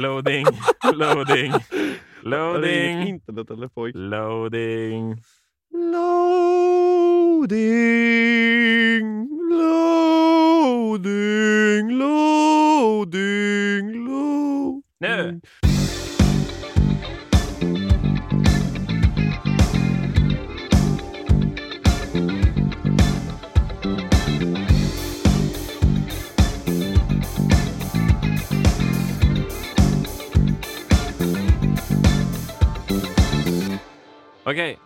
Loading, 0.00 0.46
loading, 0.94 1.52
loading, 2.22 3.08
internet 3.08 3.50
eller 3.50 3.68
pojk. 3.68 3.94
loading. 3.94 5.20
Loading, 5.72 6.00
loading, 9.50 11.08
loading, 11.98 13.86
loading. 14.06 14.80
Nu! 15.00 15.40
Okej. 34.50 34.78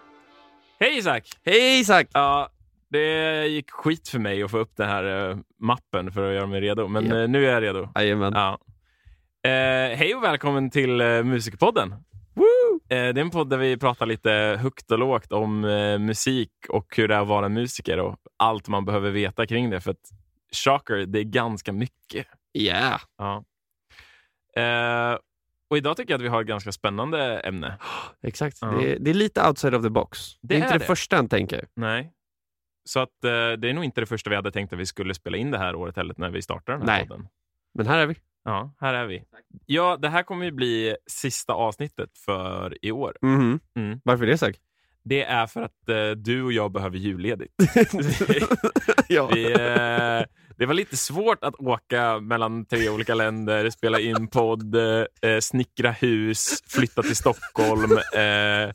Hej 0.80 0.98
Isak! 0.98 1.28
Hej 1.44 1.80
Isak! 1.80 2.08
Ja, 2.12 2.48
det 2.88 3.46
gick 3.46 3.70
skit 3.70 4.08
för 4.08 4.18
mig 4.18 4.42
att 4.42 4.50
få 4.50 4.58
upp 4.58 4.76
den 4.76 4.88
här 4.88 5.30
eh, 5.30 5.36
mappen 5.60 6.12
för 6.12 6.28
att 6.28 6.34
göra 6.34 6.46
mig 6.46 6.60
redo, 6.60 6.88
men 6.88 7.06
Ja. 7.06 7.22
eh, 7.22 7.28
nu 7.28 7.46
är 7.46 7.52
jag 7.52 7.62
redo. 7.62 7.88
Jajamän. 7.94 8.32
Ja. 8.32 8.58
Eh, 9.50 9.96
hej 9.96 10.14
och 10.14 10.22
välkommen 10.24 10.70
till 10.70 11.00
eh, 11.00 11.22
Musikerpodden. 11.22 11.94
Woo! 12.34 12.74
Eh, 12.88 12.88
det 12.88 12.96
är 12.96 13.18
en 13.18 13.30
podd 13.30 13.50
där 13.50 13.56
vi 13.58 13.76
pratar 13.76 14.06
lite 14.06 14.30
högt 14.62 14.90
och 14.90 14.98
lågt 14.98 15.32
om 15.32 15.64
eh, 15.64 15.98
musik 15.98 16.52
och 16.68 16.96
hur 16.96 17.08
det 17.08 17.14
är 17.14 17.20
att 17.20 17.28
vara 17.28 17.48
musiker 17.48 17.98
och 17.98 18.16
allt 18.36 18.68
man 18.68 18.84
behöver 18.84 19.10
veta 19.10 19.46
kring 19.46 19.70
det. 19.70 19.80
För 19.80 19.90
att, 19.90 20.10
shocker, 20.64 20.94
det 20.96 21.18
är 21.18 21.24
ganska 21.24 21.72
mycket. 21.72 22.26
Yeah. 22.58 23.00
Ja. 23.18 23.44
Eh, 24.56 25.18
och 25.74 25.78
idag 25.78 25.96
tycker 25.96 26.12
jag 26.12 26.18
att 26.18 26.24
vi 26.24 26.28
har 26.28 26.40
ett 26.40 26.46
ganska 26.46 26.72
spännande 26.72 27.38
ämne. 27.40 27.78
Exakt. 28.22 28.58
Ja. 28.60 28.66
Det, 28.66 28.92
är, 28.92 28.98
det 28.98 29.10
är 29.10 29.14
lite 29.14 29.46
outside 29.48 29.74
of 29.74 29.82
the 29.82 29.90
box. 29.90 30.38
Det, 30.40 30.54
är 30.54 30.58
Det 30.58 30.64
inte 30.64 30.68
är 30.74 30.78
det, 30.78 30.78
det. 30.78 30.86
första 30.86 31.16
en 31.16 31.28
tänker. 31.28 31.66
Nej. 31.76 32.12
Så 32.84 33.00
att, 33.00 33.24
eh, 33.24 33.30
det 33.30 33.68
är 33.70 33.74
nog 33.74 33.84
inte 33.84 34.00
det 34.00 34.06
första 34.06 34.30
vi 34.30 34.36
hade 34.36 34.50
tänkt 34.52 34.72
att 34.72 34.78
vi 34.78 34.86
skulle 34.86 35.14
spela 35.14 35.36
in 35.36 35.50
det 35.50 35.58
här 35.58 35.74
året 35.74 35.96
heller 35.96 36.14
när 36.18 36.30
vi 36.30 36.42
startar 36.42 36.72
den 36.72 36.88
här 36.88 36.98
Nej. 36.98 37.08
podden. 37.08 37.28
Men 37.74 37.86
här 37.86 37.98
är 37.98 38.06
vi. 38.06 38.14
Ja, 38.44 38.74
här 38.80 38.94
är 38.94 39.06
vi. 39.06 39.22
Ja, 39.66 39.96
det 39.96 40.08
här 40.08 40.22
kommer 40.22 40.44
ju 40.44 40.50
bli 40.50 40.96
sista 41.06 41.52
avsnittet 41.52 42.18
för 42.18 42.78
i 42.84 42.92
år. 42.92 43.16
Mhm. 43.22 43.60
Mm. 43.76 44.00
Varför 44.04 44.26
det 44.26 44.32
Isak? 44.32 44.56
Det 45.04 45.24
är 45.24 45.46
för 45.46 45.62
att 45.62 45.88
eh, 45.88 46.10
du 46.10 46.42
och 46.42 46.52
jag 46.52 46.72
behöver 46.72 46.98
julledigt. 46.98 47.54
ja. 49.08 49.30
Vi, 49.34 49.52
eh, 49.52 50.22
det 50.56 50.66
var 50.66 50.74
lite 50.74 50.96
svårt 50.96 51.44
att 51.44 51.54
åka 51.60 52.20
mellan 52.20 52.66
tre 52.66 52.88
olika 52.88 53.14
länder, 53.14 53.70
spela 53.70 54.00
in 54.00 54.28
podd, 54.28 54.74
eh, 54.74 55.40
snickra 55.40 55.90
hus, 55.90 56.62
flytta 56.66 57.02
till 57.02 57.16
Stockholm 57.16 57.92
eh, 57.92 58.72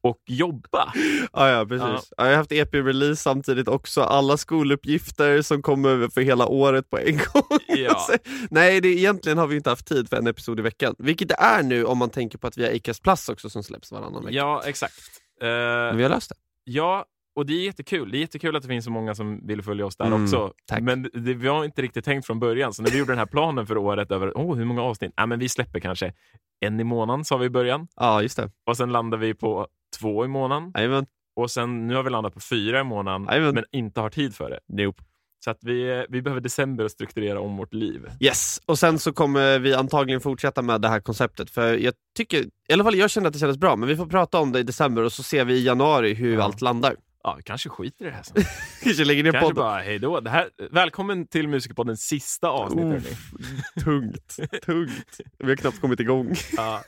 och 0.00 0.22
jobba. 0.26 0.92
Ja, 1.32 1.48
ja, 1.50 1.66
precis. 1.66 2.08
Ja. 2.16 2.24
Jag 2.24 2.24
har 2.24 2.34
haft 2.34 2.52
EP-release 2.52 3.22
samtidigt 3.22 3.68
också. 3.68 4.00
Alla 4.00 4.36
skoluppgifter 4.36 5.42
som 5.42 5.62
kommer 5.62 6.08
för 6.08 6.20
hela 6.20 6.46
året 6.46 6.90
på 6.90 6.98
en 6.98 7.16
gång. 7.32 7.58
Ja. 7.68 8.08
Nej, 8.50 8.80
det, 8.80 8.88
egentligen 8.88 9.38
har 9.38 9.46
vi 9.46 9.56
inte 9.56 9.70
haft 9.70 9.86
tid 9.86 10.08
för 10.08 10.16
en 10.16 10.26
episod 10.26 10.58
i 10.58 10.62
veckan. 10.62 10.94
Vilket 10.98 11.28
det 11.28 11.36
är 11.38 11.62
nu 11.62 11.84
om 11.84 11.98
man 11.98 12.10
tänker 12.10 12.38
på 12.38 12.46
att 12.46 12.58
vi 12.58 12.64
har 12.66 12.74
Acast 12.74 13.02
Plus 13.02 13.28
också 13.28 13.50
som 13.50 13.62
släpps 13.62 13.92
varannan 13.92 14.24
vecka. 14.24 14.36
Ja, 14.36 14.62
exakt. 14.66 15.25
Eh, 15.40 15.48
Men 15.48 15.96
vi 15.96 16.02
har 16.02 16.10
löst 16.10 16.28
det. 16.30 16.36
ja, 16.64 17.04
och 17.36 17.46
det 17.46 17.52
är 17.52 17.64
jättekul. 17.64 18.10
Det 18.10 18.18
är 18.18 18.20
jättekul 18.20 18.56
att 18.56 18.62
det 18.62 18.68
finns 18.68 18.84
så 18.84 18.90
många 18.90 19.14
som 19.14 19.46
vill 19.46 19.62
följa 19.62 19.86
oss 19.86 19.96
där 19.96 20.06
Mm, 20.06 20.22
också. 20.24 20.52
tack. 20.66 20.82
Men 20.82 21.02
det, 21.02 21.08
det 21.12 21.34
vi 21.34 21.48
har 21.48 21.64
inte 21.64 21.82
riktigt 21.82 22.04
tänkt 22.04 22.26
från 22.26 22.40
början. 22.40 22.72
Så 22.74 22.82
när 22.82 22.90
vi 22.90 22.98
gjorde 22.98 23.12
den 23.12 23.18
här 23.18 23.26
planen 23.26 23.66
för 23.66 23.76
året 23.78 24.10
över 24.10 24.30
oh, 24.30 24.56
hur 24.56 24.64
många 24.64 24.82
avsnitt, 24.82 25.12
ja, 25.16 25.26
men 25.26 25.38
vi 25.38 25.48
släpper 25.48 25.80
kanske 25.80 26.12
en 26.60 26.80
i 26.80 26.84
månaden 26.84 27.24
sa 27.24 27.36
vi 27.36 27.46
i 27.46 27.50
början. 27.50 27.88
Ja, 27.96 28.22
just 28.22 28.36
det. 28.36 28.50
Och 28.66 28.76
sen 28.76 28.92
landade 28.92 29.26
vi 29.26 29.34
på 29.34 29.66
två 30.00 30.24
i 30.24 30.28
månaden. 30.28 30.72
Jajamän. 30.74 31.06
Och 31.36 31.50
sen 31.50 31.86
nu 31.86 31.94
har 31.94 32.02
vi 32.02 32.10
landat 32.10 32.34
på 32.34 32.40
fyra 32.40 32.80
i 32.80 32.84
månaden, 32.84 33.26
Jajamän. 33.30 33.54
men 33.54 33.64
inte 33.72 34.00
har 34.00 34.10
tid 34.10 34.34
för 34.34 34.50
det. 34.50 34.60
Nope. 34.84 35.02
Så 35.46 35.50
att 35.50 35.58
vi, 35.60 36.06
vi 36.08 36.22
behöver 36.22 36.40
december 36.40 36.84
att 36.84 36.92
strukturera 36.92 37.40
om 37.40 37.56
vårt 37.56 37.74
liv. 37.74 38.06
Yes, 38.20 38.60
och 38.66 38.78
sen 38.78 38.98
så 38.98 39.12
kommer 39.12 39.58
vi 39.58 39.74
antagligen 39.74 40.20
fortsätta 40.20 40.62
med 40.62 40.80
det 40.80 40.88
här 40.88 41.00
konceptet. 41.00 41.50
För 41.50 41.74
jag 41.76 41.94
tycker, 42.16 42.38
i 42.68 42.72
alla 42.72 42.84
fall 42.84 42.94
jag 42.94 43.10
känner 43.10 43.26
att 43.26 43.32
det 43.32 43.38
kändes 43.38 43.58
bra, 43.58 43.76
men 43.76 43.88
vi 43.88 43.96
får 43.96 44.06
prata 44.06 44.38
om 44.38 44.52
det 44.52 44.58
i 44.58 44.62
december 44.62 45.02
och 45.02 45.12
så 45.12 45.22
ser 45.22 45.44
vi 45.44 45.54
i 45.54 45.64
januari 45.64 46.14
hur 46.14 46.34
Ja. 46.34 46.42
allt 46.42 46.60
landar. 46.60 46.96
Ja, 47.24 47.34
vi 47.36 47.42
kanske 47.42 47.68
skiter 47.68 48.04
i 48.04 48.08
det 48.08 48.14
här 48.14 48.22
sen. 48.22 48.36
Kanske 48.82 49.04
lägger 49.04 49.22
ner 49.24 49.32
kanske 49.32 49.44
podden. 49.48 49.62
bara, 49.62 49.78
hej 49.80 49.98
då. 49.98 50.20
Det 50.20 50.30
här, 50.30 50.48
välkommen 50.70 51.26
till 51.26 51.48
Musikerpoddens 51.48 52.00
sista 52.02 52.48
avsnitt. 52.48 53.06
tungt, 53.84 54.36
tungt. 54.66 55.20
Vi 55.38 55.48
har 55.48 55.56
knappt 55.56 55.80
kommit 55.80 56.00
igång. 56.00 56.34
Ja. 56.56 56.82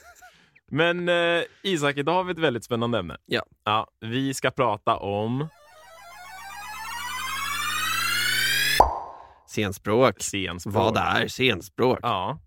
Men 0.71 1.09
eh, 1.09 1.43
Isak, 1.63 1.97
idag 1.97 2.13
har 2.15 2.25
vi 2.25 2.33
ett 2.33 2.39
väldigt 2.39 2.65
spännande 2.65 2.99
ämne. 2.99 3.17
Ja. 3.27 3.43
Ja, 3.65 3.87
vi 4.01 4.35
ska 4.35 4.51
prata 4.51 4.97
om 4.97 5.49
Scenspråk. 9.59 10.23
scenspråk. 10.23 10.75
Vad 10.75 10.97
är 10.97 11.29
scenspråk? 11.29 11.99
Ja. 12.03 12.39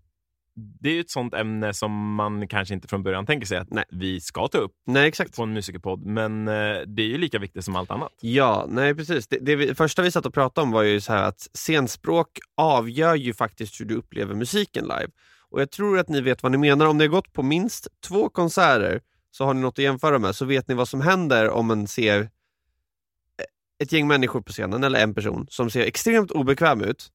Det 0.54 0.88
är 0.88 0.92
ju 0.94 1.00
ett 1.00 1.10
sånt 1.10 1.34
ämne 1.34 1.74
som 1.74 2.14
man 2.14 2.48
kanske 2.48 2.74
inte 2.74 2.88
från 2.88 3.02
början 3.02 3.26
tänker 3.26 3.46
sig 3.46 3.58
att 3.58 3.70
Nej. 3.70 3.84
vi 3.90 4.20
ska 4.20 4.48
ta 4.48 4.58
upp 4.58 4.72
Nej, 4.86 5.08
exakt. 5.08 5.36
på 5.36 5.42
en 5.42 5.52
musikerpodd, 5.52 6.06
men 6.06 6.48
eh, 6.48 6.80
det 6.86 7.02
är 7.02 7.06
ju 7.06 7.18
lika 7.18 7.38
viktigt 7.38 7.64
som 7.64 7.76
allt 7.76 7.90
annat. 7.90 8.12
Ja, 8.20 8.66
nej 8.68 8.94
precis. 8.94 9.28
Det, 9.28 9.38
det 9.38 9.56
vi, 9.56 9.74
första 9.74 10.02
vi 10.02 10.10
satt 10.10 10.26
och 10.26 10.34
pratade 10.34 10.64
om 10.64 10.70
var 10.70 10.82
ju 10.82 11.00
så 11.00 11.12
här 11.12 11.22
att 11.22 11.48
scenspråk 11.54 12.28
avgör 12.56 13.14
ju 13.14 13.34
faktiskt 13.34 13.80
hur 13.80 13.84
du 13.84 13.94
upplever 13.94 14.34
musiken 14.34 14.84
live. 14.84 15.08
Och 15.50 15.60
jag 15.60 15.70
tror 15.70 15.98
att 15.98 16.08
ni 16.08 16.20
vet 16.20 16.42
vad 16.42 16.52
ni 16.52 16.58
menar. 16.58 16.86
Om 16.86 16.98
ni 16.98 17.04
har 17.04 17.08
gått 17.08 17.32
på 17.32 17.42
minst 17.42 17.88
två 18.08 18.28
konserter 18.28 19.00
så 19.30 19.44
har 19.44 19.54
ni 19.54 19.60
något 19.60 19.74
att 19.74 19.84
jämföra 19.84 20.18
med, 20.18 20.36
så 20.36 20.44
vet 20.44 20.68
ni 20.68 20.74
vad 20.74 20.88
som 20.88 21.00
händer 21.00 21.50
om 21.50 21.66
man 21.66 21.86
ser 21.86 22.30
ett 23.82 23.92
gäng 23.92 24.06
människor 24.06 24.40
på 24.40 24.52
scenen, 24.52 24.84
eller 24.84 25.02
en 25.02 25.14
person, 25.14 25.46
som 25.50 25.70
ser 25.70 25.80
extremt 25.80 26.30
obekväm 26.30 26.80
ut. 26.80 27.08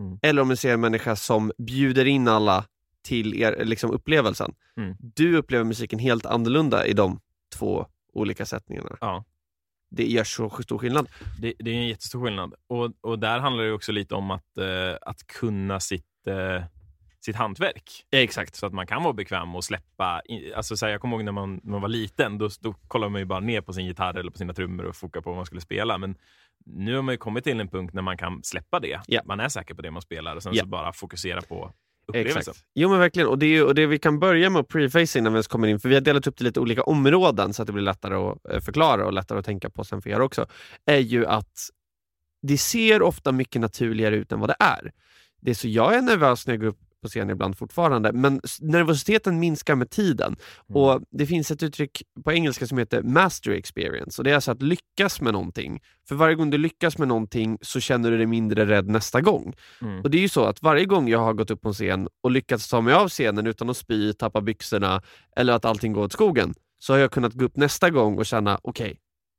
Mm. 0.00 0.18
Eller 0.22 0.42
om 0.42 0.48
ni 0.48 0.56
ser 0.56 0.74
en 0.74 0.80
människa 0.80 1.16
som 1.16 1.52
bjuder 1.58 2.04
in 2.04 2.28
alla 2.28 2.64
till 3.02 3.34
er, 3.42 3.64
liksom 3.64 3.90
upplevelsen. 3.90 4.54
Mm. 4.76 4.96
Du 4.98 5.36
upplever 5.36 5.64
musiken 5.64 5.98
helt 5.98 6.26
annorlunda 6.26 6.86
i 6.86 6.92
de 6.92 7.20
två 7.54 7.86
olika 8.12 8.46
sättningarna. 8.46 8.96
Ja. 9.00 9.24
Det 9.90 10.06
gör 10.06 10.24
så 10.24 10.50
stor 10.50 10.78
skillnad. 10.78 11.08
Det, 11.40 11.54
det 11.58 11.70
är 11.70 11.74
en 11.74 11.88
jättestor 11.88 12.24
skillnad. 12.24 12.54
Och, 12.66 12.92
och 13.00 13.18
där 13.18 13.38
handlar 13.38 13.64
det 13.64 13.72
också 13.72 13.92
lite 13.92 14.14
om 14.14 14.30
att, 14.30 14.58
eh, 14.58 14.96
att 15.00 15.26
kunna 15.26 15.80
sitt, 15.80 16.26
eh, 16.26 16.64
sitt 17.24 17.36
hantverk. 17.36 18.04
Exakt. 18.10 18.54
Så 18.54 18.66
att 18.66 18.72
man 18.72 18.86
kan 18.86 19.02
vara 19.02 19.12
bekväm 19.12 19.54
och 19.54 19.64
släppa. 19.64 20.22
Alltså, 20.56 20.76
så 20.76 20.86
här, 20.86 20.92
jag 20.92 21.00
kommer 21.00 21.16
ihåg 21.16 21.24
när 21.24 21.32
man, 21.32 21.60
när 21.62 21.70
man 21.72 21.80
var 21.80 21.88
liten, 21.88 22.38
då, 22.38 22.48
då 22.60 22.72
kollade 22.88 23.10
man 23.12 23.20
ju 23.20 23.24
bara 23.24 23.40
ner 23.40 23.60
på 23.60 23.72
sin 23.72 23.86
gitarr 23.86 24.18
eller 24.18 24.30
på 24.30 24.38
sina 24.38 24.54
trummor 24.54 24.84
och 24.84 24.96
fokade 24.96 25.22
på 25.22 25.30
vad 25.30 25.36
man 25.36 25.46
skulle 25.46 25.60
spela. 25.60 25.98
Men 25.98 26.16
nu 26.64 26.94
har 26.94 27.02
man 27.02 27.14
ju 27.14 27.18
kommit 27.18 27.44
till 27.44 27.60
en 27.60 27.68
punkt 27.68 27.94
när 27.94 28.02
man 28.02 28.16
kan 28.16 28.42
släppa 28.42 28.80
det. 28.80 29.00
Ja. 29.06 29.22
Man 29.24 29.40
är 29.40 29.48
säker 29.48 29.74
på 29.74 29.82
det 29.82 29.90
man 29.90 30.02
spelar 30.02 30.36
och 30.36 30.42
sen 30.42 30.54
Ja. 30.54 30.62
så 30.62 30.66
bara 30.68 30.92
fokusera 30.92 31.40
på 31.42 31.72
upplevelsen. 32.06 32.40
Exakt. 32.40 32.64
Jo 32.74 32.88
men 32.90 32.98
verkligen, 32.98 33.28
och 33.28 33.38
det, 33.38 33.46
ju, 33.46 33.62
och 33.62 33.74
det 33.74 33.86
vi 33.86 33.98
kan 33.98 34.18
börja 34.18 34.50
med 34.50 34.60
att 34.60 34.68
preface 34.68 35.18
innan 35.18 35.32
vi 35.32 35.36
ens 35.36 35.46
kommer 35.48 35.68
in, 35.68 35.80
för 35.80 35.88
vi 35.88 35.94
har 35.94 36.02
delat 36.02 36.26
upp 36.26 36.36
det 36.38 36.42
i 36.42 36.44
lite 36.44 36.60
olika 36.60 36.82
områden 36.82 37.54
så 37.54 37.62
att 37.62 37.66
det 37.66 37.72
blir 37.72 37.82
lättare 37.84 38.14
att 38.14 38.50
eh, 38.50 38.60
förklara 38.60 39.06
och 39.06 39.12
lättare 39.12 39.38
att 39.38 39.44
tänka 39.44 39.70
på 39.70 39.84
sen 39.84 40.02
för 40.02 40.10
er 40.10 40.20
också, 40.20 40.46
är 40.86 40.98
ju 40.98 41.26
att 41.26 41.68
det 42.42 42.58
ser 42.58 43.02
ofta 43.02 43.32
mycket 43.32 43.60
naturligare 43.60 44.16
ut 44.16 44.32
än 44.32 44.40
vad 44.40 44.50
det 44.50 44.56
är. 44.58 44.92
Det 45.40 45.50
är 45.50 45.54
så 45.54 45.68
jag 45.68 45.94
är 45.94 46.02
nervös 46.02 46.46
när 46.46 46.54
jag 46.54 46.60
går 46.60 46.68
upp 46.68 46.80
på 47.02 47.08
scen 47.08 47.30
ibland 47.30 47.58
fortfarande, 47.58 48.12
men 48.12 48.40
nervositeten 48.60 49.40
minskar 49.40 49.74
med 49.74 49.90
tiden. 49.90 50.36
Mm. 50.68 50.82
Och 50.82 51.00
Det 51.10 51.26
finns 51.26 51.50
ett 51.50 51.62
uttryck 51.62 52.02
på 52.24 52.32
engelska 52.32 52.66
som 52.66 52.78
heter 52.78 53.02
mastery 53.02 53.56
experience, 53.58 54.20
och 54.20 54.24
det 54.24 54.30
är 54.30 54.34
alltså 54.34 54.50
att 54.50 54.62
lyckas 54.62 55.20
med 55.20 55.32
någonting. 55.32 55.80
För 56.08 56.14
varje 56.14 56.34
gång 56.34 56.50
du 56.50 56.58
lyckas 56.58 56.98
med 56.98 57.08
någonting 57.08 57.58
så 57.60 57.80
känner 57.80 58.10
du 58.10 58.16
dig 58.16 58.26
mindre 58.26 58.66
rädd 58.66 58.88
nästa 58.88 59.20
gång. 59.20 59.54
Mm. 59.82 60.00
Och 60.00 60.10
det 60.10 60.18
är 60.18 60.22
ju 60.22 60.28
så 60.28 60.44
att 60.44 60.62
varje 60.62 60.84
gång 60.84 61.08
jag 61.08 61.18
har 61.18 61.32
gått 61.32 61.50
upp 61.50 61.60
på 61.60 61.68
en 61.68 61.74
scen 61.74 62.08
och 62.20 62.30
lyckats 62.30 62.68
ta 62.68 62.80
mig 62.80 62.94
av 62.94 63.08
scenen 63.08 63.46
utan 63.46 63.70
att 63.70 63.76
spy, 63.76 64.12
tappa 64.12 64.40
byxorna 64.40 65.02
eller 65.36 65.52
att 65.52 65.64
allting 65.64 65.92
går 65.92 66.04
åt 66.04 66.12
skogen, 66.12 66.54
så 66.78 66.92
har 66.92 66.98
jag 66.98 67.10
kunnat 67.10 67.32
gå 67.32 67.44
upp 67.44 67.56
nästa 67.56 67.90
gång 67.90 68.18
och 68.18 68.26
känna 68.26 68.60
okej, 68.62 68.98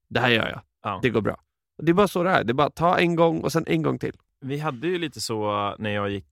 det 0.10 0.20
här 0.20 0.30
gör 0.30 0.50
jag, 0.50 0.62
Ja. 0.84 1.00
det 1.02 1.10
går 1.10 1.22
bra. 1.22 1.38
Och 1.78 1.86
det 1.86 1.92
är 1.92 1.94
bara 1.94 2.08
så 2.08 2.24
det 2.24 2.30
är, 2.30 2.44
det 2.44 2.52
är 2.52 2.54
bara 2.54 2.70
ta 2.70 2.98
en 2.98 3.16
gång 3.16 3.40
och 3.42 3.52
sen 3.52 3.64
en 3.68 3.82
gång 3.82 4.00
till. 4.00 4.14
Vi 4.42 4.60
hade 4.60 4.88
ju 4.88 4.98
lite 4.98 5.22
så 5.22 5.76
när 5.80 5.90
jag 5.90 6.10
gick 6.10 6.26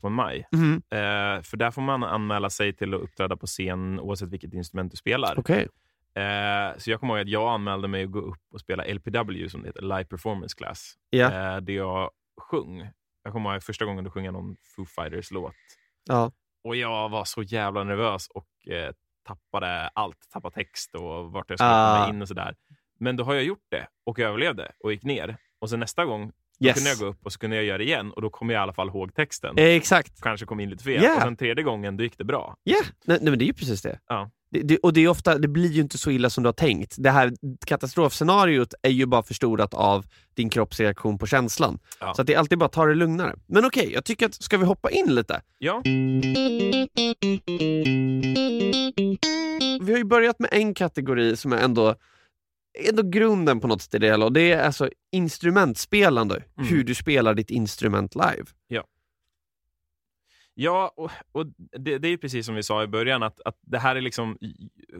på 0.00 0.06
en 0.06 0.12
maj. 0.12 0.46
Eh, 0.90 1.42
för 1.42 1.56
där 1.56 1.70
får 1.70 1.82
man 1.82 2.04
anmäla 2.04 2.50
sig 2.50 2.72
till 2.72 2.94
att 2.94 3.00
uppträda 3.00 3.36
på 3.36 3.46
scen 3.46 4.00
oavsett 4.00 4.28
vilket 4.28 4.54
instrument 4.54 4.90
du 4.90 4.96
spelar. 4.96 5.38
Okej. 5.38 5.68
Eh, 6.14 6.78
så 6.78 6.90
jag 6.90 7.00
kommer 7.00 7.14
ihåg 7.14 7.20
att 7.26 7.28
jag 7.28 7.48
anmälde 7.54 7.88
mig 7.88 8.04
att 8.04 8.10
gå 8.10 8.18
upp 8.20 8.40
och 8.52 8.60
spela 8.60 8.84
LPW, 8.84 9.48
som 9.48 9.62
det 9.62 9.68
heter, 9.68 9.82
Live 9.82 10.04
Performance 10.04 10.56
Class. 10.56 10.94
Eh, 11.56 11.56
det 11.60 11.72
jag 11.72 12.10
sjöng. 12.40 12.90
Jag 13.24 13.32
kommer 13.32 13.52
ihåg 13.52 13.62
första 13.62 13.84
gången 13.84 14.04
du 14.04 14.10
sjöng 14.10 14.32
någon 14.32 14.56
Foo 14.76 14.84
Fighters-låt. 14.86 15.54
Ja. 16.08 16.32
Och 16.64 16.76
jag 16.76 17.08
var 17.08 17.24
så 17.24 17.42
jävla 17.42 17.84
nervös 17.84 18.28
och 18.28 18.68
eh, 18.72 18.92
tappade 19.26 19.88
allt. 19.88 20.18
Tappade 20.32 20.54
text 20.54 20.94
och 20.94 21.32
vart 21.32 21.50
jag 21.50 21.58
skulle 21.58 21.70
Ah. 21.70 21.96
komma 22.04 22.14
in 22.16 22.22
och 22.22 22.28
sådär. 22.28 22.54
Men 22.98 23.16
då 23.16 23.24
har 23.24 23.34
jag 23.34 23.44
gjort 23.44 23.66
det 23.70 23.86
och 24.04 24.18
överlevde 24.18 24.72
och 24.84 24.92
gick 24.92 25.02
ner. 25.04 25.36
Och 25.58 25.70
sen 25.70 25.80
nästa 25.80 26.04
gång 26.04 26.32
Då 26.60 26.66
Yes. 26.66 26.74
kunde 26.74 26.90
jag 26.90 26.98
gå 26.98 27.06
upp 27.06 27.26
och 27.26 27.32
så 27.32 27.38
kunde 27.38 27.56
jag 27.56 27.64
göra 27.64 27.78
det 27.78 27.84
igen 27.84 28.10
och 28.10 28.22
då 28.22 28.30
kom 28.30 28.50
jag 28.50 28.58
i 28.58 28.62
alla 28.62 28.72
fall 28.72 28.88
ihåg 28.88 29.14
texten. 29.14 29.58
Eh, 29.58 29.64
exakt. 29.64 30.20
Kanske 30.20 30.46
kom 30.46 30.60
in 30.60 30.70
lite 30.70 30.84
fel. 30.84 31.02
Ja. 31.02 31.16
Och 31.16 31.22
sen 31.22 31.36
tredje 31.36 31.64
gången, 31.64 31.96
då 31.96 32.04
gick 32.04 32.18
det 32.18 32.24
bra. 32.24 32.56
Ja, 32.62 32.76
nej, 33.04 33.18
nej, 33.20 33.30
men 33.30 33.38
det 33.38 33.44
är 33.44 33.46
ju 33.46 33.52
precis 33.52 33.82
det. 33.82 33.98
Ja. 34.08 34.30
Det, 34.50 34.60
det. 34.62 34.78
Och 34.78 34.92
det, 34.92 35.00
är 35.00 35.08
ofta, 35.08 35.38
det 35.38 35.48
blir 35.48 35.70
ju 35.70 35.80
inte 35.82 35.98
så 35.98 36.10
illa 36.10 36.30
som 36.30 36.42
du 36.42 36.48
har 36.48 36.52
tänkt. 36.52 36.94
Det 36.98 37.10
här 37.10 37.32
katastrofscenariot 37.66 38.74
är 38.82 38.90
ju 38.90 39.06
bara 39.06 39.22
förstorat 39.22 39.74
av 39.74 40.04
din 40.34 40.50
kroppsreaktion 40.50 41.18
på 41.18 41.26
känslan. 41.26 41.78
Ja. 42.00 42.14
Så 42.14 42.22
det 42.22 42.34
är 42.34 42.38
alltid 42.38 42.58
bara 42.58 42.64
att 42.66 42.72
ta 42.72 42.86
det 42.86 42.94
lugnare. 42.94 43.34
Men 43.46 43.64
okej, 43.64 43.90
jag 43.92 44.04
tycker 44.04 44.26
att, 44.26 44.34
ska 44.34 44.58
vi 44.58 44.64
hoppa 44.64 44.90
in 44.90 45.14
lite? 45.14 45.40
Ja, 45.58 45.82
Vi 49.80 49.90
har 49.92 49.98
ju 49.98 50.04
börjat 50.04 50.38
med 50.38 50.50
en 50.52 50.74
kategori 50.74 51.36
som 51.36 51.52
är 51.52 51.56
ändå, 51.58 51.94
ändå 52.74 53.02
grunden 53.02 53.60
på 53.60 53.66
något 53.68 53.82
sätt 53.82 53.94
i 53.94 53.98
det 53.98 54.06
hela 54.06 54.24
och 54.24 54.32
det 54.32 54.52
är 54.52 54.62
alltså 54.66 54.90
instrumentspelande. 55.12 56.42
Mm. 56.56 56.68
Hur 56.68 56.84
du 56.84 56.94
spelar 56.94 57.34
ditt 57.34 57.50
instrument 57.50 58.14
live. 58.14 58.44
Ja, 60.56 60.92
och, 60.96 61.10
och 61.32 61.46
det, 61.78 61.98
det 61.98 62.08
är 62.08 62.16
precis 62.16 62.46
som 62.46 62.54
vi 62.54 62.62
sa 62.62 62.82
i 62.82 62.86
början, 62.86 63.22
att, 63.22 63.40
att 63.44 63.58
det 63.60 63.78
här 63.78 63.96
är 63.96 64.00
liksom... 64.00 64.38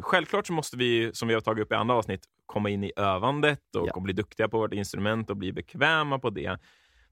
Självklart 0.01 0.47
så 0.47 0.53
måste 0.53 0.77
vi, 0.77 1.11
som 1.15 1.29
vi 1.29 1.35
har 1.35 1.41
tagit 1.41 1.63
upp 1.65 1.73
i 1.73 1.75
andra 1.75 1.95
avsnitt, 1.95 2.25
komma 2.47 2.71
in 2.71 2.85
i 2.85 2.93
övandet 2.97 3.77
och, 3.77 3.89
Ja. 3.89 3.93
och 3.93 4.03
bli 4.03 4.13
duktiga 4.13 4.49
på 4.49 4.59
vårt 4.59 4.75
instrument 4.75 5.31
och 5.31 5.37
bli 5.37 5.53
bekväma 5.53 6.19
på 6.19 6.31
det. 6.31 6.59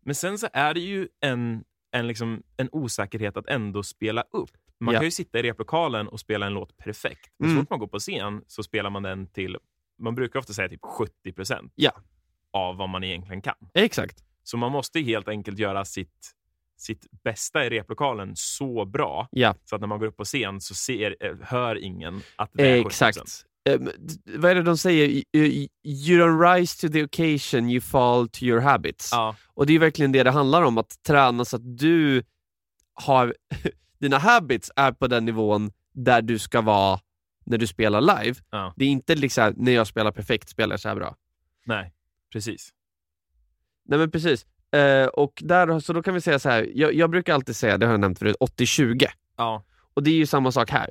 Men 0.01 0.15
sen 0.15 0.39
så 0.39 0.49
är 0.53 0.75
det 0.75 0.81
ju 0.81 1.09
en, 1.21 1.65
en, 1.91 2.07
liksom, 2.07 2.43
en 2.57 2.69
osäkerhet 2.73 3.37
att 3.37 3.47
ändå 3.47 3.83
spela 3.83 4.25
upp. 4.33 4.51
Man 4.81 4.95
Ja. 4.95 5.01
kan 5.01 5.05
ju 5.05 5.11
sitta 5.11 5.39
i 5.39 5.43
replokalen 5.43 6.09
och 6.09 6.21
spela 6.21 6.47
en 6.47 6.55
låt 6.55 6.77
perfekt. 6.77 7.31
Men 7.39 7.49
så 7.49 7.53
Mm. 7.53 7.63
fort 7.63 7.71
man 7.71 7.79
går 7.79 7.87
på 7.87 7.99
scen 7.99 8.43
så 8.47 8.63
spelar 8.63 8.91
man 8.91 9.03
den 9.03 9.27
till, 9.27 9.57
man 10.03 10.15
brukar 10.15 10.39
ofta 10.39 10.53
säga 10.53 10.69
typ 10.69 10.81
70 10.85 11.33
procent 11.33 11.73
Ja. 11.75 11.93
av 12.53 12.77
vad 12.77 12.89
man 12.89 13.05
egentligen 13.05 13.43
kan. 13.43 13.55
Exakt. 13.75 14.19
Så 14.43 14.57
man 14.57 14.73
måste 14.73 15.01
helt 15.01 15.29
enkelt 15.29 15.59
göra 15.59 15.85
sitt, 15.85 16.33
sitt 16.77 17.07
bästa 17.25 17.65
i 17.67 17.71
replokalen 17.71 18.33
så 18.35 18.85
bra 18.85 19.29
Ja, 19.31 19.55
så 19.65 19.75
att 19.75 19.81
när 19.81 19.89
man 19.89 19.99
går 19.99 20.07
upp 20.07 20.17
på 20.17 20.25
scen 20.25 20.61
så 20.61 20.75
ser, 20.75 21.17
eh, 21.21 21.35
hör 21.43 21.77
ingen 21.85 22.21
att 22.37 22.51
det 22.53 22.71
är 22.71 22.83
70%. 22.85 22.87
exakt. 23.09 23.47
Um, 23.71 23.91
vad 24.41 24.51
är 24.51 24.55
det 24.55 24.63
de 24.63 24.77
säger? 24.79 25.09
You- 25.37 25.69
you 25.85 26.21
don't 26.21 26.55
rise 26.55 26.81
to 26.89 26.93
the 26.93 27.05
occasion, 27.05 27.71
you 27.71 27.81
fall 27.81 28.29
to 28.29 28.43
your 28.45 28.61
habits. 28.61 29.09
Ja, 29.13 29.37
Och 29.55 29.67
det 29.67 29.73
är 29.73 29.79
verkligen 29.79 30.13
det 30.13 30.23
det 30.23 30.31
handlar 30.31 30.63
om, 30.63 30.79
att 30.79 31.03
träna 31.07 31.45
så 31.45 31.57
att 31.57 31.79
du 31.79 32.23
har, 32.95 33.35
dina 34.01 34.19
habits 34.19 34.71
är 34.77 34.93
på 34.93 35.07
den 35.07 35.25
nivån 35.25 35.71
där 35.95 36.23
du 36.23 36.39
ska 36.39 36.61
vara 36.61 37.01
när 37.45 37.59
du 37.59 37.67
spelar 37.67 38.01
live. 38.01 38.35
ja, 38.51 38.73
Det 38.77 38.85
är 38.85 38.89
inte 38.89 39.15
liksom 39.15 39.55
när 39.57 39.73
jag 39.73 39.87
spelar 39.87 40.13
perfekt 40.13 40.49
spelar 40.49 40.73
jag 40.73 40.81
så 40.81 40.89
här 40.89 40.97
bra. 40.97 41.17
nej, 41.65 41.93
precis. 42.33 42.71
Nej 43.85 43.99
men 43.99 44.11
precis. 44.11 44.47
Eh, 44.75 45.07
och 45.07 45.33
där, 45.45 45.81
så 45.81 45.93
då 45.93 46.03
kan 46.03 46.15
vi 46.15 46.21
säga 46.21 46.39
så 46.39 46.49
här. 46.49 46.71
Jag, 46.75 46.95
jag 46.95 47.11
brukar 47.11 47.35
alltid 47.35 47.57
säga, 47.57 47.79
det 47.79 47.87
har 47.87 47.93
jag 47.93 48.01
nämnt 48.01 48.19
förut, 48.19 48.37
80-20. 48.41 49.07
Ja. 49.37 49.65
Och 49.95 50.03
det 50.03 50.11
är 50.11 50.15
ju 50.15 50.27
samma 50.27 50.53
sak 50.53 50.71
här. 50.71 50.91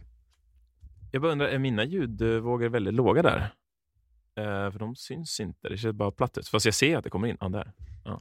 Jag 1.12 1.22
bara 1.22 1.32
undrar, 1.32 1.48
är 1.48 1.60
mina 1.60 1.84
ljudvågor 1.84 2.70
väldigt 2.70 2.94
låga 2.94 3.22
där? 3.22 3.54
Eh, 4.36 4.72
för 4.72 4.80
de 4.80 4.96
syns 4.96 5.40
inte, 5.40 5.70
det 5.70 5.78
ser 5.78 5.92
bara 5.92 6.12
platt 6.12 6.38
ut. 6.38 6.48
Fast 6.48 6.66
jag 6.66 6.74
ser 6.76 6.98
att 6.98 7.04
det 7.04 7.10
kommer 7.10 7.28
in. 7.28 7.38
Ja, 7.40 7.50
där. 7.50 7.72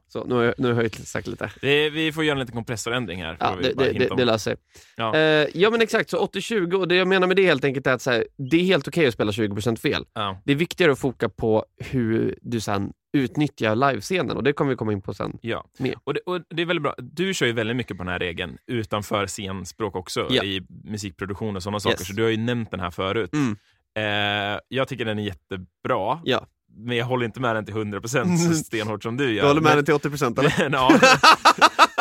Så 0.09 0.25
nu 0.25 0.35
har 0.35 0.43
jag, 0.43 0.55
nu 0.59 0.67
har 0.67 0.75
jag 0.75 0.77
höjt 0.77 1.09
sagt 1.09 1.27
lite. 1.27 1.51
Det, 1.61 1.91
vi 1.91 2.13
får 2.13 2.25
göra 2.25 2.33
en 2.33 2.39
liten 2.41 2.55
kompressorändring 2.55 3.23
här. 3.23 3.37
Ja, 3.41 3.57
det, 3.63 4.25
löser 4.25 4.39
sig. 4.39 4.57
Ja. 4.97 5.17
Eh, 5.17 5.47
ja 5.55 5.71
men 5.71 5.83
exakt, 5.83 6.11
så 6.11 6.27
80-20 6.27 6.75
och 6.75 6.89
det 6.89 6.95
jag 6.95 7.09
menar 7.09 7.27
med 7.27 7.37
det 7.37 7.47
helt 7.47 7.65
enkelt 7.65 7.87
är 7.87 7.93
att 7.93 8.07
här, 8.07 8.27
det 8.51 8.57
är 8.57 8.65
helt 8.65 8.89
okej 8.89 9.07
att 9.07 9.15
spela 9.15 9.31
20% 9.31 9.77
fel. 9.77 10.05
Ja. 10.13 10.43
Det 10.45 10.53
är 10.53 10.57
viktigare 10.57 10.93
att 10.93 10.99
foka 10.99 11.29
på 11.29 11.65
hur 11.79 12.39
du 12.43 12.61
sen 12.61 12.93
utnyttjar 13.13 13.77
livescenen 13.77 14.37
och 14.37 14.43
det 14.43 14.53
kommer 14.53 14.71
vi 14.71 14.77
komma 14.77 14.93
in 14.93 15.03
på 15.03 15.15
sen. 15.15 15.39
Ja, 15.41 15.65
Mer. 15.79 15.95
och 16.05 16.15
det, 16.15 16.21
och 16.21 16.41
det 16.49 16.63
är 16.63 16.67
väldigt 16.67 16.83
bra. 16.83 16.95
Du 16.99 17.35
kör 17.35 17.47
ju 17.47 17.53
väldigt 17.53 17.77
mycket 17.77 17.97
på 17.97 18.03
den 18.03 18.13
här 18.13 18.19
regeln 18.19 18.59
utanför 18.67 19.27
scenspråk 19.27 19.97
också, 19.97 20.27
Ja. 20.31 20.45
i 20.45 20.67
musikproduktion 20.85 21.57
och 21.57 21.63
sådana 21.63 21.81
saker. 21.81 22.01
Yes. 22.01 22.07
Så 22.07 22.13
du 22.13 22.23
har 22.23 22.31
ju 22.31 22.37
nämnt 22.37 22.71
den 22.71 22.81
här 22.81 22.91
förut. 22.91 23.31
Mm. 23.33 23.57
Eh, 23.95 24.61
jag 24.69 24.89
tycker 24.89 25.05
den 25.05 25.19
är 25.19 25.23
jättebra, 25.23 26.21
Ja. 26.25 26.47
Men 26.85 26.97
jag 26.97 27.07
håller 27.07 27.27
inte 27.27 27.41
med 27.41 27.57
den 27.57 27.65
till 27.65 27.75
100% 27.75 28.37
så 28.37 28.55
stenhårt 28.65 29.03
som 29.03 29.17
du 29.17 29.33
gör. 29.35 29.43
Du 29.43 29.49
håller 29.49 29.61
med 29.61 29.77
men, 29.77 29.85
den 29.85 30.01
till 30.01 30.11
80% 30.11 30.39
eller? 30.41 30.55
men, 30.69 30.73
ja, 30.73 31.01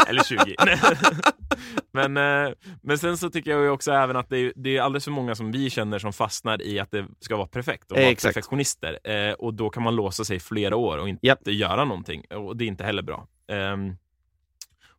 eller 0.08 0.24
20. 0.24 0.56
men, 1.92 2.14
men 2.82 2.98
sen 2.98 3.18
så 3.18 3.30
tycker 3.30 3.52
jag 3.52 3.62
ju 3.62 3.70
också 3.70 3.92
även 3.92 4.16
att 4.16 4.30
det 4.30 4.38
är, 4.38 4.54
det 4.56 4.78
är 4.78 4.82
alldeles 4.82 5.04
för 5.04 5.12
många 5.12 5.36
som 5.36 5.52
vi 5.52 5.70
känner 5.70 6.00
som 6.00 6.14
fastnar 6.14 6.62
i 6.62 6.80
att 6.80 6.92
det 6.92 7.06
ska 7.20 7.38
vara 7.38 7.48
perfekt 7.48 7.92
och 7.92 7.98
vara 7.98 8.08
Exakt. 8.10 8.36
perfektionister. 8.36 9.00
Eh, 9.04 9.34
och 9.34 9.54
då 9.54 9.70
kan 9.70 9.84
man 9.84 9.96
låsa 9.96 10.26
sig 10.26 10.40
flera 10.40 10.76
år 10.76 10.98
och 10.98 11.10
inte 11.10 11.28
Japp. 11.28 11.48
göra 11.48 11.86
någonting. 11.86 12.24
Och 12.26 12.58
det 12.58 12.64
är 12.64 12.68
inte 12.68 12.84
heller 12.84 13.02
bra. 13.02 13.28
Ehm, 13.52 13.96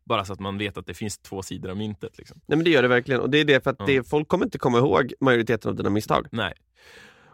bara 0.05 0.25
så 0.25 0.33
att 0.33 0.39
man 0.39 0.57
vet 0.57 0.77
att 0.77 0.85
det 0.85 0.93
finns 0.93 1.17
två 1.17 1.41
sidor 1.41 1.69
av 1.69 1.77
myntet. 1.77 2.17
Liksom. 2.17 2.41
Nej 2.45 2.57
men 2.57 2.63
det 2.63 2.69
gör 2.69 2.81
det 2.81 2.87
verkligen 2.87 3.21
och 3.21 3.29
det 3.29 3.37
är 3.37 3.45
det 3.45 3.63
för 3.63 3.69
att 3.71 3.75
Ja. 3.79 3.85
det, 3.85 4.09
folk 4.09 4.27
kommer 4.27 4.45
inte 4.45 4.57
komma 4.57 4.77
ihåg 4.77 5.13
majoriteten 5.19 5.69
av 5.69 5.75
dina 5.75 5.89
misstag. 5.89 6.27
Nej. 6.31 6.53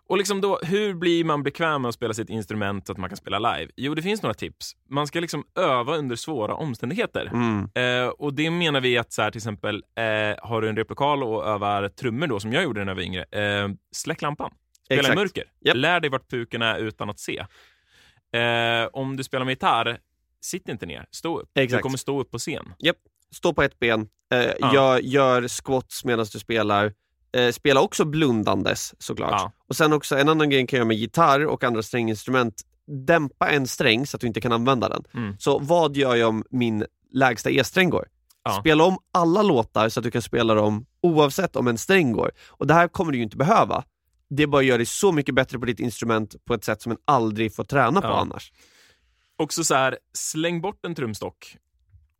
Och 0.09 0.17
liksom 0.17 0.41
då, 0.41 0.59
hur 0.63 0.93
blir 0.93 1.23
man 1.23 1.43
bekväm 1.43 1.81
med 1.81 1.89
att 1.89 1.95
spela 1.95 2.13
sitt 2.13 2.29
instrument 2.29 2.85
så 2.87 2.91
att 2.91 2.97
man 2.97 3.09
kan 3.09 3.17
spela 3.17 3.39
live? 3.39 3.71
Jo, 3.75 3.95
det 3.95 4.01
finns 4.01 4.21
några 4.21 4.33
tips. 4.33 4.75
Man 4.89 5.07
ska 5.07 5.19
liksom 5.19 5.43
öva 5.55 5.95
under 5.97 6.15
svåra 6.15 6.55
omständigheter. 6.55 7.25
Mm. 7.33 7.69
Eh, 7.75 8.07
och 8.09 8.33
det 8.33 8.49
menar 8.51 8.81
vi 8.81 8.97
att 8.97 9.13
så 9.13 9.21
här, 9.21 9.31
till 9.31 9.39
exempel, 9.39 9.75
eh, 9.75 10.03
har 10.49 10.61
du 10.61 10.69
en 10.69 10.75
replokal 10.77 11.23
och 11.23 11.47
övar 11.47 11.89
trummor 11.89 12.27
då, 12.27 12.39
som 12.39 12.53
jag 12.53 12.63
gjorde 12.63 12.79
när 12.79 12.87
jag 12.87 12.95
var 12.95 13.01
yngre, 13.03 13.23
eh, 13.31 13.69
släck 13.91 14.21
lampan. 14.21 14.51
Spela 14.85 14.99
Exakt. 14.99 15.13
i 15.13 15.19
mörker. 15.19 15.43
Japp. 15.65 15.75
Lär 15.77 15.99
dig 15.99 16.09
vart 16.09 16.29
puken 16.29 16.61
är 16.61 16.79
utan 16.79 17.09
att 17.09 17.19
se. 17.19 17.45
Eh, 18.39 18.87
om 18.93 19.17
du 19.17 19.23
spelar 19.23 19.45
med 19.45 19.51
gitarr, 19.51 19.97
sitt 20.41 20.69
inte 20.69 20.85
ner. 20.85 21.05
Stå 21.11 21.39
upp. 21.39 21.49
Exakt. 21.55 21.79
Du 21.79 21.83
kommer 21.83 21.97
stå 21.97 22.21
upp 22.21 22.31
på 22.31 22.37
scen. 22.37 22.73
Stå 23.31 23.53
på 23.53 23.63
ett 23.63 23.79
ben, 23.79 24.07
eh, 24.33 24.51
Ja. 24.59 24.73
gör, 24.73 24.99
gör 24.99 25.47
squats 25.47 26.05
medan 26.05 26.25
du 26.33 26.39
spelar. 26.39 26.93
Eh, 27.31 27.51
spela 27.51 27.81
också 27.81 28.05
blundandes 28.05 28.93
såklart. 28.99 29.31
Ja. 29.31 29.51
Och 29.67 29.75
sen 29.75 29.93
också 29.93 30.17
en 30.17 30.29
annan 30.29 30.49
grej 30.49 30.61
du 30.61 30.67
kan 30.67 30.77
göra 30.77 30.87
med 30.87 30.97
gitarr 30.97 31.45
och 31.45 31.63
andra 31.63 31.83
stränginstrument, 31.83 32.61
dämpa 33.05 33.49
en 33.49 33.67
sträng 33.67 34.07
så 34.07 34.17
att 34.17 34.21
du 34.21 34.27
inte 34.27 34.41
kan 34.41 34.51
använda 34.51 34.89
den. 34.89 35.03
Mm. 35.13 35.35
Så 35.39 35.59
vad 35.59 35.97
gör 35.97 36.15
jag 36.15 36.29
om 36.29 36.43
min 36.49 36.85
lägsta 37.11 37.49
E-sträng 37.49 37.89
går? 37.89 38.07
Ja. 38.43 38.57
Spela 38.59 38.83
om 38.83 38.97
alla 39.11 39.41
låtar 39.41 39.89
så 39.89 39.99
att 39.99 40.03
du 40.03 40.11
kan 40.11 40.21
spela 40.21 40.53
dem 40.53 40.85
oavsett 41.01 41.55
om 41.55 41.67
en 41.67 41.77
sträng 41.77 42.11
går. 42.11 42.31
Och 42.47 42.67
det 42.67 42.73
här 42.73 42.87
kommer 42.87 43.11
du 43.11 43.17
ju 43.17 43.23
inte 43.23 43.37
behöva. 43.37 43.83
Det 44.29 44.47
bara 44.47 44.61
gör 44.61 44.77
dig 44.77 44.85
så 44.85 45.11
mycket 45.11 45.35
bättre 45.35 45.59
på 45.59 45.65
ditt 45.65 45.79
instrument 45.79 46.35
på 46.45 46.53
ett 46.53 46.63
sätt 46.63 46.81
som 46.81 46.91
en 46.91 46.97
aldrig 47.05 47.55
får 47.55 47.63
träna 47.63 48.01
på 48.01 48.07
Ja. 48.07 48.19
annars. 48.19 48.51
Också 49.37 49.63
så 49.63 49.75
här, 49.75 49.97
släng 50.13 50.61
bort 50.61 50.85
en 50.85 50.95
trumstock 50.95 51.57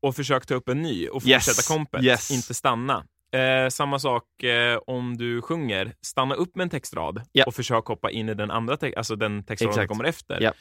och 0.02 0.16
försök 0.16 0.46
ta 0.46 0.54
upp 0.56 0.70
en 0.70 0.82
ny 0.82 1.08
och 1.08 1.26
Yes. 1.26 1.46
fortsätta 1.46 1.74
kompet, 1.76 2.04
Yes. 2.04 2.32
inte 2.32 2.54
stanna. 2.54 3.06
Eh, 3.32 3.70
samma 3.70 4.00
sak 4.00 4.44
eh, 4.44 4.80
om 4.88 5.18
du 5.18 5.42
sjunger, 5.42 5.94
stanna 6.02 6.36
upp 6.36 6.56
med 6.56 6.64
en 6.64 6.70
textrad 6.70 7.22
Ja. 7.32 7.44
och 7.48 7.54
försök 7.56 7.86
hoppa 7.86 8.12
in 8.12 8.30
i 8.30 8.34
den 8.34 8.52
andra 8.52 8.78
te- 8.78 8.94
alltså 8.98 9.16
den 9.16 9.44
textraden 9.44 9.74
som 9.74 9.88
kommer 9.88 10.04
efter. 10.04 10.42
Ja. 10.42 10.54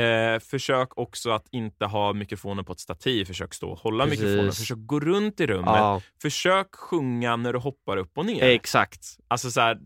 Eh, 0.00 0.38
försök 0.40 0.98
också 0.98 1.30
att 1.30 1.46
inte 1.52 1.84
ha 1.86 2.12
mikrofonen 2.12 2.64
på 2.64 2.72
ett 2.72 2.80
stativ, 2.80 3.24
försök 3.24 3.54
stå 3.54 3.70
och 3.70 3.78
hålla 3.78 4.04
Precis. 4.04 4.20
mikrofonen, 4.20 4.52
försök 4.52 4.78
gå 4.80 5.00
runt 5.00 5.40
i 5.40 5.46
rummet, 5.46 5.66
Ja, 5.76 6.00
försök 6.22 6.74
sjunga 6.74 7.36
när 7.36 7.52
du 7.52 7.58
hoppar 7.58 7.96
upp 7.96 8.18
och 8.18 8.26
ner. 8.26 8.42
exakt. 8.44 9.00
Alltså 9.28 9.50
så 9.50 9.60
här, 9.60 9.78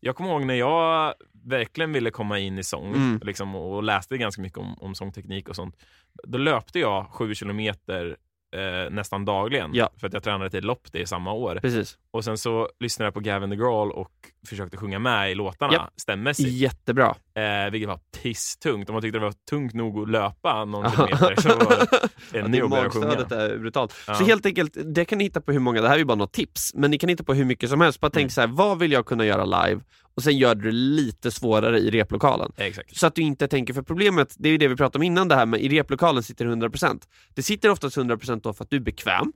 jag 0.00 0.16
kommer 0.16 0.30
ihåg 0.30 0.44
när 0.46 0.54
jag 0.54 1.14
verkligen 1.44 1.92
ville 1.92 2.10
komma 2.10 2.38
in 2.38 2.58
i 2.58 2.64
sång 2.64 2.94
Mm. 2.94 3.20
liksom, 3.24 3.54
och 3.54 3.82
läste 3.82 4.18
ganska 4.18 4.42
mycket 4.42 4.58
om, 4.58 4.78
om 4.78 4.94
sångteknik 4.94 5.48
och 5.48 5.56
sånt. 5.56 5.76
Då 6.24 6.38
löpte 6.38 6.78
jag 6.78 7.06
sju 7.10 7.34
kilometer 7.34 8.16
eh, 8.56 8.90
nästan 8.90 9.24
dagligen 9.24 9.70
Ja. 9.74 9.90
för 10.00 10.06
att 10.06 10.12
jag 10.12 10.22
tränade 10.22 10.50
till 10.50 10.64
lopp 10.64 10.92
det 10.92 10.98
i 11.00 11.06
samma 11.06 11.32
år. 11.32 11.58
Precis. 11.62 11.98
Och 12.10 12.24
sen 12.24 12.38
så 12.38 12.68
lyssnade 12.80 13.06
jag 13.06 13.14
på 13.14 13.20
Gavin 13.20 13.50
DeGrawl 13.50 13.90
och 13.92 14.10
försökte 14.48 14.76
sjunga 14.76 14.98
med 14.98 15.30
i 15.30 15.34
låtarna 15.34 15.72
Japp. 15.72 15.90
stämmässigt. 16.00 16.48
Jättebra. 16.50 17.14
Eh, 17.34 17.70
vilket 17.72 17.88
var 17.88 18.00
pisstungt. 18.22 18.88
Om 18.88 18.92
man 18.92 19.02
tyckte 19.02 19.18
det 19.18 19.24
var 19.24 19.34
tungt 19.50 19.74
nog 19.74 20.02
att 20.02 20.10
löpa 20.10 20.64
någon 20.64 20.82
Ja. 20.84 20.90
kilometer 20.90 21.36
så 21.42 21.48
var 21.48 21.56
det 21.90 22.08
Ja, 22.32 22.44
ännu 22.44 22.58
jobbigare 22.58 22.86
att 22.86 22.92
sjunga. 22.92 23.06
är 23.06 23.58
brutalt. 23.58 23.94
Ja. 24.06 24.14
Så 24.14 24.24
helt 24.24 24.46
enkelt, 24.46 24.76
det 24.94 25.04
kan 25.04 25.18
ni 25.18 25.24
hitta 25.24 25.40
på 25.40 25.52
hur 25.52 25.58
många, 25.60 25.80
det 25.80 25.88
här 25.88 25.94
är 25.94 25.98
ju 25.98 26.04
bara 26.04 26.14
något 26.14 26.32
tips, 26.32 26.74
men 26.74 26.90
ni 26.90 26.98
kan 26.98 27.08
hitta 27.08 27.24
på 27.24 27.34
hur 27.34 27.44
mycket 27.44 27.70
som 27.70 27.80
helst. 27.80 28.00
Bara 28.00 28.10
tänk 28.10 28.22
Mm. 28.22 28.30
så 28.30 28.40
här, 28.40 28.48
vad 28.48 28.78
vill 28.78 28.92
jag 28.92 29.06
kunna 29.06 29.24
göra 29.24 29.44
live? 29.66 29.80
Och 30.18 30.24
sen 30.24 30.38
gör 30.38 30.54
du 30.54 30.62
det 30.62 30.72
lite 30.72 31.30
svårare 31.30 31.78
i 31.78 31.90
replokalen. 31.90 32.52
Exakt. 32.56 32.96
Så 32.96 33.06
att 33.06 33.14
du 33.14 33.22
inte 33.22 33.48
tänker, 33.48 33.74
för 33.74 33.82
problemet, 33.82 34.34
det 34.38 34.48
är 34.48 34.50
ju 34.50 34.58
det 34.58 34.68
vi 34.68 34.76
pratade 34.76 34.98
om 34.98 35.02
innan 35.02 35.28
det 35.28 35.34
här 35.34 35.46
med 35.46 35.60
i 35.60 35.68
replokalen 35.68 36.22
sitter 36.22 36.44
det 36.44 36.54
100%. 36.54 37.02
Det 37.34 37.42
sitter 37.42 37.70
oftast 37.70 37.96
100% 37.96 38.40
då 38.42 38.52
för 38.52 38.64
att 38.64 38.70
du 38.70 38.76
är 38.76 38.80
bekväm, 38.80 39.32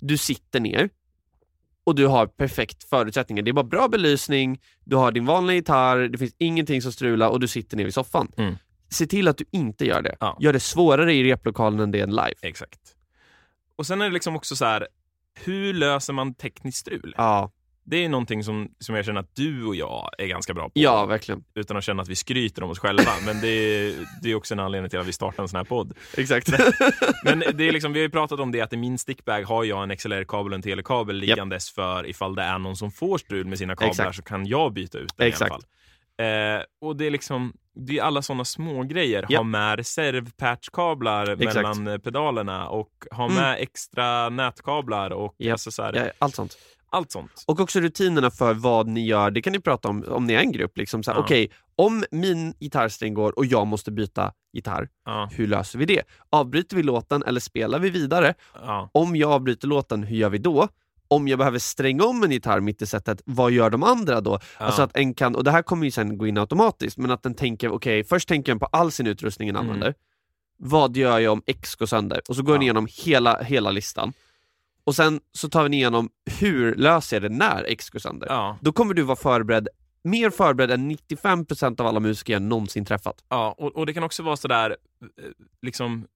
du 0.00 0.16
sitter 0.16 0.60
ner 0.60 0.90
och 1.84 1.94
du 1.94 2.06
har 2.06 2.26
perfekt 2.26 2.84
förutsättningar. 2.84 3.42
Det 3.42 3.50
är 3.50 3.52
bara 3.52 3.64
bra 3.64 3.88
belysning, 3.88 4.60
du 4.84 4.96
har 4.96 5.12
din 5.12 5.26
vanliga 5.26 5.54
gitarr, 5.54 6.08
det 6.08 6.18
finns 6.18 6.34
ingenting 6.38 6.82
som 6.82 6.92
strular 6.92 7.28
och 7.28 7.40
du 7.40 7.48
sitter 7.48 7.76
ner 7.76 7.84
vid 7.84 7.94
soffan. 7.94 8.32
Mm. 8.36 8.54
Se 8.90 9.06
till 9.06 9.28
att 9.28 9.36
du 9.36 9.44
inte 9.50 9.86
gör 9.86 10.02
det. 10.02 10.16
Ja. 10.20 10.36
Gör 10.40 10.52
det 10.52 10.60
svårare 10.60 11.14
i 11.14 11.24
replokalen 11.24 11.80
än 11.80 11.90
det 11.90 12.00
är 12.00 12.06
live. 12.06 12.34
Exakt. 12.42 12.80
Och 13.76 13.86
sen 13.86 14.00
är 14.00 14.04
det 14.04 14.14
liksom 14.14 14.36
också 14.36 14.56
så 14.56 14.64
här, 14.64 14.88
hur 15.44 15.74
löser 15.74 16.12
man 16.12 16.34
tekniskt 16.34 16.78
strul? 16.78 17.14
Ja, 17.18 17.52
Det 17.84 17.96
är 18.04 18.08
någonting 18.08 18.44
som, 18.44 18.68
som 18.78 18.94
jag 18.94 19.04
känner 19.04 19.20
att 19.20 19.34
du 19.36 19.64
och 19.66 19.76
jag 19.76 20.10
är 20.18 20.26
ganska 20.26 20.54
bra 20.54 20.64
på. 20.64 20.70
Ja, 20.74 21.06
verkligen. 21.06 21.44
Utan 21.54 21.76
att 21.76 21.84
känna 21.84 22.02
att 22.02 22.08
vi 22.08 22.16
skryter 22.16 22.62
om 22.62 22.70
oss 22.70 22.78
själva. 22.78 23.10
Men 23.26 23.40
det 23.40 23.48
är, 23.48 23.94
det 24.22 24.30
är 24.30 24.34
också 24.34 24.54
en 24.54 24.60
anledning 24.60 24.90
till 24.90 24.98
att 24.98 25.06
vi 25.06 25.12
startar 25.12 25.42
en 25.42 25.48
sån 25.48 25.56
här 25.56 25.64
podd. 25.64 25.92
Exakt. 26.16 26.48
Men 27.24 27.38
det 27.54 27.68
är 27.68 27.72
liksom, 27.72 27.92
vi 27.92 27.98
har 28.00 28.02
ju 28.04 28.10
pratat 28.10 28.40
om 28.40 28.52
det 28.52 28.60
att 28.60 28.72
i 28.72 28.76
min 28.76 28.98
stickbag 28.98 29.42
har 29.42 29.64
jag 29.64 29.82
en 29.82 29.96
XLR-kabel 29.96 30.52
och 30.52 30.56
en 30.56 30.62
telekabel 30.62 31.16
liggandes 31.16 31.70
för 31.70 32.06
ifall 32.06 32.34
det 32.34 32.42
är 32.42 32.58
någon 32.58 32.76
som 32.76 32.90
får 32.92 33.18
strul 33.18 33.46
med 33.46 33.58
sina 33.58 33.76
kablar 33.76 33.88
Exakt. 33.90 34.16
så 34.16 34.22
kan 34.22 34.46
jag 34.46 34.72
byta 34.72 34.98
ut 34.98 35.16
den 35.16 35.28
Exakt. 35.28 35.50
i 35.50 35.52
alla 35.52 35.60
fall. 35.60 36.58
Eh, 36.58 36.62
och 36.88 36.96
det 36.96 37.06
är 37.06 37.10
liksom, 37.10 37.52
det 37.74 37.98
är 37.98 38.02
alla 38.02 38.22
sådana 38.22 38.44
små 38.44 38.82
grejer. 38.82 39.22
Japp. 39.28 39.32
Ha 39.38 39.42
med 39.42 39.76
reservpatchkablar 39.76 41.36
mellan 41.36 42.00
pedalerna 42.00 42.68
och 42.68 42.90
ha 43.10 43.24
Mm. 43.24 43.36
med 43.36 43.56
extra 43.60 44.28
nätkablar 44.28 45.10
och 45.10 45.34
Japp. 45.38 45.52
alltså 45.52 45.70
så 45.70 45.82
här, 45.82 45.92
ja, 45.94 46.10
allt 46.18 46.34
sånt. 46.34 46.56
Allt 46.92 47.12
sånt. 47.12 47.44
Och 47.46 47.60
också 47.60 47.80
rutinerna 47.80 48.30
för 48.30 48.54
vad 48.54 48.86
ni 48.88 49.06
gör, 49.06 49.30
det 49.30 49.42
kan 49.42 49.52
ni 49.52 49.60
prata 49.60 49.88
om 49.88 50.04
om 50.08 50.24
ni 50.26 50.32
är 50.32 50.40
en 50.40 50.52
grupp. 50.52 50.76
Liksom, 50.78 51.02
Ja. 51.06 51.14
Okej, 51.18 51.50
om 51.76 52.04
min 52.10 52.54
gitarrsträng 52.60 53.14
går 53.14 53.38
och 53.38 53.46
jag 53.46 53.66
måste 53.66 53.90
byta 53.92 54.32
gitarr, 54.52 54.88
Ja, 55.04 55.28
hur 55.32 55.46
löser 55.46 55.78
vi 55.78 55.84
det? 55.86 56.02
Avbryter 56.30 56.76
vi 56.76 56.82
låten 56.82 57.22
eller 57.22 57.40
spelar 57.40 57.78
vi 57.78 57.90
vidare? 57.90 58.34
ja, 58.54 58.90
Om 58.92 59.16
jag 59.16 59.30
avbryter 59.32 59.68
låten, 59.68 60.02
hur 60.02 60.16
gör 60.16 60.30
vi 60.30 60.38
då? 60.38 60.68
Om 61.08 61.28
jag 61.28 61.38
behöver 61.38 61.58
stränga 61.58 62.04
om 62.04 62.22
en 62.22 62.30
gitarr 62.30 62.60
mitt 62.60 62.82
i 62.82 62.86
setet, 62.86 63.22
vad 63.24 63.50
gör 63.52 63.70
de 63.70 63.82
andra 63.82 64.20
då? 64.20 64.38
ja. 64.58 64.64
Alltså 64.66 64.82
att 64.82 64.96
en 64.96 65.14
kan, 65.14 65.36
och 65.36 65.44
det 65.44 65.50
här 65.50 65.62
kommer 65.62 65.84
ju 65.84 65.90
sen 65.90 66.18
gå 66.18 66.26
in 66.26 66.38
automatiskt, 66.38 66.98
men 66.98 67.10
att 67.10 67.22
den 67.22 67.34
tänker, 67.34 67.68
okej, 67.70 68.04
först 68.04 68.28
tänker 68.28 68.52
den 68.52 68.58
på 68.58 68.66
all 68.66 68.92
sin 68.92 69.06
utrustning 69.06 69.48
den 69.48 69.56
Mm. 69.56 69.66
använder. 69.68 69.94
Vad 70.56 70.96
gör 70.96 71.18
jag 71.18 71.32
om 71.32 71.42
X 71.46 71.74
går 71.74 71.86
sönder? 71.86 72.20
Och 72.28 72.36
så 72.36 72.42
går 72.42 72.52
den 72.52 72.60
Ja. 72.62 72.64
igenom 72.64 72.88
hela, 73.04 73.42
hela 73.42 73.70
listan. 73.70 74.12
Och 74.84 74.94
sen 74.94 75.20
så 75.32 75.48
tar 75.48 75.68
vi 75.68 75.76
igenom, 75.76 76.10
hur 76.40 76.74
löser 76.74 77.16
jag 77.16 77.22
det 77.22 77.36
när 77.36 77.64
X 77.64 77.90
går 77.90 77.98
sönder? 77.98 78.28
ja, 78.30 78.58
Då 78.60 78.72
kommer 78.72 78.94
du 78.94 79.02
vara 79.02 79.16
förberedd, 79.16 79.68
mer 80.04 80.30
förberedd 80.30 80.70
än 80.70 80.90
95% 80.90 81.80
av 81.80 81.86
alla 81.86 82.00
musiker 82.00 82.32
jag 82.32 82.42
någonsin 82.42 82.84
träffat. 82.84 83.24
ja. 83.28 83.54
Och, 83.58 83.76
och 83.76 83.86
det 83.86 83.94
kan 83.94 84.02
också 84.02 84.22
vara 84.22 84.36
sådär, 84.36 84.70
eh, 84.70 85.24
liksom, 85.62 86.06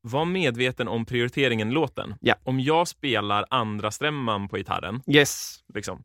var 0.00 0.24
medveten 0.24 0.88
om 0.88 1.04
prioriteringen 1.06 1.68
i 1.68 1.72
låten. 1.72 2.14
Ja. 2.20 2.34
Om 2.44 2.60
jag 2.60 2.88
spelar 2.88 3.44
andra 3.50 3.90
stämman 3.90 4.48
på 4.48 4.56
gitarren, 4.56 5.02
Yes! 5.06 5.64
liksom. 5.74 6.04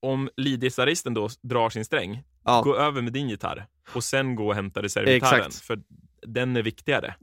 Om 0.00 0.30
leadgitarristen 0.36 1.14
då 1.14 1.28
drar 1.42 1.70
sin 1.70 1.84
sträng, 1.84 2.22
Ja, 2.44 2.60
gå 2.62 2.76
över 2.76 3.02
med 3.02 3.12
din 3.12 3.28
gitarr 3.28 3.66
och 3.94 4.04
sen 4.04 4.34
gå 4.34 4.46
och 4.48 4.54
hämta 4.54 4.82
reservgitarren. 4.82 5.38
Exakt. 5.46 5.64
För 5.66 5.80
den 6.26 6.56
är 6.56 6.62
viktigare. 6.62 7.14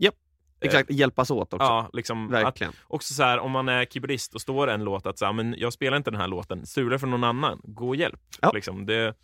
Exakt. 0.61 0.91
Hjälpas 0.91 1.31
åt 1.31 1.53
också. 1.53 1.65
Ja, 1.65 1.89
liksom 1.93 2.25
att, 2.25 2.31
Verkligen. 2.43 2.73
också 2.87 3.13
så 3.13 3.23
här, 3.23 3.39
om 3.39 3.51
man 3.51 3.69
är 3.69 3.85
keyboardist 3.85 4.35
och 4.35 4.41
står 4.41 4.67
en 4.67 4.83
låt 4.83 5.05
att 5.05 5.19
så 5.19 5.25
här, 5.25 5.33
men 5.33 5.55
jag 5.57 5.73
spelar 5.73 5.97
inte 5.97 6.11
den 6.11 6.19
här 6.21 6.27
låten, 6.27 6.65
strular 6.65 6.97
för 6.97 7.07
någon 7.07 7.23
annan, 7.23 7.59
gå 7.63 7.87
och 7.87 7.95
hjälp. 7.95 8.19
Ja. 8.41 8.51
Liksom, 8.51 8.85
det, 8.85 9.15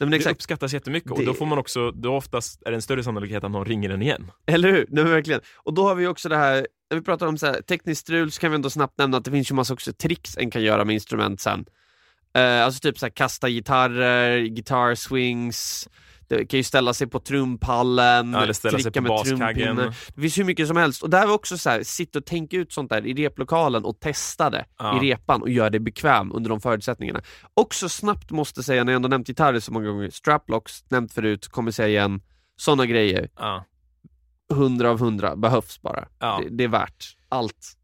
Nej, 0.00 0.10
det 0.10 0.16
exakt. 0.16 0.34
uppskattas 0.36 0.72
jättemycket 0.72 1.10
och 1.10 1.18
Det- 1.18 1.24
då 1.24 1.34
får 1.34 1.46
man 1.46 1.58
också, 1.58 1.90
då 1.90 2.14
oftast 2.16 2.62
är 2.62 2.70
det 2.70 2.76
en 2.76 2.82
större 2.82 3.04
sannolikhet 3.04 3.44
att 3.44 3.50
någon 3.50 3.64
ringer 3.64 3.88
den 3.88 4.02
igen. 4.02 4.30
Eller 4.46 4.72
hur? 4.72 4.86
Nej, 4.88 5.04
verkligen. 5.04 5.40
Och 5.56 5.74
då 5.74 5.88
har 5.88 5.94
vi 5.94 6.06
också 6.06 6.28
det 6.28 6.36
här, 6.36 6.66
när 6.90 6.98
vi 6.98 7.04
pratar 7.04 7.26
om 7.26 7.38
så 7.38 7.46
här, 7.46 7.62
tekniskt 7.62 8.00
strul 8.00 8.30
så 8.30 8.40
kan 8.40 8.50
vi 8.50 8.54
ändå 8.54 8.70
snabbt 8.70 8.98
nämna 8.98 9.16
att 9.16 9.24
det 9.24 9.30
finns 9.30 9.50
ju 9.50 9.54
massa 9.54 9.74
också 9.74 9.92
tricks 9.92 10.36
en 10.36 10.50
kan 10.50 10.62
göra 10.62 10.84
med 10.84 10.94
instrument 10.94 11.40
sen. 11.40 11.64
Eh, 12.34 12.64
alltså 12.64 12.80
typ 12.80 12.98
så 12.98 13.06
här, 13.06 13.10
kasta 13.10 13.48
gitarrer, 13.48 14.38
guitar 14.46 14.94
swings, 14.94 15.88
det 16.30 16.46
kan 16.46 16.58
ju 16.58 16.64
ställa 16.64 16.94
sig 16.94 17.06
på 17.06 17.20
trumpallen, 17.20 18.32
Ja, 18.32 18.42
eller 18.42 18.52
ställa 18.52 18.78
sig 18.78 18.92
på 18.92 19.00
med 19.00 19.08
baskaggen. 19.08 19.76
Det 20.14 20.20
finns 20.20 20.38
hur 20.38 20.44
mycket 20.44 20.68
som 20.68 20.76
helst. 20.76 21.02
Och 21.02 21.10
där 21.10 21.26
var 21.26 21.34
också 21.34 21.58
så 21.58 21.70
här, 21.70 21.82
sitta 21.82 22.18
och 22.18 22.24
tänka 22.24 22.56
ut 22.56 22.72
sånt 22.72 22.90
där 22.90 23.06
i 23.06 23.14
replokalen 23.14 23.84
och 23.84 24.00
testa 24.00 24.50
det 24.50 24.64
Ja. 24.78 24.96
i 24.96 25.10
repan 25.10 25.42
och 25.42 25.50
göra 25.50 25.70
det 25.70 25.80
bekväm 25.80 26.32
under 26.32 26.50
de 26.50 26.60
förutsättningarna. 26.60 27.22
Också 27.54 27.88
snabbt 27.88 28.30
måste 28.30 28.62
säga, 28.62 28.84
när 28.84 28.92
jag 28.92 28.96
ändå 28.96 29.08
nämnt 29.08 29.26
gitarrer 29.26 29.60
så 29.60 29.72
många 29.72 29.88
gånger, 29.88 30.10
straplocks, 30.10 30.84
nämnt 30.90 31.12
förut, 31.12 31.48
kommer 31.48 31.70
säga 31.70 31.88
igen, 31.88 32.20
sådana 32.56 32.86
grejer. 32.86 33.28
Ja. 33.38 33.64
100 34.52 34.90
av 34.90 34.96
100 34.96 35.36
behövs 35.36 35.82
bara. 35.82 36.08
Ja. 36.18 36.40
Det, 36.42 36.56
det 36.56 36.64
är 36.64 36.68
värt 36.68 37.16
allt. 37.28 37.76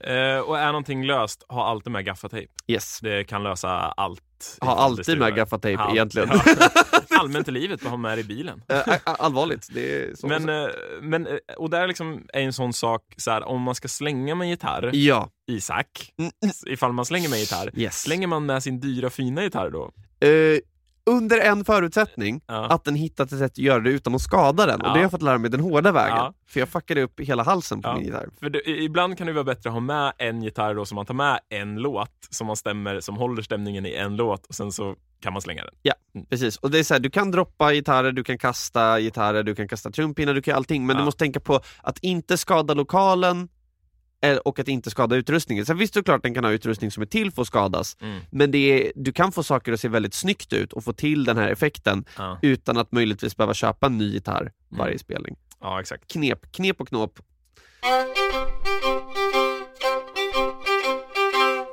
Eh, 0.00 0.38
och 0.38 0.58
är 0.58 0.66
någonting 0.66 1.06
löst, 1.06 1.44
ha 1.48 1.64
alltid 1.66 1.92
med 1.92 2.04
gaffatejp. 2.04 2.52
Yes. 2.66 2.98
Det 3.02 3.24
kan 3.24 3.42
lösa 3.42 3.68
allt. 3.70 4.20
Ha 4.60 4.74
alltid 4.76 5.18
med 5.18 5.34
gaffatejp 5.34 5.82
Ja, 5.82 5.90
egentligen. 5.92 6.28
ja. 6.32 6.68
Allmänt 7.20 7.48
i 7.48 7.50
livet, 7.50 7.80
bara 7.82 7.90
ha 7.90 7.96
med 7.96 8.18
det 8.18 8.20
i 8.20 8.24
bilen. 8.24 8.62
Eh, 8.68 8.96
allvarligt. 9.04 9.68
Det 9.74 10.02
är 10.02 10.14
så. 10.14 10.26
Men, 10.26 10.48
eh, 10.48 10.66
men, 11.02 11.26
eh, 11.26 11.32
och 11.56 11.70
där 11.70 11.88
liksom 11.88 12.26
är 12.32 12.40
en 12.40 12.52
sån 12.52 12.72
sak, 12.72 13.02
så 13.16 13.30
här, 13.30 13.44
om 13.44 13.62
man 13.62 13.74
ska 13.74 13.88
slänga 13.88 14.34
med 14.34 14.48
gitarr, 14.48 14.90
ja. 14.92 15.28
Isak, 15.50 16.12
Mm, 16.18 16.32
ifall 16.66 16.92
man 16.92 17.04
slänger 17.04 17.28
med 17.28 17.38
gitarr, 17.38 17.70
Yes. 17.74 18.00
slänger 18.02 18.26
man 18.26 18.46
med 18.46 18.62
sin 18.62 18.80
dyra 18.80 19.10
fina 19.10 19.42
gitarr 19.42 19.70
då? 19.70 19.90
Under 21.10 21.38
en 21.40 21.64
förutsättning, 21.64 22.40
Ja. 22.46 22.66
att 22.66 22.84
den 22.84 22.94
hittat 22.94 23.32
ett 23.32 23.38
sätt 23.38 23.52
att 23.52 23.58
göra 23.58 23.80
det 23.80 23.90
utan 23.90 24.14
att 24.14 24.20
skada 24.20 24.66
den. 24.66 24.80
Och 24.80 24.86
Ja. 24.86 24.90
det 24.92 24.98
har 24.98 25.02
jag 25.02 25.10
fått 25.10 25.22
lära 25.22 25.38
mig 25.38 25.50
den 25.50 25.60
hårda 25.60 25.92
vägen. 25.92 26.16
Ja. 26.16 26.34
För 26.48 26.60
jag 26.60 26.68
fuckade 26.68 27.02
upp 27.02 27.20
hela 27.20 27.42
halsen 27.42 27.82
på 27.82 27.88
Ja. 27.88 27.94
min 27.94 28.04
gitarr. 28.04 28.28
För 28.40 28.50
det, 28.50 28.68
ibland 28.70 29.18
kan 29.18 29.26
det 29.26 29.32
vara 29.32 29.44
bättre 29.44 29.70
att 29.70 29.74
ha 29.74 29.80
med 29.80 30.12
en 30.18 30.42
gitarr 30.42 30.74
då, 30.74 30.84
som 30.84 30.96
man 30.96 31.06
tar 31.06 31.14
med 31.14 31.40
en 31.48 31.74
låt 31.76 32.10
som 32.30 32.46
man 32.46 32.56
stämmer, 32.56 33.00
som 33.00 33.16
håller 33.16 33.42
stämningen 33.42 33.86
i 33.86 33.94
en 33.94 34.16
låt 34.16 34.46
och 34.46 34.54
sen 34.54 34.72
så 34.72 34.94
kan 35.20 35.32
man 35.32 35.42
slänga 35.42 35.62
den. 35.64 35.74
Precis, 36.30 36.56
och 36.56 36.70
det 36.70 36.78
är 36.78 36.82
så 36.84 36.94
här, 36.94 37.00
du 37.00 37.10
kan 37.10 37.30
droppa 37.30 37.72
gitarrer, 37.72 38.12
du 38.12 38.24
kan 38.24 38.38
kasta 38.38 39.00
gitarrer, 39.00 39.42
du 39.42 39.54
kan 39.54 39.68
kasta 39.68 39.90
trumpinnar, 39.90 40.34
du 40.34 40.42
kan 40.42 40.56
allting, 40.56 40.86
men 40.86 40.96
Ja. 40.96 41.00
du 41.00 41.04
måste 41.04 41.18
tänka 41.18 41.40
på 41.40 41.60
att 41.82 41.98
inte 41.98 42.38
skada 42.38 42.74
lokalen 42.74 43.48
och 44.44 44.58
att 44.58 44.68
inte 44.68 44.90
skada 44.90 45.16
utrustningen. 45.16 45.66
Sen 45.66 45.76
visst 45.78 45.94
såklart 45.94 46.22
den 46.22 46.34
kan 46.34 46.44
ha 46.44 46.50
utrustning 46.50 46.90
som 46.90 47.02
är 47.02 47.06
till 47.06 47.30
för 47.30 47.42
att 47.42 47.48
skadas, 47.48 47.96
Mm. 48.00 48.20
men 48.30 48.50
det 48.50 48.58
är, 48.58 48.92
du 48.94 49.12
kan 49.12 49.32
få 49.32 49.42
saker 49.42 49.72
att 49.72 49.80
se 49.80 49.88
väldigt 49.88 50.14
snyggt 50.14 50.52
ut 50.52 50.72
och 50.72 50.84
få 50.84 50.92
till 50.92 51.24
den 51.24 51.36
här 51.36 51.48
effekten 51.48 52.04
Ja. 52.18 52.38
utan 52.42 52.76
att 52.78 52.92
möjligtvis 52.92 53.36
behöva 53.36 53.54
köpa 53.54 53.86
en 53.86 53.98
ny 53.98 54.12
gitarr 54.12 54.52
varje 54.68 54.90
Mm. 54.90 54.98
spelning. 54.98 55.36
ja, 55.60 55.80
exakt. 55.80 56.12
Knep, 56.12 56.52
knep 56.52 56.80
och 56.80 56.88
knåp. 56.88 57.18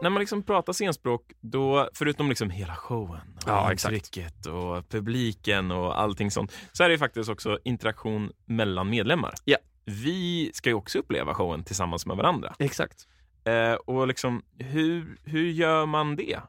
När 0.01 0.09
man 0.09 0.19
liksom 0.19 0.43
pratar 0.43 0.73
scenspråk, 0.73 1.31
då, 1.41 1.89
förutom 1.93 2.29
liksom 2.29 2.49
hela 2.49 2.75
showen, 2.75 3.21
och 3.35 3.43
Ja, 3.49 3.71
intrycket 3.71 4.45
och 4.45 4.89
publiken 4.89 5.71
och 5.71 5.99
allting 6.01 6.31
sånt, 6.31 6.51
så 6.71 6.83
är 6.83 6.89
det 6.89 6.97
faktiskt 6.97 7.29
också 7.29 7.59
interaktion 7.63 8.31
mellan 8.45 8.89
medlemmar. 8.89 9.33
Ja. 9.45 9.57
Vi 9.85 10.51
ska 10.53 10.69
ju 10.69 10.75
också 10.75 10.99
uppleva 10.99 11.33
showen 11.33 11.63
tillsammans 11.63 12.05
med 12.05 12.17
varandra. 12.17 12.55
Exakt. 12.59 13.07
Eh, 13.43 13.73
och 13.73 14.07
liksom, 14.07 14.41
hur, 14.57 15.17
hur 15.23 15.45
gör 15.51 15.85
man 15.85 16.15
det? 16.15 16.39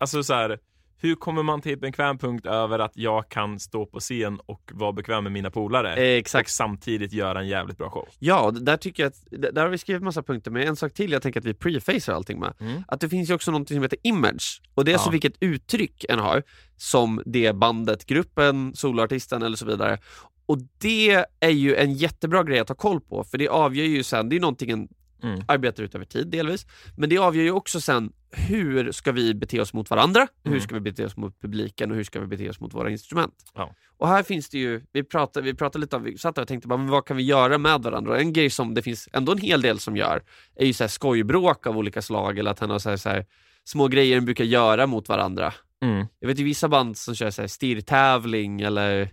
Alltså 0.00 0.22
så 0.22 0.34
här, 0.34 0.58
hur 0.98 1.14
kommer 1.14 1.42
man 1.42 1.60
till 1.60 1.72
en 1.72 1.78
bekväm 1.80 2.18
punkt 2.18 2.46
över 2.46 2.78
att 2.78 2.96
jag 2.96 3.28
kan 3.28 3.60
stå 3.60 3.86
på 3.86 4.00
scen 4.00 4.40
och 4.46 4.70
vara 4.74 4.92
bekväm 4.92 5.22
med 5.24 5.32
mina 5.32 5.50
polare 5.50 5.94
Eh, 5.94 6.18
exakt. 6.18 6.46
och 6.46 6.50
samtidigt 6.50 7.12
göra 7.12 7.40
en 7.40 7.48
jävligt 7.48 7.78
bra 7.78 7.90
show? 7.90 8.08
Ja, 8.18 8.50
där 8.50 8.76
tycker 8.76 9.02
jag 9.02 9.10
att, 9.10 9.54
där 9.54 9.62
har 9.62 9.68
vi 9.68 9.78
skrivit 9.78 10.02
massa 10.02 10.22
punkter, 10.22 10.50
men 10.50 10.62
en 10.68 10.76
sak 10.76 10.92
till 10.92 11.12
jag 11.12 11.22
tänker 11.22 11.40
att 11.40 11.46
vi 11.46 11.54
prefacer 11.54 12.12
allting 12.12 12.40
med. 12.40 12.54
Mm. 12.60 12.82
Att 12.88 13.00
det 13.00 13.08
finns 13.08 13.30
ju 13.30 13.34
också 13.34 13.50
något 13.50 13.68
som 13.68 13.82
heter 13.82 13.98
image, 14.02 14.62
och 14.74 14.84
det 14.84 14.90
är 14.90 14.92
Ja. 14.92 14.96
alltså 14.98 15.10
vilket 15.10 15.34
uttryck 15.40 16.04
en 16.08 16.18
har, 16.18 16.42
som 16.76 17.22
det 17.26 17.52
bandet, 17.56 18.06
gruppen, 18.06 18.74
soloartisten 18.74 19.42
eller 19.42 19.56
så 19.56 19.66
vidare. 19.66 19.98
Och 20.46 20.58
det 20.78 21.24
är 21.40 21.50
ju 21.50 21.74
en 21.76 21.92
jättebra 21.92 22.42
grej 22.44 22.58
att 22.58 22.68
ha 22.68 22.76
koll 22.76 23.00
på, 23.00 23.24
för 23.24 23.38
det 23.38 23.48
avgör 23.48 23.84
ju 23.84 24.02
sen, 24.02 24.28
det 24.28 24.36
är 24.36 24.40
någonting 24.40 24.70
en 24.70 24.88
Mm. 25.22 25.40
arbetar 25.48 25.82
ut 25.82 25.94
över 25.94 26.04
tid 26.04 26.26
delvis, 26.28 26.66
men 26.96 27.08
det 27.08 27.18
avgör 27.18 27.44
ju 27.44 27.50
också 27.50 27.80
sen 27.80 28.12
hur 28.30 28.92
ska 28.92 29.12
vi 29.12 29.34
bete 29.34 29.60
oss 29.60 29.72
mot 29.72 29.90
varandra, 29.90 30.26
hur 30.44 30.50
Mm. 30.50 30.62
ska 30.62 30.74
vi 30.74 30.80
bete 30.80 31.04
oss 31.04 31.16
mot 31.16 31.40
publiken 31.40 31.90
och 31.90 31.96
hur 31.96 32.04
ska 32.04 32.20
vi 32.20 32.26
bete 32.26 32.48
oss 32.50 32.60
mot 32.60 32.74
våra 32.74 32.90
instrument. 32.90 33.34
Ja. 33.54 33.74
Och 33.96 34.08
här 34.08 34.22
finns 34.22 34.48
det 34.48 34.58
ju, 34.58 34.82
vi 34.92 35.04
pratade, 35.04 35.44
vi 35.44 35.54
pratade 35.54 35.80
lite 35.82 35.96
om, 35.96 36.02
vi 36.02 36.18
satt 36.18 36.34
där 36.34 36.42
och 36.42 36.48
tänkte 36.48 36.68
bara, 36.68 36.76
men 36.78 36.88
vad 36.90 37.04
kan 37.06 37.16
vi 37.16 37.22
göra 37.22 37.58
med 37.58 37.82
varandra? 37.82 38.10
Och 38.12 38.20
en 38.20 38.32
grej 38.32 38.50
som 38.50 38.74
det 38.74 38.82
finns 38.82 39.08
ändå 39.12 39.32
en 39.32 39.38
hel 39.38 39.62
del 39.62 39.78
som 39.78 39.96
gör, 39.96 40.22
är 40.56 40.66
ju 40.66 40.72
så 40.72 40.82
här 40.84 40.88
skojbråk 40.88 41.66
av 41.66 41.78
olika 41.78 42.02
slag, 42.02 42.38
eller 42.38 42.50
att 42.50 42.58
han 42.58 42.70
har 42.70 42.78
så 42.78 42.90
här, 42.90 42.96
så 42.96 43.08
här, 43.08 43.26
små 43.64 43.88
grejer 43.88 44.16
de 44.16 44.24
brukar 44.24 44.44
göra 44.44 44.86
mot 44.86 45.08
varandra. 45.08 45.54
Mm. 45.82 46.06
Jag 46.20 46.28
vet 46.28 46.38
ju 46.40 46.44
vissa 46.44 46.68
band 46.68 46.96
som 46.96 47.14
kör 47.14 47.30
så 47.30 47.42
här 47.42 47.48
stirrtävling 47.48 48.60
eller 48.60 49.10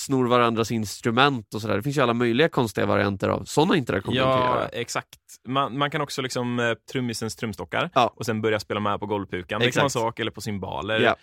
snor 0.00 0.26
varandras 0.28 0.70
instrument 0.72 1.54
och 1.54 1.60
sådär. 1.60 1.76
Det 1.76 1.82
finns 1.82 1.96
ju 1.96 2.00
alla 2.02 2.14
möjliga 2.14 2.48
konstiga 2.48 2.86
varianter 2.86 3.28
av 3.28 3.44
sådana 3.44 3.76
interaktioner 3.76 4.16
Ja, 4.16 4.68
exakt. 4.72 5.08
Man, 5.48 5.78
man 5.78 5.90
kan 5.90 6.00
också 6.00 6.22
liksom 6.22 6.58
eh, 6.60 6.72
trummisens 6.92 7.36
trumstockar 7.36 7.90
Ja. 7.94 8.12
och 8.16 8.26
sen 8.26 8.42
börja 8.42 8.60
spela 8.60 8.80
med 8.80 9.00
på 9.00 9.06
golvpukan. 9.06 9.60
Det 9.60 9.70
kan 9.70 9.80
vara 9.80 9.90
sak, 9.90 10.18
eller 10.20 10.30
på 10.30 10.40
cymbaler. 10.40 11.00
Ja. 11.00 11.16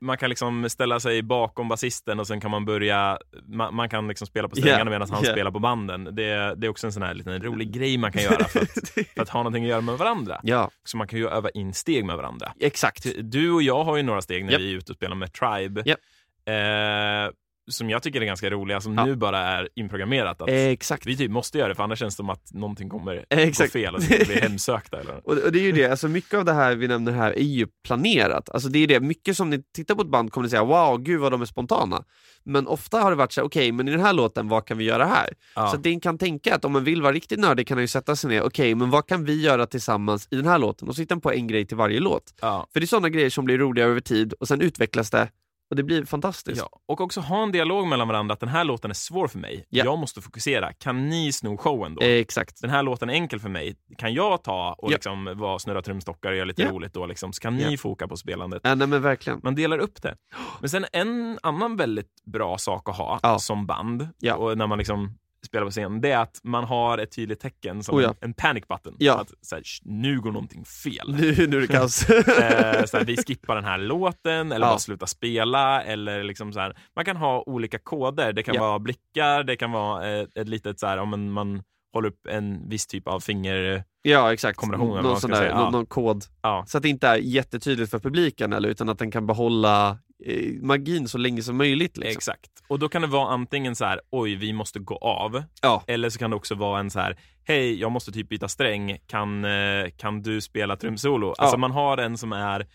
Man 0.00 0.18
kan 0.18 0.28
liksom 0.28 0.70
ställa 0.70 1.00
sig 1.00 1.22
bakom 1.22 1.68
basisten 1.68 2.20
och 2.20 2.26
sen 2.26 2.40
kan 2.40 2.50
man 2.50 2.64
börja, 2.64 3.18
man, 3.46 3.74
man 3.74 3.88
kan 3.88 4.08
liksom 4.08 4.26
spela 4.26 4.48
på 4.48 4.56
strängarna 4.56 4.90
medan 4.90 5.10
han 5.10 5.24
ja. 5.24 5.32
spelar 5.32 5.50
på 5.50 5.58
banden. 5.58 6.04
Det, 6.04 6.54
det 6.54 6.66
är 6.66 6.68
också 6.68 6.86
en 6.86 6.92
sån 6.92 7.02
här 7.02 7.14
liten 7.14 7.42
rolig 7.42 7.72
grej 7.72 7.98
man 7.98 8.12
kan 8.12 8.22
göra 8.22 8.44
för 8.44 8.60
att, 8.60 8.88
för 9.14 9.22
att 9.22 9.28
ha 9.28 9.40
någonting 9.40 9.64
att 9.64 9.70
göra 9.70 9.80
med 9.80 9.98
varandra. 9.98 10.40
ja, 10.42 10.70
Så 10.84 10.96
man 10.96 11.08
kan 11.08 11.18
ju 11.18 11.28
öva 11.28 11.50
in 11.50 11.74
steg 11.74 12.04
med 12.04 12.16
varandra. 12.16 12.52
exakt. 12.60 13.06
Du 13.20 13.50
och 13.52 13.62
jag 13.62 13.84
har 13.84 13.96
ju 13.96 14.02
några 14.02 14.22
steg 14.22 14.44
när 14.44 14.52
Japp. 14.52 14.60
vi 14.60 14.72
är 14.72 14.76
ute 14.76 14.92
och 14.92 14.96
spelar 14.96 15.14
med 15.16 15.32
Tribe. 15.32 15.82
Japp. 15.86 15.98
Eh, 16.44 17.32
som 17.70 17.90
jag 17.90 18.02
tycker 18.02 18.20
är 18.20 18.24
ganska 18.24 18.50
roliga, 18.50 18.80
som 18.80 18.94
Ja. 18.94 19.04
nu 19.04 19.16
bara 19.16 19.38
är 19.38 19.68
inprogrammerat. 19.74 20.42
Att 20.42 20.48
Exakt. 20.50 21.06
vi 21.06 21.16
typ 21.16 21.30
måste 21.30 21.58
göra 21.58 21.68
det, 21.68 21.74
för 21.74 21.82
annars 21.82 21.98
känns 21.98 22.14
det 22.14 22.16
som 22.16 22.30
att 22.30 22.52
någonting 22.52 22.88
kommer 22.88 23.24
Exakt. 23.30 23.72
gå 23.72 23.78
fel, 23.78 23.96
att 23.96 24.02
vi 24.10 24.24
blir 24.24 24.40
hemsökta. 24.40 25.00
Eller? 25.00 25.14
Och, 25.28 25.38
och 25.38 25.52
det 25.52 25.58
är 25.58 25.62
ju 25.62 25.72
det, 25.72 25.86
alltså 25.90 26.08
mycket 26.08 26.34
av 26.34 26.44
det 26.44 26.52
här 26.52 26.74
vi 26.74 26.88
nämner 26.88 27.12
här 27.12 27.30
är 27.32 27.42
ju 27.42 27.66
planerat. 27.86 28.50
Alltså 28.50 28.68
det 28.68 28.78
är 28.78 28.86
det, 28.86 29.00
mycket 29.00 29.36
som 29.36 29.50
ni 29.50 29.62
tittar 29.74 29.94
på 29.94 30.02
ett 30.02 30.08
band 30.08 30.32
kommer 30.32 30.42
ni 30.42 30.50
säga 30.50 30.64
wow, 30.64 30.98
gud 30.98 31.20
vad 31.20 31.32
de 31.32 31.40
är 31.42 31.46
spontana. 31.46 32.04
Men 32.44 32.66
ofta 32.66 32.98
har 33.00 33.10
det 33.10 33.16
varit 33.16 33.32
så 33.32 33.40
här, 33.40 33.46
okej, 33.46 33.72
men 33.72 33.88
i 33.88 33.90
den 33.90 34.00
här 34.00 34.12
låten, 34.12 34.48
vad 34.48 34.64
kan 34.66 34.78
vi 34.78 34.84
göra 34.84 35.04
här? 35.04 35.28
Ja. 35.56 35.68
Så 35.68 35.76
att 35.76 35.82
det 35.82 36.00
kan 36.00 36.18
tänka 36.18 36.54
att 36.54 36.64
om 36.64 36.72
man 36.72 36.84
vill 36.84 37.02
vara 37.02 37.12
riktigt 37.12 37.38
nördig 37.38 37.66
kan 37.66 37.76
han 37.76 37.82
ju 37.82 37.88
sätta 37.88 38.16
sig 38.16 38.30
ner, 38.30 38.42
okej, 38.42 38.74
men 38.74 38.90
vad 38.90 39.06
kan 39.06 39.24
vi 39.24 39.42
göra 39.42 39.66
tillsammans 39.66 40.28
i 40.30 40.36
den 40.36 40.46
här 40.46 40.58
låten? 40.58 40.88
Och 40.88 40.94
så 40.94 41.02
hittar 41.02 41.14
han 41.14 41.20
på 41.20 41.32
en 41.32 41.46
grej 41.46 41.66
till 41.66 41.76
varje 41.76 42.00
låt. 42.00 42.34
Ja. 42.40 42.66
För 42.72 42.80
det 42.80 42.84
är 42.84 42.86
sådana 42.88 43.08
grejer 43.08 43.30
som 43.30 43.44
blir 43.44 43.58
roliga 43.58 43.84
över 43.84 44.00
tid 44.00 44.32
och 44.32 44.48
sen 44.48 44.60
utvecklas 44.60 45.10
det 45.10 45.28
och 45.72 45.76
det 45.76 45.82
blir 45.82 46.04
fantastiskt. 46.04 46.58
Ja, 46.72 46.78
och 46.86 47.00
också 47.00 47.20
ha 47.20 47.42
en 47.42 47.52
dialog 47.52 47.86
mellan 47.86 48.08
varandra, 48.08 48.32
att 48.32 48.40
den 48.40 48.48
här 48.48 48.64
låten 48.64 48.90
är 48.90 48.94
svår 48.94 49.28
för 49.28 49.38
mig. 49.38 49.66
Ja. 49.68 49.84
Jag 49.84 49.98
måste 49.98 50.20
fokusera. 50.20 50.72
Kan 50.72 51.08
ni 51.08 51.32
sno 51.32 51.56
showen 51.56 51.94
då? 51.94 52.02
Eh, 52.02 52.08
exakt. 52.08 52.60
Den 52.60 52.70
här 52.70 52.82
låten 52.82 53.10
är 53.10 53.14
enkel 53.14 53.40
för 53.40 53.48
mig. 53.48 53.76
Kan 53.98 54.14
jag 54.14 54.42
ta 54.44 54.74
och 54.78 54.90
Ja. 54.92 54.94
liksom 54.94 55.32
vara 55.36 55.58
snurra 55.58 55.82
trumstockar 55.82 56.30
och 56.30 56.36
göra 56.36 56.44
lite 56.44 56.62
Ja. 56.62 56.70
roligt 56.70 56.94
då? 56.94 57.06
Liksom? 57.06 57.32
Så 57.32 57.40
kan 57.40 57.56
ni 57.56 57.76
foka 57.76 58.08
på 58.08 58.16
spelandet. 58.16 58.60
Ja, 58.64 58.74
nej 58.74 58.86
men 58.88 59.02
verkligen. 59.02 59.40
Man 59.42 59.54
delar 59.54 59.78
upp 59.78 60.02
det. 60.02 60.16
Men 60.60 60.70
sen 60.70 60.86
en 60.92 61.38
annan 61.42 61.76
väldigt 61.76 62.24
bra 62.24 62.58
sak 62.58 62.88
att 62.88 62.96
ha 62.96 63.38
som 63.38 63.66
band, 63.66 64.08
och 64.36 64.58
när 64.58 64.66
man 64.66 64.78
liksom 64.78 65.18
spelar 65.46 65.64
på 65.64 65.70
scen, 65.70 66.00
det 66.00 66.10
är 66.10 66.18
att 66.18 66.40
man 66.42 66.64
har 66.64 66.98
ett 66.98 67.10
tydligt 67.12 67.40
tecken 67.40 67.82
som 67.82 67.96
Oh 67.96 68.02
ja. 68.02 68.14
en, 68.20 68.34
panic 68.34 68.64
button. 68.68 68.96
Ja. 68.98 69.20
Att 69.20 69.30
så 69.40 69.54
här, 69.56 69.62
"Sh, 69.62 69.82
nu 69.84 70.20
går 70.20 70.32
någonting 70.32 70.64
fel. 70.64 71.14
Nu, 71.18 71.46
nu 71.46 71.56
är 71.56 71.60
det 71.60 71.66
kaos. 71.66 72.10
eh, 72.94 73.04
vi 73.06 73.16
skippar 73.16 73.54
den 73.54 73.64
här 73.64 73.78
låten, 73.78 74.52
eller 74.52 74.66
Ja. 74.66 74.70
bara 74.72 74.78
slutar 74.78 75.06
spela. 75.06 75.82
Eller 75.82 76.22
liksom 76.24 76.52
så 76.52 76.60
här, 76.60 76.76
man 76.96 77.04
kan 77.04 77.16
ha 77.16 77.42
olika 77.46 77.78
koder. 77.78 78.32
Det 78.32 78.42
kan 78.42 78.58
vara 78.58 78.78
blickar, 78.78 79.42
det 79.44 79.56
kan 79.56 79.72
vara 79.72 80.10
eh, 80.20 80.26
ett 80.34 80.48
litet 80.48 80.80
så 80.80 80.86
här, 80.86 80.98
om 80.98 81.32
man 81.32 81.62
håller 81.94 82.08
upp 82.08 82.26
en 82.28 82.68
viss 82.68 82.86
typ 82.86 83.08
av 83.08 83.20
finger... 83.20 83.84
ja, 84.02 84.32
exakt. 84.32 84.58
Kombination, 84.58 84.86
eller 84.90 84.96
vad 84.96 85.04
någon, 85.04 85.12
man 85.12 85.20
ska 85.20 85.28
där, 85.44 85.54
någon, 85.54 85.72
någon 85.72 85.86
kod. 85.86 86.24
Ja, 86.42 86.64
Så 86.66 86.76
att 86.76 86.82
det 86.82 86.88
inte 86.88 87.08
är 87.08 87.16
jättetydligt 87.16 87.90
för 87.90 87.98
publiken 87.98 88.52
eller, 88.52 88.68
utan 88.68 88.88
att 88.88 88.98
den 88.98 89.10
kan 89.10 89.26
behålla 89.26 89.98
eh, 90.26 90.52
magin 90.62 91.08
så 91.08 91.18
länge 91.18 91.42
som 91.42 91.56
möjligt. 91.56 91.96
Liksom. 91.96 92.16
exakt. 92.16 92.50
Och 92.68 92.78
då 92.78 92.88
kan 92.88 93.02
det 93.02 93.08
vara 93.08 93.28
antingen 93.28 93.76
så 93.76 93.84
här, 93.84 94.00
oj, 94.10 94.34
vi 94.34 94.52
måste 94.52 94.78
gå 94.78 94.96
av. 94.96 95.42
Ja. 95.62 95.84
Eller 95.86 96.10
så 96.10 96.18
kan 96.18 96.30
det 96.30 96.36
också 96.36 96.54
vara 96.54 96.80
en 96.80 96.90
så 96.90 97.00
här, 97.00 97.16
hej, 97.44 97.80
jag 97.80 97.92
måste 97.92 98.12
typ 98.12 98.28
byta 98.28 98.48
sträng. 98.48 98.98
Kan, 99.06 99.44
eh, 99.44 99.90
kan 99.96 100.22
du 100.22 100.40
spela 100.40 100.76
trumsolo? 100.76 101.28
Alltså 101.38 101.54
Ja. 101.54 101.58
man 101.58 101.70
har 101.70 101.98
en 101.98 102.18
som 102.18 102.32
är, 102.32 102.66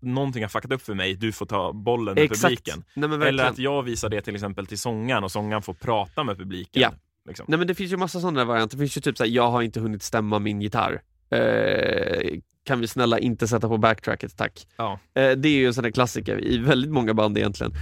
någonting 0.00 0.42
har 0.42 0.48
fuckat 0.48 0.72
upp 0.72 0.82
för 0.82 0.94
mig, 0.94 1.14
du 1.14 1.32
får 1.32 1.46
ta 1.46 1.72
bollen 1.72 2.14
med 2.14 2.24
Exakt. 2.24 2.42
publiken. 2.42 2.84
Nej, 2.94 3.28
Eller 3.28 3.44
att 3.44 3.58
jag 3.58 3.82
visar 3.82 4.08
det 4.08 4.20
till 4.20 4.34
exempel 4.34 4.66
till 4.66 4.78
sångaren 4.78 5.24
och 5.24 5.32
sångaren 5.32 5.62
får 5.62 5.74
prata 5.74 6.24
med 6.24 6.38
publiken. 6.38 6.82
Ja. 6.82 6.90
Liksom. 7.26 7.46
Nej 7.48 7.58
men 7.58 7.66
det 7.66 7.74
finns 7.74 7.92
ju 7.92 7.96
massa 7.96 8.20
sådana 8.20 8.44
varianter. 8.44 8.76
Det 8.76 8.80
finns 8.80 8.96
ju 8.96 9.00
typ 9.00 9.16
såhär, 9.16 9.30
jag 9.30 9.50
har 9.50 9.62
inte 9.62 9.80
hunnit 9.80 10.02
stämma 10.02 10.38
min 10.38 10.60
gitarr. 10.60 11.02
Eh, 11.30 12.38
kan 12.64 12.80
vi 12.80 12.86
snälla 12.86 13.18
inte 13.18 13.48
sätta 13.48 13.68
på 13.68 13.78
backtracket, 13.78 14.36
tack. 14.36 14.66
Ja. 14.76 14.98
Eh, 15.14 15.30
det 15.30 15.48
är 15.48 15.56
ju 15.56 15.66
en 15.66 15.74
sån 15.74 15.84
där 15.84 15.90
klassiker 15.90 16.44
i 16.44 16.58
väldigt 16.58 16.90
många 16.90 17.14
band 17.14 17.38
egentligen. 17.38 17.72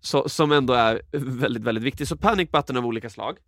Så, 0.00 0.28
som 0.28 0.52
ändå 0.52 0.72
är 0.72 1.02
väldigt, 1.18 1.62
väldigt 1.62 1.84
viktig. 1.84 2.08
Så 2.08 2.16
panic 2.16 2.50
button 2.50 2.76
av 2.76 2.86
olika 2.86 3.10
slag. 3.10 3.38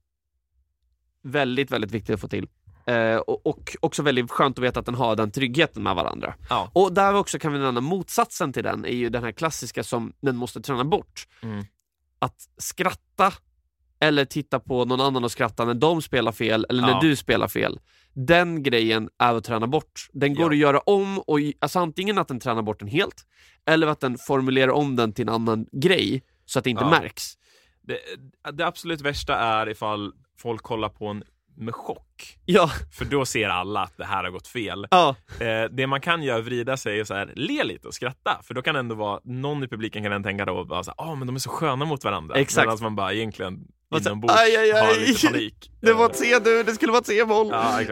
Väldigt, 1.23 1.71
väldigt 1.71 1.91
viktigt 1.91 2.15
att 2.15 2.21
få 2.21 2.29
till. 2.29 2.49
Eh, 2.87 3.17
och, 3.17 3.47
och 3.47 3.77
också 3.81 4.03
väldigt 4.03 4.31
skönt 4.31 4.59
att 4.59 4.65
veta 4.65 4.81
att 4.81 4.87
den 4.87 4.95
har 4.95 5.17
den 5.17 5.31
tryggheten 5.31 5.83
med 5.83 5.95
varandra. 5.95 6.35
Ja. 6.51 6.71
Och 6.73 6.93
där 6.93 7.15
också 7.15 7.39
kan 7.39 7.53
vi 7.53 7.59
nämna 7.59 7.81
motsatsen 7.81 8.53
till 8.53 8.65
den, 8.65 8.85
är 8.85 8.95
ju 8.97 9.09
den 9.09 9.25
här 9.25 9.33
klassiska 9.33 9.85
som 9.85 10.13
den 10.21 10.37
måste 10.37 10.61
träna 10.61 10.85
bort. 10.85 11.29
Mm. 11.43 11.65
Att 12.19 12.37
skratta 12.59 13.33
eller 14.01 14.25
titta 14.25 14.61
på 14.61 14.85
någon 14.85 15.01
annan 15.01 15.25
och 15.25 15.31
skratta 15.33 15.65
när 15.65 15.75
de 15.75 16.03
spelar 16.03 16.33
fel 16.33 16.67
eller 16.69 16.83
när 16.83 16.89
Ja. 16.91 17.01
du 17.03 17.17
spelar 17.17 17.49
fel. 17.49 17.79
Den 18.13 18.63
grejen 18.63 19.09
är 19.19 19.35
att 19.35 19.45
träna 19.45 19.67
bort. 19.67 20.09
Den 20.13 20.35
går 20.35 20.45
Ja. 20.45 20.51
att 20.51 20.57
göra 20.57 20.79
om, 20.79 21.19
och, 21.19 21.39
alltså 21.59 21.79
antingen 21.79 22.19
att 22.19 22.29
den 22.29 22.41
tränar 22.41 22.63
bort 22.63 22.79
den 22.79 22.89
helt, 22.89 23.27
eller 23.67 23.87
att 23.87 24.01
den 24.01 24.19
formulerar 24.19 24.71
om 24.73 24.97
den 24.97 25.13
till 25.13 25.29
en 25.29 25.35
annan 25.35 25.67
grej 25.73 26.23
så 26.45 26.59
att 26.59 26.65
det 26.65 26.71
inte 26.71 26.85
Ja. 26.85 26.91
märks. 26.91 27.33
Det, 27.83 27.99
det 28.53 28.67
absolut 28.67 29.01
värsta 29.01 29.37
är 29.37 29.69
ifall 29.69 30.13
folk 30.39 30.63
kollar 30.63 30.89
på 30.89 31.07
en 31.07 31.25
med 31.57 31.75
chock. 31.75 32.39
Ja, 32.45 32.71
För 32.93 33.05
då 33.05 33.25
ser 33.27 33.49
alla 33.49 33.81
att 33.83 33.97
det 33.97 34.05
här 34.05 34.25
har 34.25 34.31
gått 34.31 34.47
fel. 34.47 34.87
ja, 34.91 35.17
Eh, 35.41 35.65
det 35.71 35.87
man 35.87 36.01
kan 36.01 36.23
göra 36.23 36.39
är 36.39 36.43
vrida 36.43 36.77
sig 36.77 37.01
och 37.01 37.07
så 37.07 37.15
här, 37.15 37.33
le 37.37 37.65
lite 37.65 37.89
och 37.89 37.95
skratta. 37.95 38.41
För 38.43 38.55
då 38.55 38.63
kan 38.63 38.77
ändå 38.77 38.95
vara, 38.95 39.21
någon 39.25 39.65
i 39.65 39.69
publiken 39.69 40.03
kan 40.05 40.23
tänka 40.23 40.45
då, 40.45 40.65
bara 40.65 40.83
så 40.85 40.95
här, 40.99 41.11
ah, 41.11 41.15
men 41.15 41.27
de 41.27 41.37
är 41.37 41.41
så 41.41 41.51
sköna 41.51 41.85
mot 41.85 42.05
varandra. 42.05 42.35
Exakt. 42.37 42.67
Medan 42.67 42.79
man 42.83 42.97
bara 42.97 43.13
egentligen 43.13 43.59
inombords 43.99 44.35
"Aj, 44.41 44.57
aj, 44.57 44.71
aj." 44.73 44.81
har 44.81 45.07
lite 45.07 45.27
panik. 45.27 45.71
det 45.81 45.93
var 45.93 46.07
ett 46.11 46.17
C 46.17 46.39
du, 46.45 46.63
det 46.63 46.75
skulle 46.75 46.93
vara 46.93 47.01
ett 47.01 47.07
C-moll. 47.07 47.49
Ja. 47.51 47.81
Eh, 47.81 47.89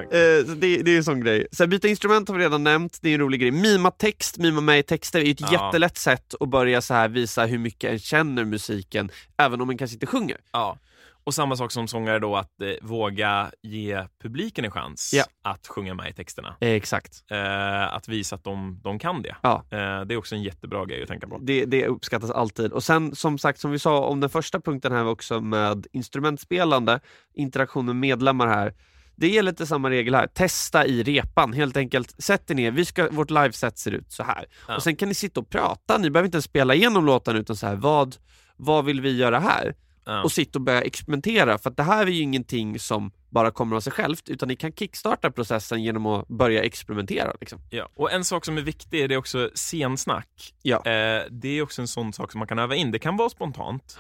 det, 0.56 0.82
det 0.82 0.90
är 0.92 0.96
en 0.96 1.04
sån 1.04 1.20
grej. 1.20 1.46
Sen 1.52 1.70
byta 1.70 1.88
instrument 1.88 2.28
har 2.28 2.36
vi 2.36 2.44
redan 2.44 2.64
nämnt, 2.64 2.98
det 3.02 3.08
är 3.08 3.14
en 3.14 3.20
rolig 3.20 3.40
grej. 3.40 3.50
Mima 3.50 3.90
text, 3.90 4.38
mima 4.38 4.60
med 4.60 4.78
i 4.78 4.82
texter 4.82 5.20
är 5.20 5.30
ett 5.30 5.40
Ja. 5.40 5.52
jättelätt 5.52 5.98
sätt 5.98 6.34
att 6.40 6.48
börja 6.48 6.80
så 6.82 6.94
här 6.94 7.08
visa 7.08 7.44
hur 7.46 7.58
mycket 7.58 7.90
en 7.90 7.98
känner 7.98 8.44
musiken, 8.44 9.10
även 9.38 9.60
om 9.60 9.70
en 9.70 9.78
kanske 9.78 9.94
inte 9.94 10.06
sjunger. 10.06 10.36
Ja. 10.52 10.78
Och 11.24 11.34
samma 11.34 11.56
sak 11.56 11.72
som 11.72 11.88
sångare 11.88 12.18
då, 12.18 12.36
att 12.36 12.60
eh, 12.62 12.72
våga 12.82 13.50
ge 13.62 14.04
publiken 14.22 14.64
en 14.64 14.70
chans 14.70 15.10
Ja. 15.14 15.24
att 15.42 15.66
sjunga 15.66 15.94
med 15.94 16.10
i 16.10 16.12
texterna. 16.12 16.56
Eh, 16.60 16.68
exakt. 16.70 17.24
Eh, 17.30 17.94
att 17.94 18.08
visa 18.08 18.36
att 18.36 18.44
de, 18.44 18.80
de 18.82 18.98
kan 18.98 19.22
det. 19.22 19.36
Ja. 19.42 19.64
Eh, 19.70 20.00
det 20.00 20.14
är 20.14 20.16
också 20.16 20.34
en 20.34 20.42
jättebra 20.42 20.84
grej 20.84 21.02
att 21.02 21.08
tänka 21.08 21.26
på. 21.28 21.38
Det, 21.38 21.64
det 21.64 21.86
uppskattas 21.86 22.30
alltid. 22.30 22.72
Och 22.72 22.84
sen 22.84 23.14
som 23.14 23.38
sagt, 23.38 23.60
som 23.60 23.70
vi 23.70 23.78
sa 23.78 24.04
om 24.04 24.20
den 24.20 24.30
första 24.30 24.60
punkten 24.60 24.92
här 24.92 25.06
också 25.06 25.40
med 25.40 25.86
instrumentspelande, 25.92 27.00
interaktion 27.34 27.86
med 27.86 27.96
medlemmar 27.96 28.46
här. 28.46 28.74
Det 29.16 29.28
gäller 29.28 29.52
lite 29.52 29.66
samma 29.66 29.90
regel 29.90 30.14
här. 30.14 30.26
Testa 30.26 30.86
i 30.86 31.02
repan, 31.02 31.52
helt 31.52 31.76
enkelt. 31.76 32.22
Sätt 32.22 32.50
er 32.50 32.54
ner, 32.54 32.70
vi 32.70 32.84
ska, 32.84 33.08
vårt 33.10 33.30
liveset 33.30 33.78
ser 33.78 33.90
ut 33.92 34.12
så 34.12 34.22
här. 34.22 34.44
Ja. 34.68 34.76
Och 34.76 34.82
sen 34.82 34.96
kan 34.96 35.08
ni 35.08 35.14
sitta 35.14 35.40
och 35.40 35.50
prata, 35.50 35.98
ni 35.98 36.10
behöver 36.10 36.26
inte 36.26 36.42
spela 36.42 36.74
igenom 36.74 37.06
låten 37.06 37.36
utan 37.36 37.56
så 37.56 37.66
här, 37.66 37.74
vad, 37.76 38.16
vad 38.56 38.84
vill 38.84 39.00
vi 39.00 39.16
göra 39.16 39.38
här? 39.38 39.74
Ja. 40.04 40.22
och 40.22 40.32
sitta 40.32 40.58
och 40.58 40.62
börja 40.64 40.82
experimentera. 40.82 41.58
För 41.58 41.70
att 41.70 41.76
det 41.76 41.82
här 41.82 42.06
är 42.06 42.10
ju 42.10 42.22
ingenting 42.22 42.78
som 42.78 43.10
bara 43.30 43.50
kommer 43.50 43.76
av 43.76 43.80
sig 43.80 43.92
självt, 43.92 44.28
utan 44.28 44.48
ni 44.48 44.56
kan 44.56 44.72
kickstarta 44.72 45.30
processen 45.30 45.82
genom 45.82 46.06
att 46.06 46.28
börja 46.28 46.62
experimentera. 46.62 47.32
Liksom. 47.40 47.58
Ja. 47.70 47.88
Och 47.94 48.12
en 48.12 48.24
sak 48.24 48.44
som 48.44 48.58
är 48.58 48.62
viktig 48.62 49.08
det 49.08 49.14
är 49.14 49.18
också 49.18 49.50
scensnack. 49.54 50.54
Ja. 50.62 50.76
Eh, 50.76 51.22
det 51.30 51.48
är 51.48 51.62
också 51.62 51.82
en 51.82 51.88
sån 51.88 52.12
sak 52.12 52.32
som 52.32 52.38
man 52.38 52.48
kan 52.48 52.58
öva 52.58 52.74
in. 52.74 52.90
Det 52.90 52.98
kan 52.98 53.16
vara 53.16 53.28
spontant. 53.28 53.98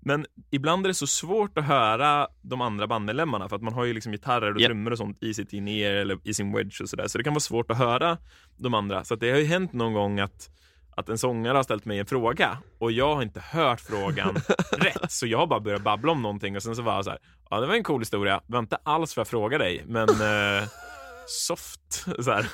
Men 0.00 0.26
ibland 0.50 0.86
är 0.86 0.88
det 0.88 0.94
så 0.94 1.06
svårt 1.06 1.58
att 1.58 1.64
höra 1.64 2.28
de 2.42 2.60
andra 2.60 2.86
bandmedlemmarna 2.86 3.48
för 3.48 3.56
att 3.56 3.62
man 3.62 3.74
har 3.74 3.84
ju 3.84 3.92
liksom 3.94 4.12
gitarrer 4.12 4.54
och 4.54 4.60
Japp. 4.60 4.68
trummor 4.68 4.90
och 4.90 4.98
sånt 4.98 5.22
i 5.22 5.34
sitt 5.34 5.52
in-ear 5.52 5.94
eller 5.94 6.18
i 6.24 6.34
sin 6.34 6.52
wedge 6.52 6.80
och 6.82 6.88
sådär. 6.88 7.08
Så 7.08 7.18
det 7.18 7.24
kan 7.24 7.32
vara 7.32 7.40
svårt 7.40 7.70
att 7.70 7.78
höra 7.78 8.18
de 8.56 8.74
andra. 8.74 9.04
Så 9.04 9.14
det 9.14 9.30
har 9.30 9.38
ju 9.38 9.44
hänt 9.44 9.72
någon 9.72 9.92
gång 9.92 10.20
att, 10.20 10.50
att 10.98 11.08
en 11.08 11.18
sångare 11.18 11.56
har 11.56 11.62
ställt 11.62 11.84
mig 11.84 11.98
en 11.98 12.06
fråga 12.06 12.58
och 12.78 12.92
jag 12.92 13.14
har 13.14 13.22
inte 13.22 13.40
hört 13.40 13.80
frågan 13.80 14.34
rätt. 14.72 15.12
Så 15.12 15.26
jag 15.26 15.38
har 15.38 15.46
bara 15.46 15.60
börjat 15.60 15.82
babbla 15.82 16.12
om 16.12 16.22
någonting 16.22 16.56
och 16.56 16.62
sen 16.62 16.76
så 16.76 16.82
var 16.82 16.94
jag 16.94 17.04
så 17.04 17.10
här, 17.10 17.18
ja 17.50 17.60
det 17.60 17.66
var 17.66 17.74
en 17.74 17.82
cool 17.82 18.00
historia, 18.00 18.40
det 18.46 18.52
var 18.52 18.58
inte 18.58 18.78
alls 18.82 19.14
för 19.14 19.22
att 19.22 19.28
fråga 19.28 19.58
dig, 19.58 19.84
men 19.86 20.08
eh, 20.08 20.68
soft. 21.26 22.04
Så 22.18 22.30
här. 22.30 22.46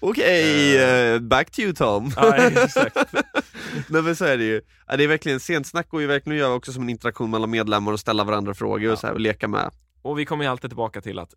Okej, 0.00 0.78
eh, 0.78 1.18
back 1.20 1.50
to 1.50 1.60
you 1.60 1.72
Tom. 1.72 2.12
Ja, 2.16 2.36
exakt. 2.36 2.96
Nej 3.88 4.02
men 4.02 4.16
så 4.16 4.24
är 4.24 4.36
det 4.36 4.44
ju. 4.44 4.60
Ja, 4.86 4.96
det 4.96 5.04
är 5.04 5.08
verkligen, 5.08 5.40
scensnack 5.40 5.88
går 5.88 6.00
ju 6.00 6.06
verkligen 6.06 6.36
att 6.38 6.40
göra 6.40 6.54
också 6.54 6.72
som 6.72 6.82
en 6.82 6.88
interaktion 6.90 7.30
mellan 7.30 7.50
medlemmar 7.50 7.92
och 7.92 8.00
ställa 8.00 8.24
varandra 8.24 8.54
frågor 8.54 8.82
Ja. 8.84 8.92
och, 8.92 8.98
så 8.98 9.06
här, 9.06 9.14
och 9.14 9.20
leka 9.20 9.48
med. 9.48 9.70
Och 10.02 10.18
vi 10.18 10.24
kommer 10.26 10.44
ju 10.44 10.50
alltid 10.50 10.70
tillbaka 10.70 11.00
till 11.00 11.18
att 11.18 11.34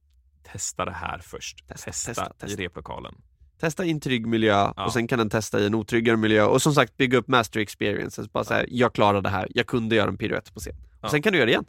testa 0.51 0.85
det 0.85 0.91
här 0.91 1.19
först. 1.19 1.67
Testa, 1.67 1.85
Testa, 1.91 2.09
testa, 2.13 2.33
testa. 2.39 2.61
i 2.61 2.65
replokalen. 2.65 3.15
Testa 3.61 3.85
i 3.85 3.91
en 3.91 3.99
trygg 3.99 4.27
miljö 4.27 4.51
Ja. 4.51 4.85
och 4.85 4.93
sen 4.93 5.07
kan 5.07 5.19
den 5.19 5.29
testa 5.29 5.59
i 5.59 5.65
en 5.65 5.75
otryggare 5.75 6.17
miljö 6.17 6.43
och 6.43 6.61
som 6.61 6.73
sagt 6.73 6.97
bygga 6.97 7.17
upp 7.17 7.27
master 7.27 7.59
experiences. 7.59 8.31
Bara 8.31 8.43
så 8.43 8.53
här, 8.53 8.65
jag 8.69 8.93
klarade 8.93 9.21
det 9.21 9.29
här, 9.29 9.47
jag 9.49 9.67
kunde 9.67 9.95
göra 9.95 10.09
en 10.09 10.17
piruett 10.17 10.53
på 10.53 10.59
scen. 10.59 10.75
Och 10.75 10.99
Ja. 11.01 11.09
sen 11.09 11.21
kan 11.21 11.31
du 11.33 11.37
göra 11.39 11.45
det 11.45 11.51
igen. 11.51 11.65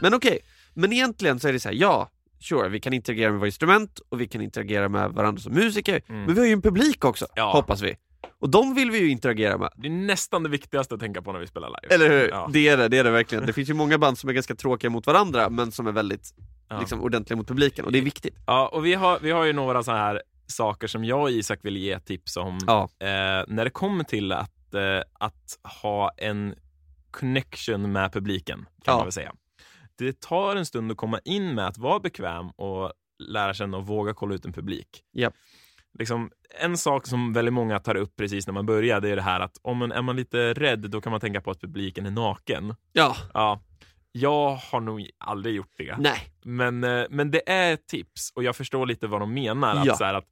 Men 0.00 0.14
okej, 0.14 0.38
men 0.74 0.92
egentligen 0.92 1.40
så 1.40 1.48
är 1.48 1.52
det 1.52 1.60
så 1.60 1.68
här, 1.68 1.76
ja, 1.76 2.10
sure, 2.40 2.68
vi 2.68 2.80
kan 2.80 2.92
interagera 2.92 3.30
med 3.30 3.38
våra 3.38 3.48
instrument 3.48 3.98
och 4.08 4.20
vi 4.20 4.28
kan 4.28 4.40
interagera 4.40 4.88
med 4.88 5.10
varandra 5.10 5.40
som 5.42 5.52
musiker, 5.54 6.02
Mm. 6.08 6.22
men 6.24 6.34
vi 6.34 6.40
har 6.40 6.46
ju 6.46 6.52
en 6.52 6.62
publik 6.62 7.04
också, 7.04 7.26
Ja. 7.34 7.52
hoppas 7.52 7.82
vi. 7.82 7.96
Och 8.38 8.50
de 8.50 8.74
vill 8.74 8.90
vi 8.90 8.98
ju 8.98 9.08
interagera 9.10 9.58
med. 9.58 9.70
Det 9.76 9.86
är 9.88 9.90
nästan 9.90 10.42
det 10.42 10.48
viktigaste 10.48 10.94
att 10.94 11.00
tänka 11.00 11.22
på 11.22 11.32
när 11.32 11.40
vi 11.40 11.46
spelar 11.46 11.68
live. 11.68 11.94
Eller 11.94 12.10
hur? 12.20 12.28
Ja. 12.28 12.50
Det 12.52 12.68
är 12.68 12.76
det, 12.76 12.88
det 12.88 12.98
är 12.98 13.04
det 13.04 13.10
verkligen. 13.10 13.46
Det 13.46 13.52
finns 13.52 13.68
ju 13.70 13.74
många 13.74 13.98
band 13.98 14.18
som 14.18 14.28
är 14.30 14.34
ganska 14.34 14.54
tråkiga 14.54 14.90
mot 14.90 15.06
varandra, 15.06 15.50
men 15.50 15.72
som 15.72 15.86
är 15.86 15.92
väldigt 15.92 16.34
Ja. 16.68 16.80
liksom, 16.80 17.00
ordentliga 17.00 17.36
mot 17.36 17.48
publiken, 17.48 17.84
och 17.84 17.92
det 17.92 17.98
är 17.98 18.02
viktigt. 18.02 18.34
Ja, 18.46 18.68
och 18.68 18.86
vi 18.86 18.94
har, 18.94 19.18
vi 19.22 19.30
har 19.30 19.44
ju 19.44 19.52
några 19.52 19.82
så 19.82 19.92
här 19.92 20.22
saker 20.46 20.86
som 20.86 21.04
jag 21.04 21.20
och 21.22 21.30
Isak 21.30 21.58
vill 21.62 21.76
ge 21.76 22.00
tips 22.00 22.36
om 22.36 22.58
Ja. 22.66 22.82
eh, 22.82 23.06
när 23.48 23.64
det 23.64 23.70
kommer 23.70 24.04
till 24.04 24.32
att, 24.32 24.74
eh, 24.74 25.02
att 25.12 25.58
ha 25.82 26.10
en 26.16 26.54
connection 27.10 27.92
med 27.92 28.12
publiken, 28.12 28.58
kan 28.58 28.66
Ja. 28.92 28.96
man 28.96 29.04
väl 29.04 29.12
säga. 29.12 29.32
Det 29.98 30.20
tar 30.20 30.56
en 30.56 30.66
stund 30.66 30.90
att 30.90 30.96
komma 30.96 31.20
in 31.24 31.54
med 31.54 31.66
att 31.66 31.78
vara 31.78 32.00
bekväm 32.00 32.50
och 32.50 32.92
lära 33.18 33.54
känna 33.54 33.76
och 33.76 33.86
våga 33.86 34.14
kolla 34.14 34.34
ut 34.34 34.44
en 34.44 34.52
publik. 34.52 34.88
Japp. 35.12 35.34
Liksom, 35.98 36.30
en 36.60 36.76
sak 36.76 37.06
som 37.06 37.32
väldigt 37.32 37.54
många 37.54 37.78
tar 37.78 37.94
upp 37.96 38.16
precis 38.16 38.46
när 38.46 38.54
man 38.54 38.66
börjar, 38.66 39.00
det 39.00 39.08
är 39.08 39.16
det 39.16 39.22
här 39.22 39.40
att 39.40 39.56
om 39.62 39.76
man 39.78 39.92
är 39.92 40.02
man 40.02 40.16
lite 40.16 40.52
rädd, 40.54 40.78
då 40.90 41.00
kan 41.00 41.10
man 41.10 41.20
tänka 41.20 41.40
på 41.40 41.50
att 41.50 41.60
publiken 41.60 42.06
är 42.06 42.10
naken. 42.10 42.74
Ja, 42.92 43.16
Ja, 43.34 43.60
jag 44.12 44.54
har 44.54 44.80
nog 44.80 45.10
aldrig 45.18 45.54
gjort 45.54 45.72
det. 45.78 45.96
nej. 45.98 46.18
Men, 46.44 46.84
eh, 46.84 47.04
men 47.10 47.30
det 47.30 47.50
är 47.50 47.72
ett 47.74 47.86
tips 47.86 48.32
och 48.34 48.44
jag 48.44 48.56
förstår 48.56 48.86
lite 48.86 49.06
vad 49.06 49.20
de 49.20 49.34
menar. 49.34 49.76
Att 49.76 49.86
Ja. 49.86 49.94
så 49.94 50.04
här, 50.04 50.14
att 50.14 50.24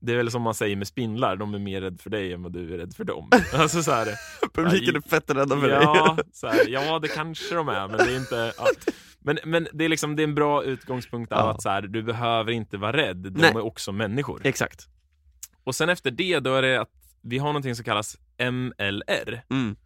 det 0.00 0.12
är 0.12 0.16
väl 0.16 0.30
som 0.30 0.42
man 0.42 0.54
säger 0.54 0.76
med 0.76 0.86
spindlar, 0.86 1.36
de 1.36 1.54
är 1.54 1.58
mer 1.58 1.80
rädda 1.80 1.96
för 1.98 2.10
dig 2.10 2.32
än 2.32 2.42
vad 2.42 2.52
du 2.52 2.74
är 2.74 2.78
rädd 2.78 2.94
för 2.94 3.04
dem. 3.04 3.28
Alltså 3.54 3.82
så 3.82 3.90
här, 3.92 4.08
Publiken 4.54 4.96
är 4.96 5.00
fett 5.00 5.30
rädda 5.30 5.60
för 5.60 5.68
ja, 5.68 6.14
dig. 6.16 6.24
så 6.32 6.46
här, 6.46 6.68
ja, 6.68 6.98
det 6.98 7.08
kanske 7.08 7.54
de 7.54 7.68
är, 7.68 7.88
men 7.88 7.96
det 7.96 8.12
är 8.12 8.16
inte... 8.16 8.52
Ja. 8.58 8.66
Men, 9.26 9.38
men 9.44 9.68
det, 9.72 9.84
är 9.84 9.88
liksom, 9.88 10.16
det 10.16 10.22
är 10.22 10.24
en 10.24 10.34
bra 10.34 10.64
utgångspunkt 10.64 11.32
av 11.32 11.38
Ja. 11.38 11.50
att 11.50 11.62
så 11.62 11.68
här, 11.68 11.82
du 11.82 12.02
behöver 12.02 12.52
inte 12.52 12.76
vara 12.76 12.96
rädd, 12.96 13.16
de 13.16 13.30
Nej. 13.40 13.50
är 13.50 13.60
också 13.64 13.92
människor. 13.92 14.40
Exakt. 14.44 14.88
Och 15.64 15.74
sen 15.74 15.88
efter 15.88 16.10
det, 16.10 16.40
då 16.40 16.54
är 16.54 16.62
det 16.62 16.80
att 16.80 16.90
vi 17.22 17.38
har 17.38 17.46
någonting 17.46 17.74
som 17.74 17.84
kallas 17.84 18.16
MLR. 18.38 19.42
Mm. 19.50 19.76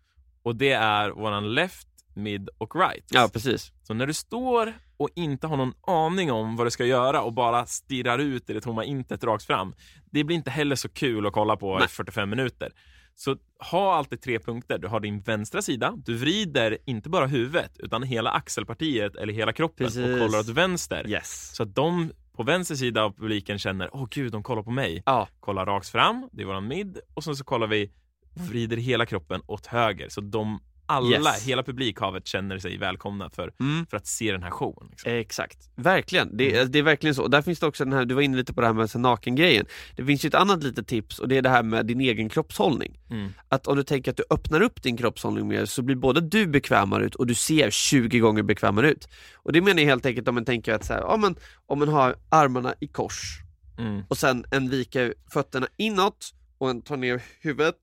Och 0.42 0.56
det 0.56 0.72
är 0.72 1.10
våran 1.10 1.54
left, 1.54 1.88
mid 2.14 2.48
och 2.58 2.76
right. 2.76 3.04
Ja, 3.10 3.30
precis. 3.32 3.72
Så 3.82 3.94
när 3.94 4.06
du 4.06 4.14
står 4.14 4.72
och 4.96 5.08
inte 5.14 5.46
har 5.46 5.56
någon 5.56 5.74
aning 5.86 6.32
om 6.32 6.56
vad 6.56 6.66
du 6.66 6.70
ska 6.70 6.84
göra 6.84 7.22
och 7.22 7.32
bara 7.32 7.66
stirrar 7.66 8.18
ut 8.18 8.50
i 8.50 8.52
det 8.52 8.60
tomma 8.60 8.84
intet 8.84 9.24
rakt 9.24 9.44
fram. 9.44 9.74
Det 10.10 10.24
blir 10.24 10.36
inte 10.36 10.50
heller 10.50 10.76
så 10.76 10.88
kul 10.88 11.26
att 11.26 11.32
kolla 11.32 11.56
på 11.56 11.76
i 11.76 11.78
Nej. 11.78 11.88
45 11.88 12.30
minuter. 12.30 12.72
Så 13.14 13.36
ha 13.70 13.94
alltid 13.94 14.22
tre 14.22 14.38
punkter. 14.38 14.78
Du 14.78 14.88
har 14.88 15.00
din 15.00 15.20
vänstra 15.20 15.62
sida, 15.62 15.94
du 15.96 16.16
vrider 16.16 16.78
inte 16.84 17.08
bara 17.08 17.26
huvudet 17.26 17.72
utan 17.78 18.02
hela 18.02 18.30
axelpartiet 18.30 19.16
eller 19.16 19.32
hela 19.32 19.52
kroppen 19.52 19.86
Precis. 19.86 20.04
och 20.04 20.18
kollar 20.18 20.38
åt 20.38 20.48
vänster. 20.48 21.08
Yes. 21.08 21.50
Så 21.54 21.62
att 21.62 21.74
de 21.74 22.12
på 22.38 22.44
vänster 22.44 22.74
sida 22.74 23.02
av 23.02 23.12
publiken 23.12 23.58
känner, 23.58 23.90
åh 23.92 24.06
gud, 24.10 24.32
de 24.32 24.42
kollar 24.42 24.62
på 24.62 24.70
mig. 24.70 25.02
Ja, 25.06 25.28
Kollar 25.40 25.66
rakt 25.66 25.88
fram, 25.88 26.28
det 26.32 26.42
är 26.42 26.46
våran 26.46 26.68
mid 26.68 26.98
och 27.14 27.24
sen 27.24 27.36
så 27.36 27.44
kollar 27.44 27.66
vi, 27.66 27.90
vrider 28.34 28.76
hela 28.76 29.06
kroppen 29.06 29.42
åt 29.46 29.66
höger. 29.66 30.08
Så 30.08 30.20
de 30.20 30.60
alla, 30.88 31.08
Yes. 31.30 31.46
hela 31.46 31.62
publikhavet 31.62 32.26
känner 32.26 32.58
sig 32.58 32.78
välkomna 32.78 33.30
för, 33.30 33.52
mm. 33.60 33.86
för 33.86 33.96
att 33.96 34.06
se 34.06 34.32
den 34.32 34.42
här 34.42 34.50
showen. 34.50 34.88
Liksom. 34.90 35.12
Exakt, 35.12 35.58
verkligen. 35.76 36.36
Det, 36.36 36.54
Mm. 36.56 36.72
det 36.72 36.78
är 36.78 36.82
verkligen 36.82 37.14
så. 37.14 37.22
Och 37.22 37.30
där 37.30 37.42
finns 37.42 37.60
det 37.60 37.66
också 37.66 37.84
den 37.84 37.92
här, 37.92 38.04
du 38.04 38.14
var 38.14 38.22
inne 38.22 38.36
lite 38.36 38.54
på 38.54 38.60
det 38.60 38.66
här 38.66 38.74
med 38.74 38.90
naken-grejen. 38.96 39.66
Det 39.96 40.04
finns 40.04 40.24
ju 40.24 40.26
ett 40.26 40.34
annat 40.34 40.62
litet 40.62 40.86
tips 40.86 41.18
och 41.18 41.28
det 41.28 41.36
är 41.36 41.42
det 41.42 41.48
här 41.48 41.62
med 41.62 41.86
din 41.86 42.00
egen 42.00 42.28
kroppshållning. 42.28 42.98
Mm. 43.10 43.32
Att 43.48 43.66
om 43.66 43.76
du 43.76 43.82
tänker 43.82 44.10
att 44.10 44.16
du 44.16 44.24
öppnar 44.30 44.60
upp 44.60 44.82
din 44.82 44.96
kroppshållning 44.96 45.48
mer 45.48 45.64
så 45.64 45.82
blir 45.82 45.96
både 45.96 46.20
du 46.20 46.46
bekvämare 46.46 47.04
ut 47.04 47.14
och 47.14 47.26
du 47.26 47.34
ser 47.34 47.70
20 47.70 48.18
gånger 48.18 48.42
bekvämare 48.42 48.90
ut. 48.90 49.08
Och 49.34 49.52
det 49.52 49.60
menar 49.60 49.80
jag 49.82 49.88
helt 49.88 50.06
enkelt 50.06 50.28
om 50.28 50.34
man 50.34 50.44
tänker 50.44 50.72
att 50.72 50.84
så 50.84 50.92
här, 50.92 51.00
ja, 51.00 51.16
men, 51.16 51.36
om 51.66 51.78
man 51.78 51.88
har 51.88 52.16
armarna 52.28 52.74
i 52.80 52.86
kors 52.88 53.40
Mm. 53.78 54.02
och 54.08 54.18
sen 54.18 54.44
en 54.50 54.70
viker 54.70 55.14
fötterna 55.32 55.66
inåt 55.76 56.34
och 56.58 56.70
en 56.70 56.82
tar 56.82 56.96
ner 56.96 57.22
huvudet 57.40 57.74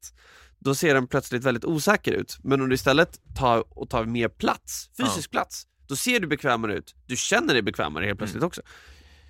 då 0.65 0.75
ser 0.75 0.93
den 0.93 1.07
plötsligt 1.07 1.43
väldigt 1.43 1.65
osäker 1.65 2.11
ut. 2.11 2.37
Men 2.43 2.61
om 2.61 2.69
du 2.69 2.75
istället 2.75 3.19
tar 3.35 3.63
och 3.79 3.89
tar 3.89 4.05
mer 4.05 4.27
plats, 4.27 4.89
fysisk 4.97 5.31
plats, 5.31 5.63
då 5.87 5.95
ser 5.95 6.19
du 6.19 6.27
bekvämare 6.27 6.73
ut. 6.73 6.95
Du 7.05 7.15
känner 7.15 7.53
dig 7.53 7.61
bekvämare 7.63 8.05
helt 8.05 8.17
plötsligt 8.19 8.43
också. 8.43 8.61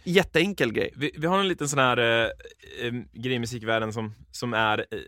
Jätteenkel 0.03 0.71
grej. 0.73 0.93
Vi, 0.95 1.11
vi 1.17 1.27
har 1.27 1.39
en 1.39 1.47
liten 1.47 1.69
sån 1.69 1.79
här 1.79 1.97
eh, 1.97 2.29
eh, 2.87 2.93
grej 3.13 3.33
i 3.35 3.39
musikvärlden 3.39 3.93
som, 3.93 4.13
som 4.31 4.53
är 4.53 4.79
eh, 4.91 4.99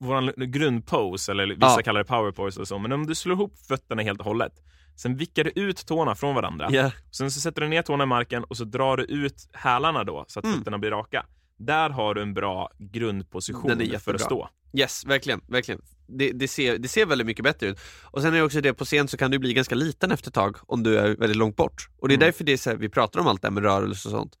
vår 0.00 0.44
grundpose, 0.46 1.32
eller 1.32 1.46
vissa 1.46 1.66
Ja. 1.66 1.82
kallar 1.84 2.00
det 2.00 2.04
power 2.04 2.32
pose 2.32 2.60
och 2.60 2.68
så, 2.68 2.78
men 2.78 2.92
om 2.92 3.06
du 3.06 3.14
slår 3.14 3.34
ihop 3.34 3.58
fötterna 3.68 4.02
helt 4.02 4.18
och 4.20 4.26
hållet, 4.26 4.52
sen 4.96 5.16
vickar 5.16 5.44
du 5.44 5.50
ut 5.50 5.86
tårna 5.86 6.14
från 6.14 6.34
varandra, 6.34 6.68
Ja. 6.70 6.90
sen 7.10 7.30
så 7.30 7.40
sätter 7.40 7.60
du 7.62 7.68
ner 7.68 7.82
tårna 7.82 8.04
i 8.04 8.06
marken 8.06 8.44
och 8.44 8.56
så 8.56 8.64
drar 8.64 8.96
du 8.96 9.04
ut 9.04 9.48
hälarna 9.52 10.04
då, 10.04 10.24
så 10.28 10.38
att 10.38 10.44
Mm. 10.44 10.58
fötterna 10.58 10.78
blir 10.78 10.90
raka. 10.90 11.26
Där 11.58 11.90
har 11.90 12.14
du 12.14 12.22
en 12.22 12.34
bra 12.34 12.70
grundposition 12.78 13.70
för 14.00 14.14
att 14.14 14.20
stå. 14.20 14.48
Yes, 14.72 15.04
verkligen, 15.06 15.40
verkligen. 15.48 15.80
Det, 16.18 16.32
det, 16.32 16.48
ser, 16.48 16.78
det 16.78 16.88
ser 16.88 17.06
väldigt 17.06 17.26
mycket 17.26 17.44
bättre 17.44 17.66
ut. 17.66 17.78
Och 18.04 18.22
sen 18.22 18.32
är 18.34 18.38
det 18.38 18.42
också 18.44 18.60
det, 18.60 18.74
på 18.74 18.84
scen 18.84 19.08
så 19.08 19.16
kan 19.16 19.30
du 19.30 19.38
bli 19.38 19.52
ganska 19.54 19.74
liten 19.74 20.10
efter 20.12 20.30
ett 20.30 20.34
tag 20.34 20.56
om 20.66 20.82
du 20.82 20.98
är 20.98 21.16
väldigt 21.16 21.36
långt 21.36 21.56
bort. 21.56 21.88
Och 21.98 22.08
det 22.08 22.14
är 22.14 22.16
Mm. 22.16 22.26
därför 22.26 22.44
det 22.44 22.52
är 22.52 22.56
så 22.56 22.70
här, 22.70 22.76
vi 22.76 22.88
pratar 22.88 23.20
om 23.20 23.26
allt 23.26 23.42
det 23.42 23.48
här 23.48 23.52
med 23.52 23.62
rörelse 23.62 24.08
och 24.08 24.12
sånt. 24.12 24.32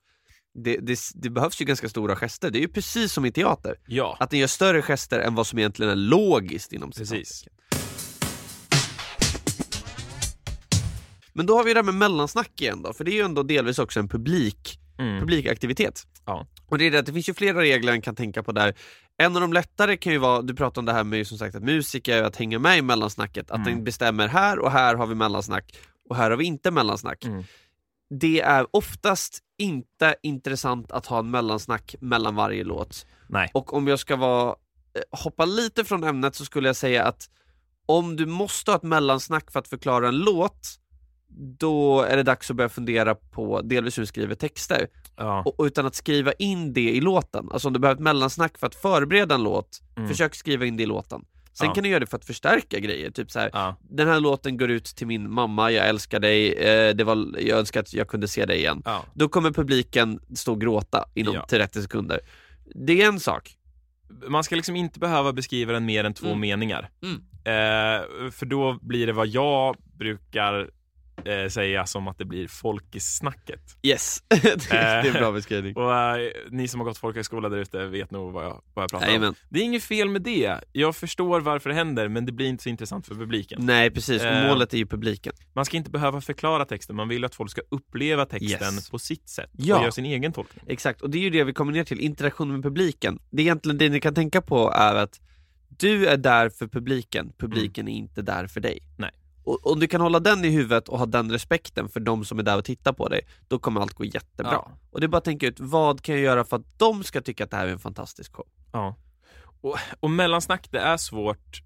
Det, 0.64 0.76
det, 0.76 0.98
det 1.14 1.30
behövs 1.30 1.60
ju 1.60 1.64
ganska 1.64 1.88
stora 1.88 2.16
gester, 2.16 2.50
det 2.50 2.58
är 2.58 2.60
ju 2.60 2.68
precis 2.68 3.12
som 3.12 3.24
i 3.24 3.32
teater. 3.32 3.74
Ja, 3.86 4.16
Att 4.20 4.30
den 4.30 4.40
gör 4.40 4.46
större 4.46 4.82
gester 4.82 5.18
än 5.20 5.34
vad 5.34 5.46
som 5.46 5.58
egentligen 5.58 5.92
är 5.92 5.96
logiskt 5.96 6.72
inom 6.72 6.90
Precis. 6.90 7.44
Men 11.32 11.46
då 11.46 11.56
har 11.56 11.64
vi 11.64 11.74
det 11.74 11.78
här 11.78 11.84
med 11.84 11.94
mellansnack 11.94 12.60
igen 12.60 12.82
då, 12.82 12.92
för 12.92 13.04
det 13.04 13.10
är 13.10 13.14
ju 13.14 13.22
ändå 13.22 13.42
delvis 13.42 13.78
också 13.78 14.00
en 14.00 14.08
publik, 14.08 14.80
mm. 14.98 15.20
publikaktivitet. 15.20 16.02
Ja. 16.26 16.46
Och 16.68 16.78
det 16.78 16.84
är 16.84 16.90
det 16.90 16.98
att 16.98 17.06
det 17.06 17.12
finns 17.12 17.28
ju 17.28 17.34
flera 17.34 17.60
regler 17.60 17.92
man 17.92 18.00
kan 18.02 18.14
tänka 18.14 18.42
på 18.42 18.52
där. 18.52 18.74
En 19.16 19.34
av 19.36 19.40
de 19.40 19.52
lättare 19.52 19.96
kan 19.96 20.12
ju 20.12 20.18
vara, 20.18 20.42
du 20.42 20.54
pratar 20.54 20.82
om 20.82 20.86
det 20.86 20.92
här 20.92 21.04
med 21.04 21.26
som 21.26 21.38
sagt 21.38 21.54
att 21.54 21.62
musiker, 21.62 22.22
att 22.22 22.36
hänga 22.36 22.58
med 22.58 22.78
i 22.78 22.82
mellansnacket, 22.82 23.50
att 23.50 23.56
Mm. 23.58 23.72
den 23.74 23.84
bestämmer 23.84 24.28
här 24.28 24.58
och 24.58 24.70
här 24.70 24.94
har 24.94 25.06
vi 25.06 25.14
mellansnack 25.14 25.76
och 26.10 26.16
här 26.16 26.30
har 26.30 26.36
vi 26.36 26.44
inte 26.44 26.70
mellansnack. 26.70 27.24
Mm. 27.24 27.44
Det 28.20 28.40
är 28.40 28.66
oftast 28.70 29.38
inte 29.58 30.14
intressant 30.22 30.92
att 30.92 31.06
ha 31.06 31.18
en 31.18 31.30
mellansnack 31.30 31.94
mellan 32.00 32.34
varje 32.34 32.64
låt. 32.64 33.06
nej. 33.26 33.50
Och 33.54 33.74
om 33.74 33.88
jag 33.88 33.98
ska 33.98 34.16
vara, 34.16 34.48
eh, 34.48 35.18
hoppa 35.18 35.44
lite 35.44 35.84
från 35.84 36.04
ämnet 36.04 36.34
så 36.34 36.44
skulle 36.44 36.68
jag 36.68 36.76
säga 36.76 37.04
att 37.04 37.28
om 37.86 38.16
du 38.16 38.26
måste 38.26 38.70
ha 38.70 38.76
ett 38.76 38.82
mellansnack 38.82 39.50
för 39.50 39.58
att 39.60 39.68
förklara 39.68 40.08
en 40.08 40.18
låt, 40.18 40.68
då 41.58 42.00
är 42.02 42.16
det 42.16 42.22
dags 42.22 42.50
att 42.50 42.56
börja 42.56 42.68
fundera 42.68 43.14
på 43.14 43.60
delvis 43.62 43.98
hur 43.98 44.02
du 44.02 44.06
skriver 44.06 44.34
texter. 44.34 44.88
Ja. 45.18 45.42
Och, 45.58 45.64
utan 45.64 45.86
att 45.86 45.94
skriva 45.94 46.32
in 46.32 46.72
det 46.72 46.80
i 46.90 47.00
låten. 47.00 47.48
Alltså 47.52 47.68
om 47.68 47.72
du 47.74 47.80
behöver 47.80 47.96
ett 47.98 48.02
mellansnack 48.04 48.58
för 48.58 48.66
att 48.66 48.74
förbereda 48.74 49.34
en 49.34 49.42
låt, 49.42 49.80
Mm. 49.96 50.08
försök 50.08 50.34
skriva 50.34 50.64
in 50.66 50.76
det 50.76 50.82
i 50.82 50.86
låten. 50.86 51.24
Sen 51.52 51.66
Ja. 51.66 51.74
kan 51.74 51.84
du 51.84 51.90
göra 51.90 52.00
det 52.00 52.06
för 52.06 52.16
att 52.16 52.24
förstärka 52.24 52.78
grejer, 52.78 53.10
typ 53.10 53.30
så 53.30 53.38
här. 53.38 53.50
Ja. 53.52 53.76
den 53.90 54.08
här 54.08 54.20
låten 54.20 54.56
går 54.56 54.70
ut 54.70 54.84
till 54.84 55.06
min 55.06 55.32
mamma, 55.32 55.70
jag 55.70 55.88
älskar 55.88 56.20
dig, 56.20 56.52
eh, 56.52 56.94
det 56.94 57.04
var, 57.04 57.34
jag 57.40 57.58
önskar 57.58 57.80
att 57.80 57.94
jag 57.94 58.08
kunde 58.08 58.28
se 58.28 58.44
dig 58.46 58.58
igen. 58.58 58.82
Ja. 58.84 59.04
Då 59.14 59.28
kommer 59.28 59.50
publiken 59.50 60.20
stå 60.36 60.52
och 60.52 60.60
gråta 60.60 61.04
inom 61.14 61.34
Ja. 61.34 61.46
30 61.50 61.82
sekunder. 61.82 62.20
Det 62.74 63.02
är 63.02 63.08
en 63.08 63.20
sak. 63.20 63.54
Man 64.28 64.44
ska 64.44 64.56
liksom 64.56 64.76
inte 64.76 64.98
behöva 64.98 65.32
beskriva 65.32 65.72
den 65.72 65.84
mer 65.84 66.04
än 66.04 66.14
två 66.14 66.26
Mm. 66.26 66.40
meningar. 66.40 66.90
Mm. 67.02 67.16
Eh, 67.44 68.30
för 68.30 68.46
då 68.46 68.78
blir 68.82 69.06
det 69.06 69.12
vad 69.12 69.26
jag 69.26 69.76
brukar 69.98 70.70
eh, 71.24 71.48
säga 71.48 71.86
som 71.86 72.08
att 72.08 72.18
det 72.18 72.24
blir 72.24 72.48
folkissnacket. 72.48 73.60
Yes, 73.82 74.22
det, 74.28 74.70
är, 74.70 75.06
en 75.06 75.12
bra 75.12 75.32
beskrivning. 75.32 75.76
Och 75.76 75.94
eh, 75.94 76.30
ni 76.50 76.68
som 76.68 76.80
har 76.80 76.84
gått 76.84 76.98
folkhögskola 76.98 77.48
där 77.48 77.56
ute 77.58 77.86
vet 77.86 78.10
nog 78.10 78.32
vad 78.32 78.44
jag, 78.44 78.62
vad 78.74 78.82
jag 78.82 78.90
pratar 78.90 79.06
om. 79.06 79.10
Jajamän. 79.12 79.34
Det 79.48 79.60
är 79.60 79.64
inget 79.64 79.82
fel 79.84 80.08
med 80.08 80.22
det. 80.22 80.60
Jag 80.72 80.96
förstår 80.96 81.40
varför 81.40 81.70
det 81.70 81.76
händer, 81.76 82.08
men 82.08 82.26
det 82.26 82.32
blir 82.32 82.46
inte 82.46 82.62
så 82.62 82.68
intressant 82.68 83.06
för 83.06 83.14
publiken. 83.14 83.58
Nej 83.66 83.90
precis, 83.90 84.22
Eh. 84.22 84.48
målet 84.48 84.74
är 84.74 84.78
ju 84.78 84.86
publiken. 84.86 85.32
Man 85.52 85.64
ska 85.64 85.76
inte 85.76 85.90
behöva 85.90 86.20
förklara 86.20 86.64
texten, 86.64 86.96
man 86.96 87.08
vill 87.08 87.24
att 87.24 87.34
folk 87.34 87.50
ska 87.50 87.60
uppleva 87.68 88.24
texten 88.26 88.74
Yes. 88.74 88.90
på 88.90 88.98
sitt 88.98 89.28
sätt 89.28 89.50
Ja. 89.52 89.76
och 89.76 89.82
göra 89.82 89.92
sin 89.92 90.04
egen 90.04 90.32
tolkning. 90.32 90.64
Exakt, 90.68 91.02
och 91.02 91.10
det 91.10 91.18
är 91.18 91.22
ju 91.22 91.30
det 91.30 91.44
vi 91.44 91.52
kommer 91.52 91.72
ner 91.72 91.84
till, 91.84 92.00
interaktion 92.00 92.52
med 92.52 92.62
publiken. 92.62 93.18
Det 93.30 93.42
är 93.42 93.44
egentligen 93.44 93.78
det 93.78 93.88
ni 93.88 94.00
kan 94.00 94.14
tänka 94.14 94.42
på 94.42 94.70
är 94.72 94.94
att 94.94 95.20
du 95.68 96.06
är 96.06 96.16
där 96.16 96.50
för 96.50 96.66
publiken, 96.68 97.32
publiken 97.38 97.88
är 97.88 97.92
inte 97.92 98.22
där 98.22 98.46
för 98.46 98.60
dig. 98.60 98.78
Nej. 98.96 99.10
Och 99.48 99.72
om 99.72 99.80
du 99.80 99.86
kan 99.86 100.00
hålla 100.00 100.20
den 100.20 100.44
i 100.44 100.48
huvudet 100.50 100.88
och 100.88 100.98
ha 100.98 101.06
den 101.06 101.32
respekten 101.32 101.88
för 101.88 102.00
de 102.00 102.24
som 102.24 102.38
är 102.38 102.42
där 102.42 102.58
och 102.58 102.64
tittar 102.64 102.92
på 102.92 103.08
dig, 103.08 103.20
då 103.48 103.58
kommer 103.58 103.80
allt 103.80 103.92
gå 103.94 104.04
jättebra. 104.04 104.52
Ja. 104.52 104.70
Och 104.90 105.00
det 105.00 105.06
är 105.06 105.08
bara 105.08 105.18
att 105.18 105.24
tänka 105.24 105.46
ut, 105.46 105.60
vad 105.60 106.02
kan 106.02 106.14
jag 106.14 106.24
göra 106.24 106.44
för 106.44 106.56
att 106.56 106.78
de 106.78 107.04
ska 107.04 107.20
tycka 107.20 107.44
att 107.44 107.50
det 107.50 107.56
här 107.56 107.66
är 107.66 107.72
en 107.72 107.78
fantastisk 107.78 108.32
show? 108.34 108.46
Ja. 108.72 108.94
Och, 109.60 109.76
och 110.00 110.10
mellansnack, 110.10 110.68
det 110.70 110.78
är 110.78 110.96
svårt. 110.96 111.62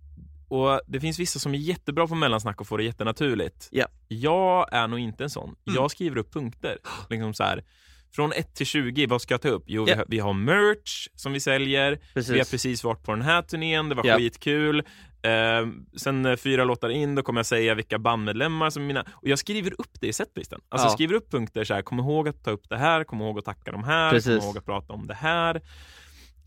Och 0.48 0.80
Det 0.86 1.00
finns 1.00 1.18
vissa 1.18 1.38
som 1.38 1.54
är 1.54 1.58
jättebra 1.58 2.06
på 2.06 2.14
mellansnack 2.14 2.60
och 2.60 2.66
får 2.66 2.78
det 2.78 2.84
jättenaturligt. 2.84 3.68
Ja. 3.70 3.86
Jag 4.08 4.72
är 4.72 4.88
nog 4.88 4.98
inte 4.98 5.24
en 5.24 5.30
sån. 5.30 5.44
Mm. 5.66 5.74
Jag 5.76 5.90
skriver 5.90 6.16
upp 6.16 6.32
punkter. 6.32 6.78
Liksom 7.10 7.34
så 7.34 7.42
här, 7.44 7.64
från 8.14 8.32
1 8.32 8.54
till 8.54 8.66
20, 8.66 9.06
vad 9.06 9.22
ska 9.22 9.34
jag 9.34 9.40
ta 9.40 9.48
upp? 9.48 9.64
Jo, 9.66 9.84
vi, 9.84 9.90
Ja. 9.90 9.96
har, 9.96 10.04
vi 10.08 10.18
har 10.18 10.32
merch 10.32 11.08
som 11.14 11.32
vi 11.32 11.40
säljer. 11.40 12.00
Precis. 12.14 12.30
Vi 12.34 12.38
har 12.38 12.44
precis 12.44 12.84
varit 12.84 13.02
på 13.02 13.12
den 13.12 13.22
här 13.22 13.42
turnén, 13.42 13.88
det 13.88 13.94
var 13.94 14.06
Ja. 14.06 14.16
skitkul. 14.16 14.82
Eh, 15.22 15.66
sen 15.96 16.36
fyra 16.36 16.64
låtar 16.64 16.88
in, 16.88 17.14
då 17.14 17.22
kommer 17.22 17.38
jag 17.38 17.46
säga 17.46 17.74
vilka 17.74 17.98
bandmedlemmar 17.98 18.70
som 18.70 18.82
är 18.82 18.86
mina... 18.86 19.00
Och 19.12 19.28
jag 19.28 19.38
skriver 19.38 19.72
upp 19.80 20.00
det 20.00 20.06
i 20.06 20.12
setlisten. 20.12 20.60
Alltså 20.68 20.84
Ja. 20.86 20.88
jag 20.90 20.92
skriver 20.92 21.14
upp 21.14 21.30
punkter 21.30 21.64
så 21.64 21.74
här, 21.74 21.82
kom 21.82 21.98
ihåg 21.98 22.28
att 22.28 22.44
ta 22.44 22.50
upp 22.50 22.68
det 22.68 22.76
här, 22.78 23.04
kom 23.04 23.20
ihåg 23.20 23.38
att 23.38 23.44
tacka 23.44 23.72
de 23.72 23.84
här, 23.84 24.10
Precis. 24.10 24.38
kom 24.38 24.46
ihåg 24.46 24.58
att 24.58 24.64
prata 24.66 24.92
om 24.92 25.06
det 25.06 25.14
här. 25.14 25.60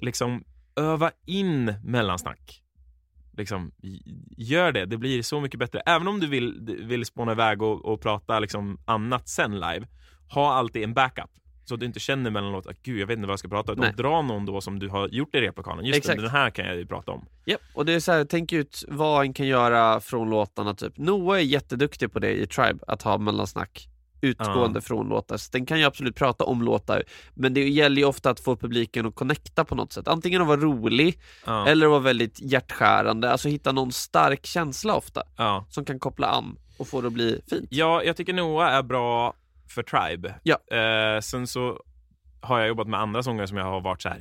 Liksom, 0.01 0.43
öva 0.75 1.11
in 1.25 1.73
mellansnack. 1.83 2.61
Liksom, 3.37 3.71
gör 4.37 4.71
det, 4.71 4.85
det 4.85 4.97
blir 4.97 5.21
så 5.21 5.41
mycket 5.41 5.59
bättre. 5.59 5.79
Även 5.85 6.07
om 6.07 6.19
du 6.19 6.27
vill, 6.27 6.59
vill 6.83 7.05
spåna 7.05 7.31
iväg 7.31 7.61
och, 7.61 7.85
och 7.85 8.01
prata 8.01 8.39
liksom 8.39 8.79
annat 8.85 9.29
sen 9.29 9.53
live, 9.53 9.87
ha 10.33 10.53
alltid 10.53 10.83
en 10.83 10.93
backup. 10.93 11.29
Så 11.65 11.73
att 11.73 11.79
du 11.79 11.85
inte 11.85 11.99
känner 11.99 12.29
mellanåt 12.31 12.67
att 12.67 12.81
gud, 12.83 12.99
jag 12.99 13.07
vet 13.07 13.17
inte 13.17 13.27
vad 13.27 13.31
jag 13.33 13.39
ska 13.39 13.47
prata 13.47 13.73
om. 13.73 13.85
Dra 13.97 14.21
någon 14.21 14.45
då 14.45 14.61
som 14.61 14.79
du 14.79 14.89
har 14.89 15.07
gjort 15.07 15.35
i 15.35 15.41
replokalen. 15.41 15.85
Just 15.85 15.97
Exakt. 15.97 16.21
den 16.21 16.29
här 16.29 16.49
kan 16.49 16.65
jag 16.65 16.75
ju 16.75 16.85
prata 16.85 17.11
om. 17.11 17.25
Ja, 17.45 17.57
och 17.73 17.85
det 17.85 17.93
är 17.93 17.99
så 17.99 18.11
här, 18.11 18.25
tänk 18.25 18.53
ut 18.53 18.83
vad 18.87 19.21
en 19.25 19.33
kan 19.33 19.47
göra 19.47 19.99
från 19.99 20.29
låtarna 20.29 20.73
typ. 20.73 20.97
Noah 20.97 21.37
är 21.37 21.41
jätteduktig 21.43 22.13
på 22.13 22.19
det 22.19 22.31
i 22.33 22.47
Tribe, 22.47 22.79
att 22.87 23.01
ha 23.01 23.17
mellansnack. 23.17 23.89
utgående 24.21 24.81
från 24.81 25.09
låtar. 25.09 25.37
Så 25.37 25.49
den 25.51 25.65
kan 25.65 25.79
ju 25.79 25.85
absolut 25.85 26.15
prata 26.15 26.43
om 26.43 26.61
låtar, 26.61 27.03
men 27.33 27.53
det 27.53 27.69
gäller 27.69 27.97
ju 28.01 28.05
ofta 28.07 28.29
att 28.29 28.39
få 28.39 28.55
publiken 28.55 29.05
att 29.05 29.15
connecta 29.15 29.65
på 29.65 29.75
något 29.75 29.93
sätt. 29.93 30.07
Antingen 30.07 30.41
att 30.41 30.47
vara 30.47 30.59
rolig, 30.61 31.19
Ja. 31.45 31.67
eller 31.67 31.85
att 31.85 31.89
vara 31.89 31.99
väldigt 31.99 32.39
hjärtskärande, 32.41 33.31
alltså 33.31 33.49
hitta 33.49 33.71
någon 33.71 33.91
stark 33.91 34.45
känsla 34.45 34.95
ofta, 34.95 35.23
Ja. 35.37 35.65
som 35.69 35.85
kan 35.85 35.99
koppla 35.99 36.27
an 36.27 36.57
och 36.77 36.87
få 36.87 37.01
det 37.01 37.07
att 37.07 37.13
bli 37.13 37.41
fint. 37.49 37.67
ja, 37.69 38.03
jag 38.03 38.17
tycker 38.17 38.33
Noah 38.33 38.73
är 38.73 38.83
bra 38.83 39.33
för 39.67 39.83
Tribe. 39.83 40.35
Ja. 40.43 40.77
Eh, 40.77 41.19
sen 41.19 41.47
så 41.47 41.81
har 42.41 42.59
jag 42.59 42.67
jobbat 42.67 42.87
med 42.87 42.99
andra 42.99 43.23
sångare 43.23 43.47
som 43.47 43.57
jag 43.57 43.65
har 43.65 43.81
varit 43.81 44.01
så 44.01 44.09
här, 44.09 44.19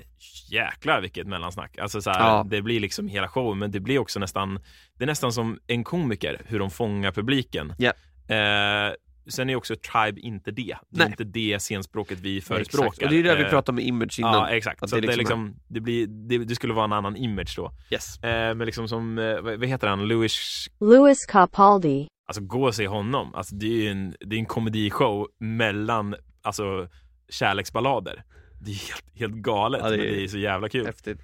jäklar 0.50 1.00
vilket 1.00 1.26
mellansnack. 1.26 1.78
Alltså 1.78 2.02
så 2.02 2.11
här, 2.11 2.20
Ja. 2.20 2.46
det 2.50 2.62
blir 2.62 2.80
liksom 2.80 3.09
hela 3.09 3.28
showen, 3.28 3.59
men 3.59 3.70
det 3.70 3.80
blir 3.80 3.98
också 3.98 4.20
nästan, 4.20 4.61
det 4.98 5.04
är 5.04 5.07
nästan 5.07 5.33
som 5.33 5.59
en 5.66 5.85
komiker, 5.85 6.40
hur 6.46 6.59
de 6.59 6.70
fångar 6.70 7.12
publiken. 7.12 7.74
Ja. 7.78 7.92
Eh, 8.35 8.92
sen 9.29 9.51
är 9.51 9.57
också 9.57 9.75
Tribe 9.77 10.21
inte 10.21 10.51
det. 10.51 10.63
Det 10.63 10.71
är 10.73 10.79
Nej. 10.91 11.07
inte 11.07 11.25
det 11.25 11.59
scenspråket 11.63 12.21
vi 12.21 12.41
förespråkar. 12.41 12.87
Exakt. 12.89 13.03
Och 13.05 13.11
det 13.11 13.19
är 13.19 13.23
det 13.23 13.37
vi 13.37 13.43
Eh, 13.45 13.49
pratade 13.51 13.77
med 13.77 13.85
image 13.85 14.19
innan. 14.19 14.35
Ja, 14.35 14.49
exakt. 14.49 14.83
Att 14.83 14.91
Så 14.91 14.97
det 14.97 15.01
det, 15.07 15.17
liksom 15.17 15.41
är 15.41 15.47
liksom, 15.47 15.63
det, 15.69 15.81
blir, 15.81 16.07
det, 16.07 16.39
det 16.39 16.55
skulle 16.55 16.75
vara 16.75 16.85
en 16.85 16.93
annan 16.93 17.17
image 17.17 17.55
då. 17.57 17.73
Yes. 17.91 18.19
Eh, 18.23 18.55
men 18.55 18.67
liksom 18.67 18.89
som, 18.89 19.19
eh, 19.19 19.41
vad 19.41 19.65
heter 19.67 19.87
han, 19.89 20.09
Louis 20.09 20.67
Louis 20.81 21.27
Capaldi. 21.27 22.09
Alltså 22.27 22.43
gå 22.43 22.65
och 22.67 22.75
se 22.75 22.87
honom. 22.89 23.35
Alltså, 23.35 23.55
det 23.55 23.67
är 23.67 23.83
ju 23.83 23.89
en, 23.89 24.15
det 24.21 24.37
är 24.37 24.41
en 24.41 24.47
komedishow 24.47 25.29
mellan 25.41 26.15
alltså, 26.43 26.89
kärleksballader. 27.29 28.25
Det 28.61 28.71
är 28.71 28.75
helt, 28.75 29.05
helt 29.19 29.35
galet, 29.35 29.81
Ja, 29.85 29.89
det 29.91 29.95
är- 29.95 29.99
men 29.99 30.07
det 30.07 30.25
är 30.25 30.29
så 30.29 30.39
jävla 30.39 30.69
kul. 30.69 30.87
Häftigt. 30.87 31.19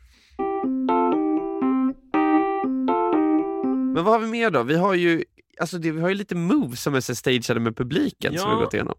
Men 3.94 4.04
vad 4.04 4.14
har 4.14 4.18
vi 4.18 4.26
mer 4.26 4.50
då? 4.50 4.62
Vi 4.62 4.76
har 4.76 4.94
ju, 4.94 5.24
alltså 5.58 5.78
det, 5.78 5.90
vi 5.92 6.00
har 6.00 6.08
ju 6.08 6.14
lite 6.14 6.34
moves 6.34 6.82
som 6.82 6.94
är 6.94 7.00
så 7.00 7.14
stageade 7.14 7.60
med 7.60 7.76
publiken 7.76 8.32
som 8.32 8.40
Ja. 8.40 8.46
vi 8.48 8.54
har 8.54 8.60
gått 8.64 8.74
igenom. 8.74 8.94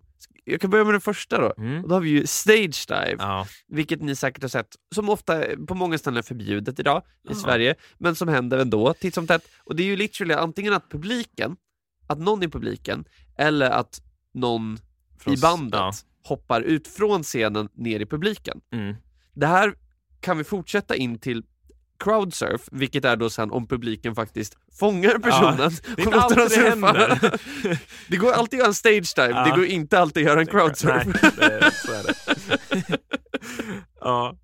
Jag 0.45 0.61
kan 0.61 0.69
börja 0.69 0.83
med 0.83 0.93
den 0.93 1.01
första 1.01 1.41
då. 1.41 1.53
Mm. 1.57 1.83
Och 1.83 1.89
då 1.89 1.95
har 1.95 2.01
vi 2.01 2.09
ju 2.09 2.27
stage 2.27 2.85
dive, 2.87 3.15
Ja. 3.19 3.47
vilket 3.67 4.01
ni 4.01 4.15
säkert 4.15 4.41
har 4.41 4.49
sett, 4.49 4.75
som 4.95 5.09
ofta 5.09 5.43
på 5.67 5.75
många 5.75 5.97
ställen 5.97 6.17
är 6.17 6.21
förbjudet 6.21 6.79
idag 6.79 7.03
i. 7.29 7.35
Sverige, 7.35 7.75
men 7.97 8.15
som 8.15 8.27
händer 8.27 8.57
ändå 8.57 8.93
titt 8.93 9.13
som 9.13 9.27
tätt. 9.27 9.47
Och 9.63 9.75
det 9.75 9.83
är 9.83 9.87
ju 9.87 9.95
literally 9.95 10.33
antingen 10.33 10.73
att 10.73 10.89
publiken, 10.91 11.55
att 12.07 12.19
någon 12.19 12.43
i 12.43 12.47
publiken, 12.47 13.05
eller 13.37 13.69
att 13.69 14.01
någon 14.33 14.77
Från 15.19 15.33
i 15.33 15.37
bandet 15.37 16.05
hoppar 16.23 16.61
ut 16.61 16.87
från 16.87 17.23
scenen 17.23 17.69
ner 17.73 17.99
i 17.99 18.05
publiken. 18.05 18.61
Mm. 18.73 18.95
Det 19.33 19.47
här 19.47 19.73
kan 20.19 20.37
vi 20.37 20.43
fortsätta 20.43 20.95
in 20.95 21.19
till 21.19 21.43
crowdsurf, 22.03 22.61
vilket 22.71 23.05
är 23.05 23.15
då 23.15 23.29
sen 23.29 23.51
om 23.51 23.67
publiken 23.67 24.15
faktiskt 24.15 24.57
fångar 24.79 25.19
personen 25.19 25.71
Det 25.95 26.01
är 26.01 26.07
och 26.07 26.13
låter 26.13 26.35
det 26.35 26.49
surfa. 26.49 26.69
händer. 26.69 27.39
Det 28.09 28.17
går 28.17 28.31
alltid 28.31 28.59
att 28.59 28.61
göra 28.61 28.67
en 28.67 28.73
stage 28.73 29.13
dive, 29.15 29.29
Ja. 29.29 29.43
det 29.43 29.49
går 29.49 29.65
inte 29.65 29.99
alltid 29.99 30.23
att 30.23 30.29
göra 30.29 30.39
en 30.39 30.47
crowdsurf. 30.47 31.05
Nej, 31.05 31.31
det, 31.37 31.71
så 31.71 31.91
är 31.93 32.03
det. 32.03 32.97
ja. 34.01 34.35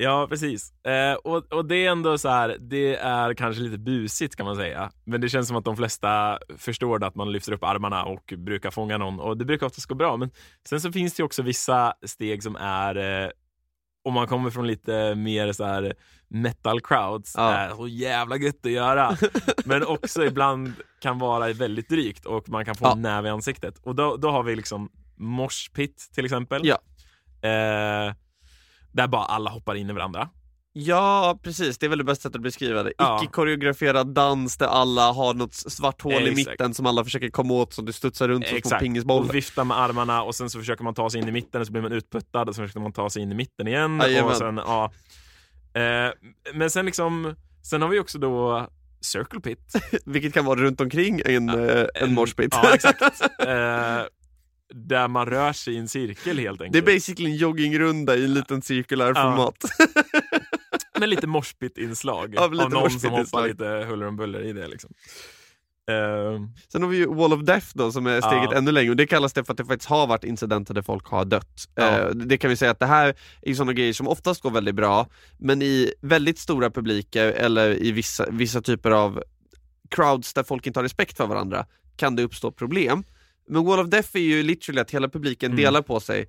Ja, 0.00 0.26
precis. 0.30 0.72
Eh, 0.84 1.14
och, 1.14 1.52
och 1.52 1.64
det 1.64 1.76
är 1.86 1.90
ändå 1.90 2.18
så 2.18 2.28
här, 2.28 2.56
det 2.60 2.96
är 2.96 3.34
kanske 3.34 3.62
lite 3.62 3.78
busigt 3.78 4.36
kan 4.36 4.46
man 4.46 4.56
säga. 4.56 4.90
Men 5.04 5.20
det 5.20 5.28
känns 5.28 5.48
som 5.48 5.56
att 5.56 5.64
de 5.64 5.76
flesta 5.76 6.38
förstår 6.56 6.98
det, 6.98 7.06
att 7.06 7.14
man 7.14 7.32
lyfter 7.32 7.52
upp 7.52 7.64
armarna 7.64 8.04
och 8.04 8.34
brukar 8.36 8.70
fånga 8.70 8.98
någon. 8.98 9.20
Och 9.20 9.36
det 9.36 9.44
brukar 9.44 9.66
oftast 9.66 9.86
gå 9.86 9.94
bra. 9.94 10.16
Men 10.16 10.30
sen 10.68 10.80
så 10.80 10.92
finns 10.92 11.14
det 11.14 11.22
också 11.22 11.42
vissa 11.42 11.92
steg 12.06 12.42
som 12.42 12.56
är, 12.56 12.96
eh, 13.24 13.30
om 14.08 14.14
man 14.14 14.26
kommer 14.26 14.50
från 14.50 14.66
lite 14.66 15.14
mer 15.14 15.52
så 15.52 15.64
här 15.64 15.94
metal 16.28 16.80
crowds, 16.80 17.34
Ja. 17.36 17.52
är 17.52 17.70
så 17.70 17.88
jävla 17.88 18.36
gött 18.36 18.66
att 18.66 18.72
göra. 18.72 19.16
Men 19.64 19.86
också 19.86 20.24
ibland 20.24 20.72
kan 21.00 21.18
vara 21.18 21.52
väldigt 21.52 21.88
drygt 21.88 22.26
och 22.26 22.48
man 22.48 22.64
kan 22.64 22.74
få 22.74 22.84
Ja. 22.84 22.92
en 22.92 23.02
näve 23.02 23.28
i 23.28 23.30
ansiktet. 23.30 23.78
Och 23.82 23.94
då, 23.94 24.16
då 24.16 24.30
har 24.30 24.42
vi 24.42 24.56
liksom 24.56 24.90
mosh 25.16 25.72
pit 25.74 26.10
till 26.14 26.24
exempel. 26.24 26.60
Ja. 26.64 26.78
Eh, 27.48 28.14
där 28.92 29.06
bara 29.06 29.24
alla 29.24 29.50
hoppar 29.50 29.74
in 29.74 29.90
i 29.90 29.92
varandra. 29.92 30.28
Ja, 30.80 31.38
precis, 31.42 31.78
det 31.78 31.86
är 31.86 31.88
väl 31.90 31.98
det 31.98 32.04
bästa 32.04 32.22
sättet 32.22 32.36
att 32.36 32.42
beskriva 32.42 32.82
det. 32.82 32.92
Ja. 32.98 33.20
Icke-koreograferad 33.22 34.06
dans 34.14 34.56
där 34.56 34.66
alla 34.66 35.12
har 35.12 35.34
något 35.34 35.54
svart 35.54 36.02
hål 36.02 36.12
i 36.12 36.16
Exakt. 36.30 36.36
mitten 36.36 36.74
som 36.74 36.86
alla 36.86 37.04
försöker 37.04 37.28
komma 37.30 37.54
åt 37.54 37.72
så 37.72 37.82
du 37.82 37.92
studsar 37.92 38.28
runt 38.28 38.46
som 38.48 38.60
små 38.64 38.78
pingisbollar. 38.78 39.28
Och 39.28 39.34
vifta 39.34 39.64
med 39.64 39.78
armarna 39.78 40.22
och 40.22 40.34
sen 40.34 40.50
så 40.50 40.58
försöker 40.58 40.84
man 40.84 40.94
ta 40.94 41.10
sig 41.10 41.20
in 41.20 41.28
i 41.28 41.32
mitten 41.32 41.60
och 41.60 41.66
så 41.66 41.72
blir 41.72 41.82
man 41.82 41.92
utputtad 41.92 42.48
och 42.48 42.54
så 42.54 42.62
försöker 42.62 42.80
man 42.80 42.92
ta 42.92 43.10
sig 43.10 43.22
in 43.22 43.32
i 43.32 43.34
mitten 43.34 43.68
igen. 43.68 43.98
Jajamän. 43.98 44.30
Och 44.30 44.36
sen, 44.36 44.56
ja. 44.56 44.92
eh, 45.74 46.12
men 46.54 46.70
sen 46.70 46.86
liksom, 46.86 47.34
sen 47.62 47.82
har 47.82 47.88
vi 47.88 47.98
också 47.98 48.18
då 48.18 48.66
circle 49.00 49.40
pit. 49.40 49.72
Vilket 50.06 50.34
kan 50.34 50.44
vara 50.44 50.60
runt 50.60 50.80
omkring 50.80 51.20
en, 51.24 51.48
eh, 51.48 51.86
en 51.94 52.14
moshpit. 52.14 52.48
Ja, 52.62 52.70
exakt. 52.74 53.02
Eh, 53.40 54.02
där 54.74 55.08
man 55.08 55.26
rör 55.26 55.52
sig 55.52 55.74
i 55.74 55.78
en 55.78 55.88
cirkel 55.88 56.38
helt 56.38 56.58
Det 56.58 56.64
är 56.64 56.66
enkelt. 56.66 56.86
basically 56.86 57.30
en 57.30 57.36
joggingrunda 57.36 58.16
i 58.16 58.24
en 58.24 58.34
liten 58.34 58.62
cirkulär 58.62 59.06
Ja. 59.06 59.14
format. 59.14 59.54
Med 61.00 61.08
lite 61.08 61.26
moshpit-inslag. 61.26 62.36
Av 62.38 62.52
lite 62.52 62.68
någon 62.68 62.90
som 62.90 63.10
hoppar 63.10 63.48
lite 63.48 63.64
huller 63.88 64.06
om 64.06 64.16
buller 64.16 64.40
i 64.40 64.52
det 64.52 64.68
liksom. 64.68 64.90
Eh, 65.90 66.40
Sen 66.72 66.82
har 66.82 66.88
vi 66.88 66.96
ju 66.96 67.06
Wall 67.06 67.32
of 67.32 67.40
Death 67.40 67.66
då 67.74 67.92
som 67.92 68.06
är 68.06 68.20
steget 68.20 68.48
Ja. 68.52 68.56
ännu 68.58 68.72
längre 68.72 68.90
och 68.90 68.96
det 68.96 69.06
kallas 69.06 69.32
det 69.32 69.44
för 69.44 69.52
att 69.52 69.56
det 69.56 69.64
faktiskt 69.64 69.88
har 69.90 70.06
varit 70.06 70.24
incidenter 70.24 70.74
där 70.74 70.82
folk 70.82 71.06
har 71.06 71.24
dött. 71.24 71.68
Eh, 71.80 72.06
det 72.08 72.38
kan 72.38 72.50
vi 72.50 72.56
säga 72.56 72.70
att 72.70 72.78
det 72.78 72.86
här 72.86 73.14
är 73.42 73.54
sådana 73.54 73.72
grejer 73.72 73.92
som 73.92 74.08
oftast 74.08 74.40
går 74.42 74.50
väldigt 74.50 74.74
bra, 74.74 75.06
men 75.38 75.62
i 75.62 75.92
väldigt 76.00 76.38
stora 76.38 76.70
publiker 76.70 77.26
eller 77.26 77.82
i 77.82 77.92
vissa, 77.92 78.26
vissa 78.30 78.60
typer 78.62 78.90
av 78.90 79.22
crowds 79.90 80.32
där 80.34 80.42
folk 80.42 80.66
inte 80.66 80.78
har 80.78 80.84
respekt 80.84 81.16
för 81.16 81.26
varandra 81.26 81.66
kan 81.96 82.16
det 82.16 82.22
uppstå 82.22 82.50
problem. 82.52 83.04
Men 83.50 83.64
Wall 83.64 83.80
of 83.80 83.86
Death 83.88 84.08
är 84.16 84.20
ju 84.20 84.42
literally 84.42 84.80
att 84.80 84.90
hela 84.90 85.08
publiken 85.08 85.52
Mm. 85.52 85.64
delar 85.64 85.82
på 85.82 86.00
sig 86.00 86.28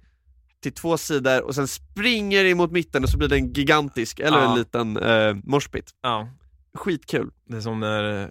till 0.64 0.74
två 0.74 0.98
sidor 0.98 1.42
och 1.44 1.56
sen 1.56 1.68
springer 1.68 2.46
emot 2.46 2.72
mitten 2.72 3.04
och 3.04 3.10
så 3.10 3.18
blir 3.18 3.28
det 3.28 3.36
en 3.36 3.54
gigantisk, 3.54 4.20
eller 4.20 4.38
Ja. 4.38 4.52
en 4.52 4.58
liten 4.60 4.98
eh, 4.98 5.36
moshpit. 5.44 5.92
ja. 6.02 6.30
Skitkul. 6.74 7.30
Det 7.46 7.58
är 7.58 7.62
som 7.62 7.80
när 7.80 8.22
eh, 8.24 8.28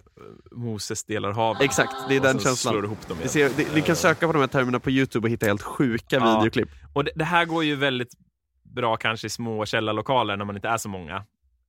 Moses 0.51 1.03
delar 1.05 1.31
havet. 1.31 1.61
Exakt, 1.61 1.93
det 2.09 2.15
är 2.15 2.19
och 2.19 2.25
den 2.25 2.39
känslan. 2.39 2.73
slår 2.73 2.85
ihop 2.85 3.07
dem 3.07 3.17
igen. 3.17 3.29
ser, 3.29 3.51
ni, 3.57 3.67
ni 3.75 3.81
kan 3.81 3.95
söka 3.95 4.27
på 4.27 4.33
de 4.33 4.39
här 4.39 4.47
termerna 4.47 4.79
på 4.79 4.89
youtube 4.91 5.25
och 5.27 5.31
hitta 5.31 5.45
helt 5.45 5.61
sjuka 5.61 6.15
Ja. 6.15 6.37
videoklipp. 6.37 6.69
Och 6.93 7.03
det, 7.03 7.11
det 7.15 7.23
här 7.25 7.45
går 7.45 7.63
ju 7.63 7.75
väldigt 7.75 8.13
bra 8.63 8.97
kanske 8.97 9.27
i 9.27 9.29
små 9.29 9.65
källarlokaler 9.65 10.37
när 10.37 10.45
man 10.45 10.55
inte 10.55 10.67
är 10.67 10.77
så 10.77 10.89
många. 10.89 11.15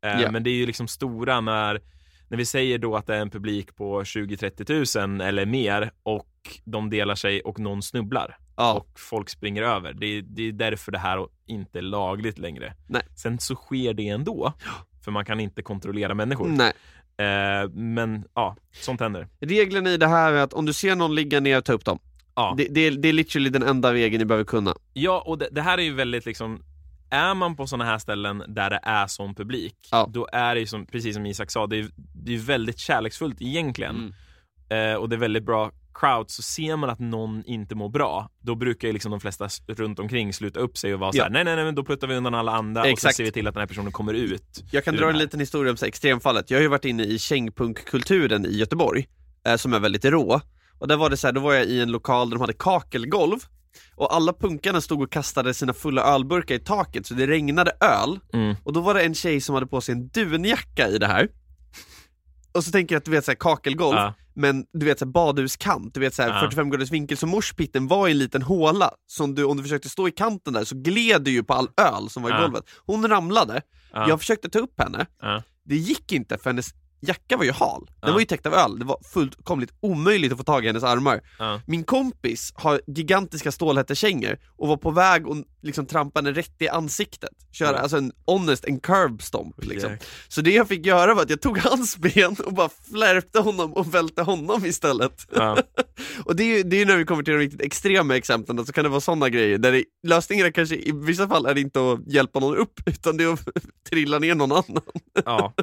Eh, 0.04 0.20
Ja. 0.20 0.30
Men 0.30 0.42
det 0.42 0.50
är 0.50 0.54
ju 0.54 0.66
liksom 0.66 0.88
stora 0.88 1.40
när, 1.40 1.80
när 2.28 2.38
vi 2.38 2.44
säger 2.46 2.78
då 2.78 2.96
att 2.96 3.06
det 3.06 3.16
är 3.16 3.20
en 3.20 3.30
publik 3.30 3.76
på 3.76 4.02
20-30 4.02 4.64
tusen 4.64 5.20
eller 5.20 5.46
mer 5.46 5.90
och 6.02 6.28
de 6.64 6.90
delar 6.90 7.14
sig 7.14 7.40
och 7.40 7.58
någon 7.58 7.82
snubblar 7.82 8.36
Ja. 8.60 8.72
och 8.74 9.00
folk 9.00 9.28
springer 9.28 9.62
över. 9.62 9.92
Det 9.92 10.06
är, 10.06 10.22
det 10.22 10.42
är 10.48 10.52
därför 10.52 10.92
det 10.92 10.98
här 10.98 11.26
inte 11.46 11.78
är 11.78 11.82
lagligt 11.82 12.38
längre. 12.38 12.74
Nej. 12.86 13.02
Sen 13.16 13.38
så 13.38 13.54
sker 13.54 13.94
det 13.94 14.08
ändå, 14.08 14.52
för 15.04 15.10
man 15.10 15.24
kan 15.24 15.40
inte 15.40 15.62
kontrollera 15.62 16.14
människor. 16.14 16.48
Nej. 16.48 16.72
Eh, 17.16 17.68
men 17.70 18.24
ja, 18.34 18.56
sånt 18.72 19.00
händer. 19.00 19.28
Regeln 19.40 19.86
i 19.86 19.96
det 19.96 20.06
här 20.06 20.32
är 20.32 20.42
att 20.42 20.52
om 20.52 20.66
du 20.66 20.72
ser 20.72 20.96
någon 20.96 21.14
ligga 21.14 21.40
ner, 21.40 21.60
ta 21.60 21.72
upp 21.72 21.84
dem. 21.84 21.98
Ja. 22.34 22.54
Det, 22.56 22.66
det, 22.70 22.80
är, 22.80 22.90
det 22.90 23.08
är 23.08 23.12
literally 23.12 23.50
den 23.50 23.62
enda 23.62 23.92
vägen 23.92 24.18
ni 24.18 24.24
behöver 24.24 24.44
kunna. 24.44 24.74
Ja, 24.92 25.22
och 25.26 25.38
det, 25.38 25.48
det 25.52 25.62
här 25.62 25.78
är 25.78 25.82
ju 25.82 25.94
väldigt 25.94 26.26
liksom 26.26 26.62
är 27.10 27.34
man 27.34 27.56
på 27.56 27.66
sådana 27.66 27.84
här 27.84 27.98
ställen 27.98 28.44
där 28.48 28.70
det 28.70 28.80
är 28.82 29.06
sån 29.06 29.34
publik, 29.34 29.74
Ja. 29.90 30.10
då 30.12 30.28
är 30.32 30.54
det 30.54 30.60
ju 30.60 30.66
som, 30.66 30.86
precis 30.86 31.14
som 31.14 31.26
Isak 31.26 31.50
sa, 31.50 31.66
det 31.66 31.76
är, 31.78 31.86
det 31.96 32.34
är 32.34 32.38
väldigt 32.38 32.78
kärleksfullt 32.78 33.42
egentligen. 33.42 34.12
Mm. 34.70 34.92
Eh, 34.92 34.98
och 35.00 35.08
det 35.08 35.16
är 35.16 35.20
väldigt 35.20 35.44
bra 35.44 35.70
crowd, 35.94 36.30
så 36.30 36.42
ser 36.42 36.76
man 36.76 36.90
att 36.90 36.98
någon 36.98 37.42
inte 37.46 37.74
mår 37.74 37.88
bra, 37.88 38.30
då 38.42 38.54
brukar 38.54 38.88
ju 38.88 38.92
liksom 38.92 39.10
de 39.10 39.20
flesta 39.20 39.48
runt 39.68 39.98
omkring 39.98 40.32
sluta 40.32 40.60
upp 40.60 40.78
sig 40.78 40.94
och 40.94 41.00
vara 41.00 41.10
Ja. 41.14 41.20
såhär, 41.22 41.30
nej 41.30 41.44
nej 41.44 41.56
nej 41.56 41.64
men 41.64 41.74
då 41.74 41.84
pluttar 41.84 42.06
vi 42.06 42.14
undan 42.16 42.34
alla 42.34 42.52
andra 42.52 42.80
och 42.82 42.86
Exakt. 42.88 43.14
så 43.14 43.16
ser 43.16 43.24
vi 43.24 43.32
till 43.32 43.46
att 43.46 43.54
den 43.54 43.60
här 43.60 43.66
personen 43.68 43.92
kommer 43.92 44.14
ut. 44.14 44.64
Jag 44.72 44.84
kan 44.84 44.96
dra 44.96 45.10
en 45.10 45.18
liten 45.18 45.40
historia 45.40 45.70
om 45.70 45.76
så 45.76 45.84
här, 45.84 45.88
extremfallet. 45.88 46.50
Jag 46.50 46.58
har 46.58 46.62
ju 46.62 46.68
varit 46.68 46.84
inne 46.84 47.04
i 47.04 47.18
kängpunkkulturen 47.18 48.46
i 48.46 48.56
Göteborg, 48.56 49.06
eh, 49.46 49.56
som 49.56 49.72
är 49.72 49.78
väldigt 49.80 50.04
rå. 50.04 50.40
Och 50.78 50.88
där 50.88 50.96
var 50.96 51.10
det 51.10 51.16
så 51.16 51.26
här, 51.26 51.32
då 51.32 51.40
var 51.40 51.54
jag 51.54 51.64
i 51.64 51.80
en 51.80 51.92
lokal 51.92 52.30
där 52.30 52.36
de 52.36 52.40
hade 52.40 52.52
kakelgolv, 52.52 53.38
och 53.96 54.14
alla 54.14 54.32
punkarna 54.32 54.80
stod 54.80 55.02
och 55.02 55.12
kastade 55.12 55.54
sina 55.54 55.72
fulla 55.72 56.02
ölburkar 56.02 56.54
i 56.54 56.58
taket 56.58 57.06
så 57.06 57.14
det 57.14 57.26
regnade 57.26 57.72
öl. 57.80 58.18
Mm. 58.32 58.56
Och 58.64 58.72
då 58.72 58.80
var 58.80 58.94
det 58.94 59.02
en 59.02 59.14
tjej 59.14 59.40
som 59.40 59.54
hade 59.54 59.66
på 59.66 59.80
sig 59.80 59.92
en 59.92 60.08
dunjacka 60.08 60.88
i 60.88 60.98
det 60.98 61.06
här. 61.06 61.28
Och 62.52 62.64
så 62.64 62.70
tänker 62.70 62.94
jag 62.94 62.98
att 63.00 63.04
du 63.04 63.10
vet 63.10 63.24
såhär 63.24 63.36
kakelgolv, 63.36 63.96
Ja. 63.96 64.14
men 64.34 64.64
du 64.72 64.86
vet 64.86 64.98
såhär 64.98 65.12
badhuskant, 65.12 65.94
du 65.94 66.00
vet 66.00 66.14
såhär 66.14 66.28
Ja. 66.28 66.40
45 66.40 66.70
graders 66.70 66.90
vinkel, 66.90 67.16
så 67.16 67.26
morspitten 67.26 67.86
var 67.88 68.08
i 68.08 68.10
en 68.10 68.18
liten 68.18 68.42
håla, 68.42 68.90
som 69.06 69.34
du, 69.34 69.44
om 69.44 69.56
du 69.56 69.62
försökte 69.62 69.88
stå 69.88 70.08
i 70.08 70.10
kanten 70.10 70.52
där 70.52 70.64
så 70.64 70.74
gled 70.76 71.22
du 71.22 71.30
ju 71.30 71.42
på 71.42 71.54
all 71.54 71.68
öl 71.76 72.10
som 72.10 72.22
var 72.22 72.30
i 72.30 72.32
Ja. 72.32 72.40
golvet. 72.42 72.64
Hon 72.86 73.08
ramlade, 73.08 73.62
Ja. 73.92 74.08
jag 74.08 74.20
försökte 74.20 74.48
ta 74.48 74.58
upp 74.58 74.80
henne, 74.80 75.06
det 75.64 75.76
gick 75.76 76.12
inte 76.12 76.38
för 76.38 76.50
hennes 76.50 76.74
jacka 77.02 77.36
var 77.36 77.44
ju 77.44 77.52
hal, 77.52 77.90
den 78.02 78.12
var 78.12 78.20
ju 78.20 78.26
täckt 78.26 78.46
av 78.46 78.54
öl, 78.54 78.78
det 78.78 78.84
var 78.84 78.96
fullkomligt 79.12 79.72
omöjligt 79.80 80.32
att 80.32 80.38
få 80.38 80.44
tag 80.44 80.64
i 80.64 80.66
hennes 80.66 80.82
armar. 80.84 81.20
Min 81.66 81.84
kompis 81.84 82.52
har 82.56 82.80
gigantiska 82.86 83.52
stålhättekängor 83.52 84.38
och 84.56 84.68
var 84.68 84.76
på 84.76 84.90
väg 84.90 85.26
att 85.28 85.36
liksom 85.62 85.86
trampa 85.86 86.22
den 86.22 86.34
rätt 86.34 86.54
i 86.62 86.68
ansiktet. 86.68 87.30
Köra 87.52 87.68
Mm. 87.68 87.82
alltså 87.82 87.96
en 87.96 88.12
honest, 88.26 88.64
en 88.64 88.80
curb 88.80 89.22
stomp 89.22 89.64
liksom. 89.64 89.90
Jäk- 89.92 90.02
Så 90.28 90.40
det 90.40 90.50
jag 90.50 90.68
fick 90.68 90.86
göra 90.86 91.14
var 91.14 91.22
att 91.22 91.30
jag 91.30 91.40
tog 91.40 91.58
hans 91.58 91.96
ben 91.96 92.36
och 92.46 92.54
bara 92.54 92.68
flärpte 92.90 93.38
honom 93.40 93.72
och 93.72 93.94
välte 93.94 94.22
honom 94.22 94.64
istället. 94.66 95.26
Ja. 95.34 95.58
Och 96.24 96.36
det 96.36 96.42
är 96.42 96.56
ju 96.56 96.62
det 96.62 96.76
är 96.82 96.86
när 96.86 96.96
vi 96.96 97.04
kommer 97.04 97.22
till 97.22 97.32
de 97.34 97.38
riktigt 97.38 97.60
extrema 97.62 98.16
exemplen, 98.16 98.66
så 98.66 98.72
kan 98.72 98.84
det 98.84 98.90
vara 98.90 99.00
sådana 99.00 99.28
grejer 99.28 99.58
där 99.58 99.72
det, 99.72 99.84
lösningen 100.06 100.46
är 100.46 100.50
kanske 100.50 100.74
i 100.76 100.92
vissa 100.94 101.28
fall 101.28 101.46
är 101.46 101.54
det 101.54 101.60
inte 101.60 101.92
att 101.92 102.12
hjälpa 102.12 102.40
någon 102.40 102.56
upp, 102.56 102.80
utan 102.86 103.16
det 103.16 103.24
är 103.24 103.32
att 103.32 103.48
trilla 103.90 104.18
ner 104.18 104.34
någon 104.34 104.52
annan. 104.52 104.82
ja. 105.24 105.54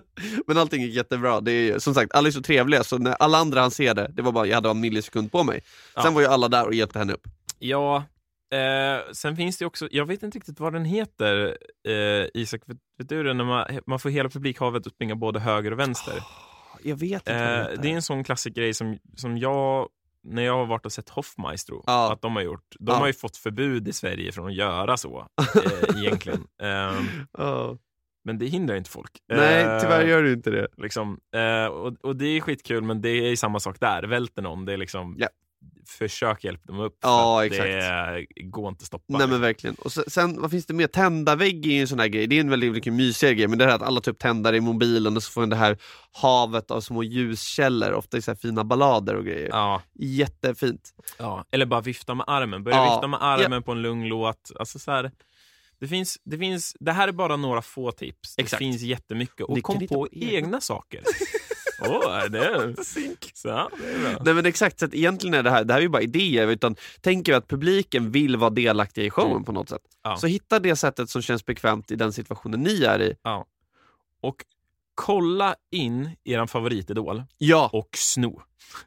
Men 0.48 0.58
allting 0.58 0.82
gick 0.82 0.96
jättebra. 0.96 1.42
Det 1.42 1.52
är, 1.52 1.80
som 1.80 1.94
sagt, 1.94 2.14
alla 2.16 2.28
är 2.28 2.32
så 2.32 2.42
trevliga, 2.42 2.84
så 2.84 2.98
när 2.98 3.12
alla 3.14 3.38
andra 3.38 3.62
han 3.62 3.72
ser 3.72 3.94
det, 3.94 4.12
det 4.16 4.22
var 4.22 4.32
bara, 4.32 4.46
jag 4.48 4.56
hade 4.56 4.70
en 4.70 4.80
millisekund 4.80 5.32
på 5.32 5.44
mig. 5.44 5.62
Ja. 5.96 6.04
Sen 6.04 6.14
var 6.14 6.22
ju 6.22 6.28
alla 6.28 6.48
där 6.48 6.66
och 6.66 6.74
hjälpte 6.74 7.00
henne 7.00 7.14
upp. 7.14 7.28
Ja, 7.60 8.04
eh, 8.54 9.12
sen 9.14 9.36
finns 9.36 9.58
det 9.58 9.66
också, 9.66 9.88
jag 9.92 10.06
vet 10.06 10.24
inte 10.24 10.38
riktigt 10.38 10.60
vad 10.60 10.74
den 10.74 10.86
heter, 10.86 11.58
eh, 11.88 12.28
Isak, 12.34 12.62
vet, 12.66 12.78
vet 12.98 13.10
du 13.10 13.24
det? 13.24 13.34
När 13.34 13.44
man, 13.46 13.66
man 13.88 14.00
får 14.00 14.10
hela 14.10 14.30
publikhavet 14.30 14.88
att 14.88 14.94
springa 14.94 15.16
både 15.16 15.40
höger 15.40 15.72
och 15.72 15.80
vänster. 15.80 16.14
Jag 16.84 16.96
vet 16.96 17.12
inte 17.22 17.34
Eh, 17.34 17.66
det 17.68 17.76
det 17.82 17.88
är 17.92 17.94
en 17.94 18.02
sån 18.02 18.24
klassisk 18.24 18.56
grej 18.56 18.74
som, 18.74 18.98
som 19.16 19.38
jag, 19.38 19.90
när 20.24 20.42
jag 20.44 20.54
har 20.58 20.66
varit 20.66 20.86
och 20.86 20.92
sett 20.92 21.10
Hoffmaestro, 21.10 21.84
Ja. 21.88 22.14
att 22.14 22.22
de 22.22 22.36
har 22.36 22.44
gjort. 22.44 22.76
De 22.80 22.92
Ja. 22.92 22.98
har 23.00 23.08
ju 23.08 23.14
fått 23.14 23.38
förbud 23.38 23.88
i 23.88 23.94
Sverige 23.94 24.32
från 24.32 24.48
att 24.48 24.56
göra 24.56 24.98
så, 24.98 25.28
eh, 25.56 25.98
egentligen. 26.04 26.48
Ja. 27.38 27.78
men 28.24 28.38
det 28.38 28.46
hindrar 28.46 28.76
inte 28.76 28.90
folk. 28.90 29.12
Nej, 29.34 29.64
Eh, 29.64 29.80
tyvärr 29.82 30.06
gör 30.08 30.24
du 30.24 30.34
inte 30.34 30.50
det. 30.50 30.68
Liksom, 30.78 31.20
eh, 31.36 31.66
och, 31.66 31.94
och 32.06 32.16
det 32.16 32.26
är 32.26 32.42
skitkul, 32.42 32.84
men 32.84 33.02
det 33.02 33.10
är 33.10 33.36
samma 33.36 33.60
sak 33.60 33.80
där. 33.80 34.04
Välter 34.04 34.42
någon, 34.42 34.66
det 34.66 34.74
är 34.74 34.78
liksom, 34.78 35.16
Ja. 35.20 35.28
Försök 35.88 36.44
hjälpa 36.44 36.66
dem 36.68 36.80
upp. 36.80 36.98
Ja, 37.02 37.46
exakt. 37.46 37.64
Det 38.36 38.44
går 38.44 38.70
inte 38.70 38.82
att 38.84 38.88
stoppa. 38.88 39.04
Nej 39.08 39.28
men 39.28 39.42
verkligen. 39.42 39.76
Och 39.76 39.92
sen, 39.92 40.42
vad 40.42 40.52
finns 40.52 40.66
det 40.66 40.74
mer? 40.74 40.88
Tändarvägg 40.88 41.66
är 41.66 41.72
ju 41.72 41.82
en 41.82 41.88
sån 41.88 42.00
här 42.00 42.08
grej, 42.08 42.28
det 42.28 42.36
är 42.36 42.40
en 42.40 42.50
väldigt 42.50 42.72
mycket 42.74 42.94
mysigare 42.94 43.36
grej, 43.36 43.48
men 43.48 43.58
det 43.60 43.66
här 43.66 43.76
att 43.76 43.82
alla 43.82 44.02
tar 44.02 44.12
upp 44.12 44.20
tändare 44.20 44.58
i 44.58 44.62
mobilen 44.62 45.16
och 45.18 45.24
så 45.24 45.32
får 45.32 45.42
man 45.42 45.50
det 45.50 45.56
här 45.56 45.78
havet 46.12 46.72
av 46.72 46.82
små 46.82 47.04
ljuskällor, 47.04 47.92
ofta 47.94 48.18
i 48.18 48.22
så 48.22 48.32
här 48.32 48.36
fina 48.36 48.64
ballader 48.64 49.16
och 49.16 49.26
grejer. 49.26 49.50
Ja, 49.50 49.82
Jättefint. 50.00 50.94
ja. 51.18 51.46
Eller 51.52 51.66
bara 51.66 51.82
vifta 51.82 52.14
med 52.16 52.26
armen. 52.28 52.64
Börja 52.64 52.78
Ja, 52.78 52.94
vifta 52.94 53.08
med 53.08 53.24
armen 53.24 53.64
på 53.64 53.72
en 53.72 53.82
lugn 53.82 54.08
låt. 54.08 54.52
Alltså 54.60 54.80
så 54.80 54.92
här, 54.92 55.12
det, 55.80 55.88
finns, 55.88 56.18
det, 56.24 56.38
finns, 56.38 56.76
det 56.80 56.92
här 56.92 57.08
är 57.08 57.12
bara 57.12 57.36
några 57.38 57.62
få 57.62 57.92
tips. 57.92 58.36
Exakt. 58.38 58.52
Det 58.52 58.66
finns 58.66 58.82
jättemycket. 58.82 59.42
Och 59.42 59.56
Ni 59.56 59.62
kom 59.62 59.80
på 59.80 59.88
på 59.88 60.08
egna 60.12 60.62
saker. 60.62 61.04
Åh, 61.82 62.24
det 62.30 62.46
är... 62.46 62.84
Så, 63.34 63.48
ja, 63.48 63.70
det 63.80 63.90
är 63.92 64.00
bra. 64.14 64.22
Nej 64.26 64.34
men 64.34 64.46
exakt, 64.46 64.80
så 64.80 64.86
att 64.86 64.94
egentligen 64.94 65.34
är 65.34 65.44
det 65.44 65.50
här, 65.50 65.64
det 65.64 65.74
här 65.74 65.80
är 65.80 65.84
ju 65.84 65.90
bara 65.90 66.02
idéer, 66.02 66.48
utan 66.48 66.76
tänker 67.02 67.32
vi 67.32 67.36
att 67.36 67.48
publiken 67.48 68.12
vill 68.12 68.38
vara 68.38 68.50
delaktiga 68.50 69.06
i 69.06 69.10
showen 69.10 69.32
Mm. 69.32 69.44
på 69.44 69.52
något 69.52 69.70
sätt. 69.70 69.82
Ja. 70.04 70.18
Så 70.18 70.28
hitta 70.28 70.60
det 70.60 70.76
sättet 70.76 71.10
som 71.10 71.22
känns 71.22 71.46
bekvämt 71.46 71.92
i 71.92 71.96
den 71.96 72.14
situationen 72.14 72.60
ni 72.64 72.84
är 72.84 73.02
i. 73.02 73.16
Och 74.22 74.36
kolla 74.96 75.56
in 75.72 76.10
er 76.24 76.46
favoritidol 76.46 77.24
Ja, 77.38 77.70
och 77.74 77.90
sno. 77.96 78.42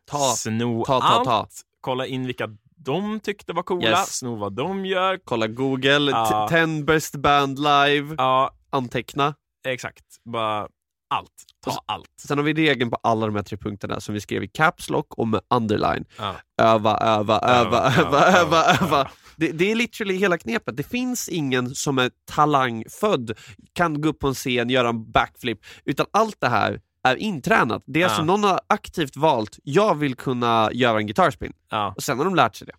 ta. 0.04 0.18
sno 0.36 0.84
ta, 0.84 1.00
ta, 1.00 1.06
allt. 1.06 1.24
ta. 1.24 1.48
Kolla 1.80 2.06
in 2.06 2.26
vilka 2.26 2.48
de 2.76 3.20
tyckte 3.20 3.52
var 3.52 3.62
coola. 3.62 3.88
Yes. 3.90 4.16
Sno 4.18 4.34
vad 4.36 4.52
de 4.52 4.86
gör. 4.86 5.18
Kolla 5.24 5.46
Google, 5.46 6.10
Ja. 6.10 6.48
t- 6.50 6.56
10 6.66 6.84
best 6.84 7.16
band 7.16 7.58
live, 7.58 8.14
Ja, 8.18 8.50
anteckna. 8.70 9.34
exakt. 9.66 10.04
Bara 10.24 10.68
allt. 11.10 11.32
Ta 11.64 11.70
Och 11.70 11.84
allt. 11.86 12.10
Sen 12.26 12.38
har 12.38 12.44
vi 12.44 12.52
regeln 12.54 12.90
på 12.90 12.96
alla 13.02 13.26
de 13.26 13.34
här 13.36 13.42
tre 13.42 13.58
punkterna 13.58 14.00
som 14.00 14.14
vi 14.14 14.20
skrev 14.20 14.42
i 14.42 14.48
Caps 14.48 14.90
Lock 14.90 15.14
och 15.18 15.28
med 15.28 15.40
underline. 15.54 16.04
Ja. 16.18 16.34
Öva, 16.62 16.98
öva, 16.98 17.38
öva, 17.38 17.78
Öva, 17.78 17.92
öva, 17.98 18.26
öva, 18.26 18.26
öva, 18.40 18.64
öva. 18.64 18.86
öva. 18.86 19.10
Det, 19.36 19.52
det 19.52 19.70
är 19.70 19.74
literally 19.74 20.14
hela 20.16 20.38
knepet. 20.38 20.76
Det 20.76 20.82
finns 20.82 21.28
ingen 21.28 21.74
som 21.74 21.98
är 21.98 22.10
talangfödd, 22.24 23.38
kan 23.72 24.00
gå 24.00 24.08
upp 24.08 24.18
på 24.18 24.28
en 24.28 24.34
scen, 24.34 24.70
göra 24.70 24.88
en 24.88 25.10
backflip, 25.12 25.58
utan 25.84 26.06
allt 26.10 26.36
det 26.40 26.48
här 26.48 26.80
är 27.08 27.16
intränat. 27.16 27.82
Det 27.86 27.98
är 27.98 28.02
Ja. 28.02 28.08
alltså 28.08 28.22
någon 28.24 28.44
har 28.44 28.60
aktivt 28.66 29.16
valt, 29.16 29.58
jag 29.62 29.94
vill 29.94 30.14
kunna 30.14 30.70
göra 30.72 30.98
en 30.98 31.06
gitarrspin. 31.06 31.52
Ja. 31.70 31.92
Och 31.96 32.02
sen 32.02 32.18
har 32.18 32.24
de 32.24 32.34
lärt 32.34 32.56
sig 32.56 32.66
det. 32.66 32.72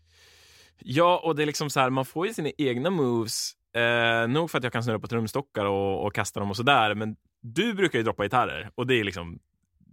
ja, 0.80 1.22
och 1.24 1.36
det 1.36 1.42
är 1.44 1.46
liksom 1.46 1.70
så 1.70 1.80
här, 1.80 1.90
man 1.90 2.06
får 2.06 2.28
ju 2.28 2.34
sina 2.34 2.50
egna 2.58 2.90
moves. 2.90 3.52
Eh, 3.76 4.28
nog 4.28 4.52
för 4.52 4.58
att 4.58 4.64
jag 4.64 4.74
kan 4.74 4.84
snurra 4.84 5.00
på 5.00 5.08
trumstockar 5.08 5.66
och, 5.66 6.06
och 6.06 6.16
kasta 6.16 6.40
dem 6.40 6.50
och 6.50 6.56
sådär, 6.58 6.96
men 6.96 7.16
du 7.42 7.74
brukar 7.74 8.00
ju 8.00 8.04
droppa 8.04 8.24
gitarrer 8.24 8.70
och 8.76 8.88
det 8.88 9.00
är 9.00 9.04
liksom 9.04 9.40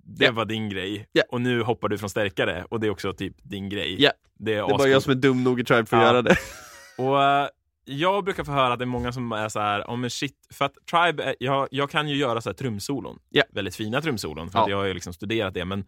det 0.04 0.24
Ja. 0.24 0.32
var 0.32 0.44
din 0.44 0.68
grej. 0.68 1.08
Ja. 1.12 1.22
Och 1.28 1.40
nu 1.40 1.62
hoppar 1.62 1.88
du 1.88 1.98
från 1.98 2.11
stärkare 2.11 2.64
och 2.70 2.80
det 2.80 2.87
är 2.87 2.90
också 2.90 3.12
typ 3.12 3.37
din 3.42 3.68
grej. 3.68 4.02
Ja. 4.02 4.11
Det 4.34 4.54
är, 4.54 4.56
Det 4.66 4.74
är 4.74 4.78
bara 4.78 4.88
jag 4.88 5.02
som 5.02 5.11
är 5.11 5.14
dum 5.16 5.44
nog 5.44 5.61
i 5.61 5.64
Tribe 5.64 5.87
för 5.87 5.96
att 5.96 6.02
Ja. 6.02 6.08
göra 6.08 6.22
det. 6.22 6.37
Och 6.98 7.22
eh, 7.22 7.48
jag 7.84 8.24
brukar 8.24 8.44
få 8.44 8.52
höra 8.52 8.72
att 8.72 8.78
det 8.78 8.84
är 8.84 8.87
många 8.87 9.12
som 9.12 9.32
är 9.32 9.48
så 9.48 9.61
här, 9.61 9.90
om 9.90 10.00
men 10.00 10.11
shit, 10.11 10.34
för 10.52 10.64
att 10.64 10.74
Tribe, 10.90 11.22
är, 11.24 11.34
jag, 11.38 11.68
jag 11.70 11.90
kan 11.90 12.08
ju 12.08 12.16
göra 12.16 12.40
så 12.40 12.48
här 12.48 12.54
trumsolon. 12.54 13.18
Väldigt 13.52 13.76
fina 13.76 14.00
trumsolon, 14.00 14.50
för 14.50 14.58
Ja. 14.58 14.70
jag 14.70 14.76
har 14.76 14.84
ju 14.84 14.94
liksom 14.94 15.12
studerat 15.12 15.54
det, 15.54 15.64
men 15.64 15.84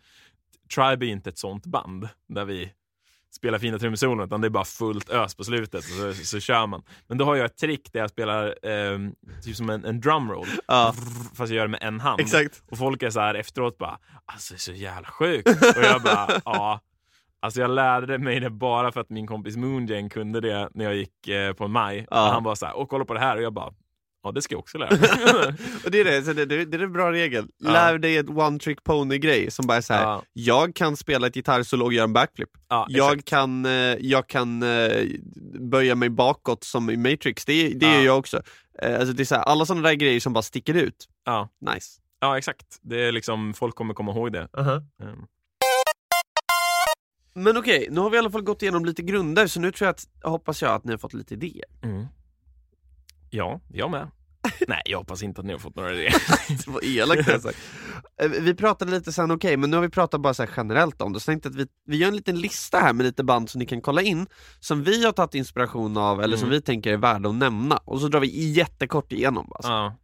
Tribe 0.75 1.05
är 1.05 1.07
ju 1.07 1.13
inte 1.13 1.31
ett 1.31 1.39
sånt 1.39 1.67
band 1.67 2.09
där 2.29 2.45
vi 2.45 2.73
spelar 3.31 3.59
fina 3.59 3.79
trumsolon, 3.79 4.21
utan 4.25 4.41
det 4.41 4.47
är 4.47 4.51
bara 4.51 4.65
fullt 4.65 5.11
ös 5.11 5.35
på 5.35 5.45
slutet, 5.45 5.85
och 5.85 6.15
så, 6.17 6.25
så 6.25 6.41
kör 6.41 6.67
man. 6.67 6.83
Men 7.07 7.19
då 7.19 7.25
har 7.25 7.37
jag 7.37 7.45
ett 7.47 7.57
trick 7.57 7.93
där 7.93 8.01
jag 8.01 8.11
spelar 8.11 8.47
eh, 8.69 8.99
typ 9.45 9.57
som 9.57 9.71
en, 9.71 9.85
en 9.85 10.01
drumroll, 10.01 10.47
Ja, 10.67 10.95
fast 11.35 11.51
jag 11.53 11.57
gör 11.57 11.63
det 11.63 11.69
med 11.71 11.83
en 11.83 12.01
hand. 12.01 12.21
exakt. 12.21 12.63
Och 12.71 12.79
folk 12.79 13.03
är 13.03 13.11
så 13.11 13.21
här 13.21 13.35
efteråt 13.35 13.79
bara, 13.79 13.99
alltså 14.27 14.55
det 14.55 14.57
är 14.57 14.61
så 14.61 14.73
jävla 14.73 15.09
sjukt. 15.09 15.49
Och 15.77 15.83
jag 15.83 16.03
bara, 16.03 16.29
ja. 16.45 16.81
Alltså 17.43 17.61
jag 17.61 17.71
lärde 17.71 18.19
mig 18.19 18.41
det 18.41 18.51
bara 18.51 18.93
för 18.93 19.01
att 19.01 19.11
min 19.11 19.27
kompis 19.27 19.57
Moonjang 19.57 20.09
kunde 20.09 20.41
det 20.41 20.69
när 20.75 20.85
jag 20.85 20.95
gick 20.95 21.29
eh, 21.29 21.53
på 21.53 21.65
en 21.65 21.71
maj. 21.71 22.07
Ja. 22.11 22.27
Och 22.27 22.33
han 22.33 22.43
bara 22.43 22.57
så 22.57 22.67
här, 22.67 22.77
och 22.77 22.89
kolla 22.89 23.05
på 23.05 23.15
det 23.15 23.21
här. 23.21 23.37
Och 23.37 23.43
jag 23.43 23.53
bara, 23.53 23.73
ja 24.23 24.33
det 24.33 24.43
ska 24.43 24.55
jag 24.55 24.59
också 24.61 24.79
lära 24.79 24.91
mig. 24.91 25.09
Och 25.85 25.91
det 25.91 26.01
är 26.01 26.05
det, 26.05 26.23
så 26.23 26.33
det, 26.33 26.47
det, 26.47 26.65
det 26.65 26.77
är 26.77 26.83
en 26.83 26.93
bra 26.93 27.13
regel. 27.13 27.47
Ja. 27.59 27.71
Lär 27.73 27.99
dig 27.99 28.17
ett 28.17 28.29
one 28.31 28.59
trick 28.59 28.85
pony 28.85 29.19
grej 29.19 29.51
som 29.51 29.67
bara 29.67 29.77
är 29.79 29.81
så 29.83 29.95
här. 29.95 30.03
ja, 30.03 30.23
jag 30.33 30.75
kan 30.75 30.97
spela 30.97 31.27
ett 31.27 31.35
gitarrsolo 31.35 31.85
och 31.85 31.93
göra 31.93 32.05
en 32.05 32.13
backflip. 32.13 32.49
ja, 32.69 32.87
Jag 32.89 33.25
kan, 33.25 33.65
eh, 33.67 33.73
jag 34.01 34.27
kan 34.29 34.63
eh, 34.63 35.07
böja 35.61 35.95
mig 35.95 36.09
bakåt 36.11 36.65
som 36.65 36.91
i 36.91 36.97
Matrix, 36.97 37.45
det, 37.45 37.69
det 37.69 37.87
Ja. 37.87 37.95
gör 37.95 38.03
jag 38.03 38.19
också. 38.19 38.43
Eh, 38.83 38.99
Alltså 39.01 39.13
det 39.13 39.23
är 39.23 39.25
så 39.25 39.35
här, 39.35 39.43
alla 39.43 39.67
sådana 39.67 39.89
där 39.89 39.95
grejer 39.95 40.21
som 40.21 40.33
bara 40.33 40.43
sticker 40.43 40.75
ut. 40.75 41.09
Ja. 41.25 41.49
Nice. 41.75 42.01
ja, 42.21 42.39
exakt. 42.39 42.67
Det 42.83 43.01
är 43.05 43.13
liksom, 43.13 43.55
folk 43.55 43.75
kommer 43.75 43.95
komma 43.95 44.13
ihåg 44.13 44.33
det. 44.33 44.49
Mm. 44.59 45.25
Men 47.35 47.57
okej, 47.57 47.89
nu 47.91 48.01
har 48.01 48.11
vi 48.11 48.17
i 48.17 48.19
alla 48.19 48.31
fall 48.31 48.43
gått 48.43 48.63
igenom 48.63 48.85
lite 48.85 49.03
grunder, 49.03 49.47
så 49.47 49.61
nu 49.61 49.73
tror 49.73 49.87
jag 49.87 49.91
att, 49.91 50.31
hoppas 50.31 50.63
jag 50.63 50.71
att 50.75 50.85
ni 50.85 50.91
har 50.93 50.99
fått 50.99 51.15
lite 51.15 51.35
idéer. 51.35 51.65
Mm. 51.83 52.07
Ja, 53.31 53.61
jag 53.69 53.91
med. 53.91 54.11
Nej, 54.69 54.83
jag 54.85 54.99
hoppas 54.99 55.23
inte 55.23 55.41
att 55.41 55.47
ni 55.47 55.53
har 55.53 55.59
fått 55.61 55.77
några 55.77 55.93
idéer. 55.93 56.15
Det 56.49 56.67
var 56.69 56.85
elakt 56.85 57.27
det 57.27 57.41
sagt. 57.41 57.59
Eh, 58.23 58.29
Vi 58.29 58.55
pratade 58.55 58.91
lite 58.91 59.13
sen, 59.13 59.31
okej, 59.31 59.57
men 59.57 59.71
nu 59.71 59.77
har 59.77 59.83
vi 59.83 59.89
pratat 59.89 60.21
bara 60.21 60.35
så 60.35 60.47
generellt 60.57 61.03
om 61.03 61.13
det, 61.13 61.21
så 61.21 61.27
tänkte 61.27 61.49
att 61.49 61.55
vi, 61.55 61.67
vi 61.87 61.97
gör 61.97 62.09
en 62.09 62.17
liten 62.17 62.41
lista 62.41 62.79
här 62.79 62.93
med 62.93 63.07
lite 63.07 63.25
band 63.25 63.51
som 63.51 63.59
ni 63.59 63.67
kan 63.67 63.81
kolla 63.81 64.03
in, 64.03 64.27
som 64.61 64.83
vi 64.85 65.05
har 65.05 65.13
tagit 65.13 65.35
inspiration 65.35 65.97
av, 65.97 66.23
eller 66.23 66.37
som 66.37 66.47
Mm. 66.49 66.57
vi 66.59 66.63
tänker 66.63 66.93
är 66.93 66.97
värda 66.97 67.29
att 67.29 67.35
nämna, 67.35 67.77
och 67.77 68.01
så 68.01 68.09
drar 68.09 68.21
vi 68.21 68.51
jättekort 68.53 69.13
igenom 69.13 69.47
bara. 69.51 69.63
så. 69.63 69.69
Ja. 69.69 69.97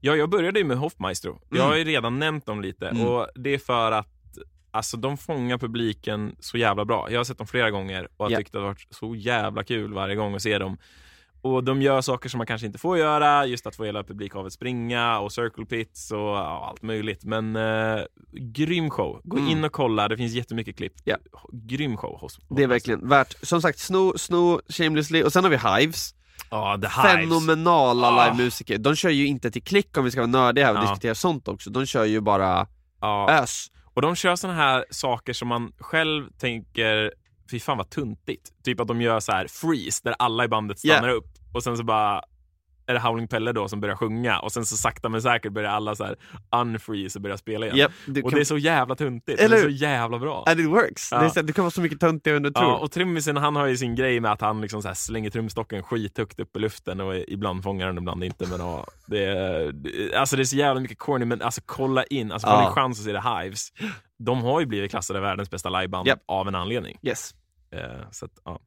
ja, 0.00 0.16
jag 0.16 0.30
började 0.30 0.58
ju 0.58 0.64
med 0.64 0.76
Hoffmaestro. 0.78 1.40
Jag 1.50 1.62
har 1.64 1.76
ju 1.76 1.84
redan 1.84 2.18
nämnt 2.18 2.46
dem 2.46 2.60
lite 2.62 2.88
Mm. 2.88 3.06
och 3.06 3.26
det 3.34 3.54
är 3.54 3.58
för 3.58 3.92
att 3.92 4.06
Alltså 4.72 4.96
de 4.96 5.16
fångar 5.18 5.58
publiken 5.58 6.36
så 6.40 6.58
jävla 6.58 6.84
bra. 6.84 7.10
Jag 7.10 7.18
har 7.18 7.24
sett 7.24 7.38
dem 7.38 7.46
flera 7.46 7.70
gånger 7.70 8.08
och 8.16 8.24
har 8.24 8.30
Ja. 8.30 8.38
tyckt 8.38 8.48
att 8.48 8.52
det 8.52 8.58
har 8.58 8.66
varit 8.66 8.86
så 8.90 9.14
jävla 9.14 9.64
kul 9.64 9.92
varje 9.92 10.14
gång 10.16 10.34
att 10.34 10.42
se 10.42 10.58
dem. 10.58 10.78
Och 11.42 11.64
de 11.64 11.82
gör 11.82 12.00
saker 12.00 12.28
som 12.28 12.38
man 12.38 12.46
kanske 12.46 12.66
inte 12.66 12.78
får 12.78 12.98
göra, 12.98 13.46
just 13.46 13.66
att 13.66 13.76
få 13.76 13.84
hela 13.84 14.04
publikhavet 14.04 14.52
springa 14.52 15.18
och 15.18 15.32
circle 15.32 15.64
pits 15.64 16.10
och 16.10 16.18
ja, 16.18 16.66
allt 16.70 16.82
möjligt. 16.82 17.24
Men 17.24 17.56
eh, 17.56 18.00
grym 18.32 18.90
show. 18.90 19.20
Gå 19.24 19.36
Mm. 19.36 19.48
in 19.50 19.64
och 19.64 19.72
kolla, 19.72 20.08
det 20.08 20.16
finns 20.16 20.32
jättemycket 20.32 20.76
klipp. 20.76 20.92
Ja. 21.04 21.16
Grym 21.52 21.96
show 21.96 22.18
hos 22.20 22.38
Det 22.56 22.62
är 22.62 22.66
verkligen 22.66 23.08
värt, 23.08 23.34
som 23.46 23.62
sagt, 23.62 23.78
Sno, 23.78 24.12
Sno 24.18 24.60
Shamelessly, 24.68 25.22
och 25.22 25.32
sen 25.32 25.44
har 25.44 25.50
vi 25.50 25.56
Hives, 25.56 26.14
Ja, 26.50 26.78
The 26.82 26.88
Hives. 27.08 27.20
fenomenala 27.22 28.06
Ah. 28.08 28.24
livemusiker. 28.32 28.78
De 28.78 28.96
kör 28.96 29.10
ju 29.10 29.26
inte 29.26 29.50
till 29.50 29.62
klick 29.62 29.96
om 29.98 30.04
vi 30.04 30.10
ska 30.10 30.20
vara 30.20 30.30
nördiga 30.30 30.66
här 30.66 30.72
och 30.72 30.78
Ja. 30.78 30.82
diskutera 30.82 31.14
sånt 31.14 31.48
också, 31.48 31.70
de 31.70 31.86
kör 31.86 32.04
ju 32.04 32.20
bara 32.20 32.66
Ja. 33.00 33.30
ös. 33.30 33.66
Och 33.94 34.02
de 34.02 34.14
kör 34.16 34.36
såna 34.36 34.54
här 34.54 34.84
saker 34.90 35.32
som 35.32 35.48
man 35.48 35.72
själv 35.78 36.24
tänker, 36.38 37.12
fy 37.50 37.60
fan 37.60 37.76
vad 37.78 37.90
tuntigt. 37.90 38.48
Typ 38.64 38.80
att 38.80 38.88
de 38.88 39.00
gör 39.00 39.20
så 39.20 39.32
här 39.32 39.46
freeze, 39.48 40.00
där 40.04 40.14
alla 40.18 40.44
i 40.44 40.48
bandet 40.48 40.78
stannar 40.78 41.08
upp 41.08 41.26
och 41.54 41.62
sen 41.62 41.76
så 41.76 41.84
bara 41.84 42.22
är 42.86 42.94
det 42.94 43.00
Howling 43.00 43.28
Pelle 43.28 43.52
då 43.52 43.68
som 43.68 43.80
börjar 43.80 43.96
sjunga 43.96 44.38
och 44.38 44.52
sen 44.52 44.66
så 44.66 44.76
sakta 44.76 45.08
men 45.08 45.22
säkert 45.22 45.52
börjar 45.52 45.70
alla 45.70 45.94
så 45.94 46.04
här 46.04 46.16
unfreeze 46.56 47.18
och 47.18 47.22
börja 47.22 47.36
spela 47.36 47.66
igen. 47.66 47.78
Yep, 47.78 47.90
Och 48.24 48.30
kan, 48.30 48.36
det 48.38 48.40
är 48.40 48.44
så 48.44 48.58
jävla 48.58 48.94
tuntigt, 48.94 49.40
Eller 49.40 49.56
det 49.56 49.62
är 49.62 49.64
så 49.64 49.68
jävla 49.70 50.18
bra. 50.18 50.44
and 50.46 50.60
it 50.60 50.66
works. 50.66 51.08
Ja. 51.12 51.22
Det, 51.22 51.30
så- 51.30 51.42
det 51.42 51.52
kan 51.52 51.64
vara 51.64 51.70
så 51.70 51.80
mycket 51.80 52.00
töntigare 52.00 52.36
än 52.36 52.42
du 52.42 52.50
tror. 52.50 52.64
Ja, 52.68 52.76
och 52.78 52.92
trummisen 52.92 53.36
han 53.36 53.56
har 53.56 53.66
ju 53.66 53.76
sin 53.76 53.94
grej 53.94 54.20
med 54.20 54.32
att 54.32 54.40
han 54.40 54.60
liksom 54.60 54.82
så 54.82 54.94
slänger 54.94 55.30
trumstocken 55.30 55.82
skithögt 55.82 56.40
upp 56.40 56.56
i 56.56 56.58
luften 56.58 57.00
och 57.00 57.14
ibland 57.16 57.62
fångar 57.62 57.86
den, 57.86 57.98
ibland 57.98 58.24
inte. 58.24 58.46
Men 58.48 58.60
ja, 58.60 58.86
det, 59.06 59.24
är, 59.24 59.72
alltså 60.16 60.36
det 60.36 60.42
är 60.42 60.44
så 60.44 60.56
jävla 60.56 60.80
mycket 60.80 60.98
corny, 60.98 61.24
men 61.24 61.42
alltså 61.42 61.60
kolla 61.66 62.04
in, 62.04 62.32
alltså 62.32 62.48
får 62.48 62.54
Ja. 62.56 62.68
ni 62.68 62.74
chans 62.74 62.98
att 62.98 63.04
se 63.04 63.12
det 63.12 63.22
Hives, 63.42 63.68
de 64.18 64.42
har 64.42 64.60
ju 64.60 64.66
blivit 64.66 64.90
klassade 64.90 65.20
världens 65.20 65.50
bästa 65.50 65.70
liveband 65.80 66.08
Japp. 66.08 66.18
av 66.26 66.48
en 66.48 66.54
anledning. 66.54 66.98
Yes. 67.02 67.34
Eh, 67.70 68.10
så 68.10 68.24
att, 68.24 68.32
ja. 68.44 68.60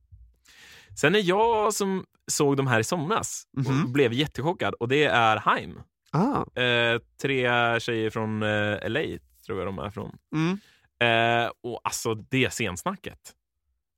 Sen 1.00 1.16
är 1.16 1.20
jag 1.20 1.74
som 1.74 2.06
såg 2.28 2.58
de 2.58 2.68
här 2.68 2.80
i 2.80 2.84
somras 2.84 3.44
och 3.58 3.74
Mhm. 3.74 3.94
blev 3.94 4.14
jättechockad 4.14 4.74
och 4.74 4.88
det 4.88 5.04
är 5.04 5.38
Haim. 5.38 5.80
Ah. 6.12 6.62
Eh, 6.62 7.00
tre 7.22 7.50
tjejer 7.80 8.10
från 8.10 8.44
eh, 8.44 8.90
LA 8.90 9.02
tror 9.46 9.60
jag 9.60 9.68
de 9.68 9.80
är 9.80 9.90
från. 9.90 10.18
Mm. 10.36 10.60
Och 11.64 11.82
alltså 11.84 12.14
det 12.16 12.50
scensnacket. 12.54 13.20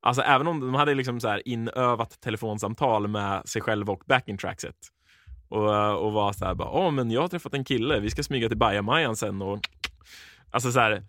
Alltså 0.02 0.22
även 0.22 0.48
om 0.48 0.60
de 0.60 0.74
hade 0.74 0.94
liksom 0.96 1.20
så 1.20 1.28
här 1.28 1.48
inövat 1.48 2.22
telefonsamtal 2.22 3.08
med 3.08 3.50
sig 3.50 3.62
själva 3.62 3.94
och 3.94 4.04
backing 4.06 4.38
trackset. 4.38 4.76
Och, 5.50 6.04
och 6.06 6.12
var 6.14 6.34
så 6.34 6.46
här 6.46 6.56
bara, 6.56 6.92
men 6.92 7.12
jag 7.12 7.22
har 7.22 7.28
träffat 7.28 7.54
en 7.54 7.64
kille, 7.66 8.00
vi 8.00 8.10
ska 8.10 8.24
smyga 8.24 8.48
till 8.48 8.58
Bajamajan 8.58 9.16
sen 9.16 9.42
och 9.42 9.60
Alltså 10.52 10.72
så 10.72 10.80
här, 10.80 11.04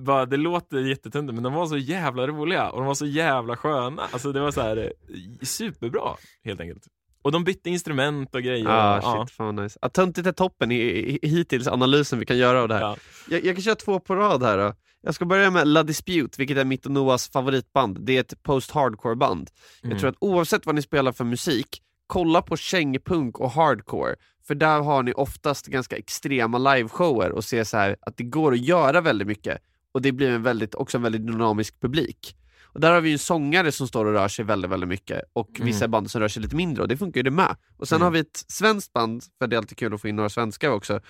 bara, 0.00 0.26
det 0.26 0.36
låter 0.36 0.78
jättetuntigt 0.78 1.34
men 1.34 1.42
de 1.42 1.52
var 1.52 1.66
så 1.66 1.76
jävla 1.76 2.26
roliga 2.26 2.70
och 2.70 2.78
de 2.78 2.86
var 2.86 2.94
så 2.94 3.06
jävla 3.06 3.56
sköna. 3.56 4.02
Alltså 4.12 4.32
det 4.32 4.40
var 4.40 4.50
så 4.50 4.60
här 4.60 4.76
eh, 4.76 5.46
superbra 5.46 6.16
helt 6.44 6.60
enkelt. 6.60 6.82
Och 7.22 7.32
de 7.32 7.44
bytte 7.44 7.70
instrument 7.70 8.34
och 8.34 8.42
grejer. 8.42 8.66
Ah, 8.68 8.98
och, 8.98 9.04
ja. 9.04 9.26
shit, 9.26 9.36
fan 9.36 9.56
nice. 9.56 9.78
Ja, 9.82 9.88
töntigt 9.88 10.26
är 10.26 10.32
toppen 10.32 10.72
i, 10.72 10.76
i, 11.22 11.28
hittills 11.28 11.68
analysen 11.68 12.18
vi 12.18 12.26
kan 12.26 12.38
göra 12.38 12.62
av 12.62 12.68
det 12.68 12.74
här. 12.74 12.82
Ja. 12.82 12.96
Jag, 13.30 13.44
jag 13.44 13.56
kan 13.56 13.62
köra 13.62 13.74
två 13.74 14.00
på 14.00 14.14
rad 14.14 14.42
här 14.42 14.58
då. 14.58 14.74
Jag 15.02 15.14
ska 15.14 15.24
börja 15.24 15.50
med 15.50 15.68
La 15.68 15.82
Dispute, 15.82 16.34
vilket 16.38 16.58
är 16.58 16.64
mitt 16.64 16.86
och 16.86 16.92
Noahs 16.92 17.30
favoritband. 17.30 18.00
Det 18.00 18.16
är 18.16 18.20
ett 18.20 18.42
post-hardcore 18.42 19.16
band. 19.16 19.50
Mm. 19.82 19.90
Jag 19.90 20.00
tror 20.00 20.10
att 20.10 20.16
oavsett 20.18 20.66
vad 20.66 20.74
ni 20.74 20.82
spelar 20.82 21.12
för 21.12 21.24
musik, 21.24 21.82
kolla 22.06 22.42
på 22.42 22.56
kängpunk 22.56 23.40
och 23.40 23.50
hardcore. 23.50 24.14
För 24.46 24.54
där 24.54 24.80
har 24.80 25.02
ni 25.02 25.12
oftast 25.12 25.66
ganska 25.66 25.96
extrema 25.96 26.58
liveshower 26.58 27.32
och 27.32 27.44
ser 27.44 27.64
så 27.64 27.76
här 27.76 27.96
att 28.00 28.16
det 28.16 28.24
går 28.24 28.52
att 28.52 28.60
göra 28.60 29.00
väldigt 29.00 29.28
mycket. 29.28 29.58
Och 29.96 30.02
det 30.02 30.12
blir 30.12 30.28
en 30.30 30.42
väldigt, 30.42 30.74
också 30.74 30.96
en 30.98 31.02
väldigt 31.02 31.26
dynamisk 31.26 31.80
publik. 31.80 32.36
Och 32.64 32.80
där 32.80 32.92
har 32.92 33.00
vi 33.00 33.08
ju 33.08 33.12
en 33.12 33.18
sångare 33.18 33.72
som 33.72 33.88
står 33.88 34.04
och 34.04 34.12
rör 34.12 34.28
sig 34.28 34.44
väldigt, 34.44 34.70
väldigt 34.70 34.88
mycket 34.88 35.22
och 35.32 35.50
Mm. 35.56 35.66
vissa 35.66 35.88
band 35.88 36.10
som 36.10 36.20
rör 36.20 36.28
sig 36.28 36.42
lite 36.42 36.56
mindre 36.56 36.82
och 36.82 36.88
det 36.88 36.96
funkar 36.96 37.18
ju 37.18 37.22
det 37.22 37.30
med. 37.30 37.56
Och 37.76 37.88
sen 37.88 37.96
Mm. 37.96 38.04
har 38.04 38.10
vi 38.10 38.18
ett 38.18 38.44
svenskt 38.48 38.92
band, 38.92 39.22
för 39.38 39.46
det 39.46 39.56
är 39.56 39.58
alltid 39.58 39.78
kul 39.78 39.94
att 39.94 40.00
få 40.00 40.08
in 40.08 40.16
några 40.16 40.28
svenskar 40.28 40.70
också. 40.70 41.00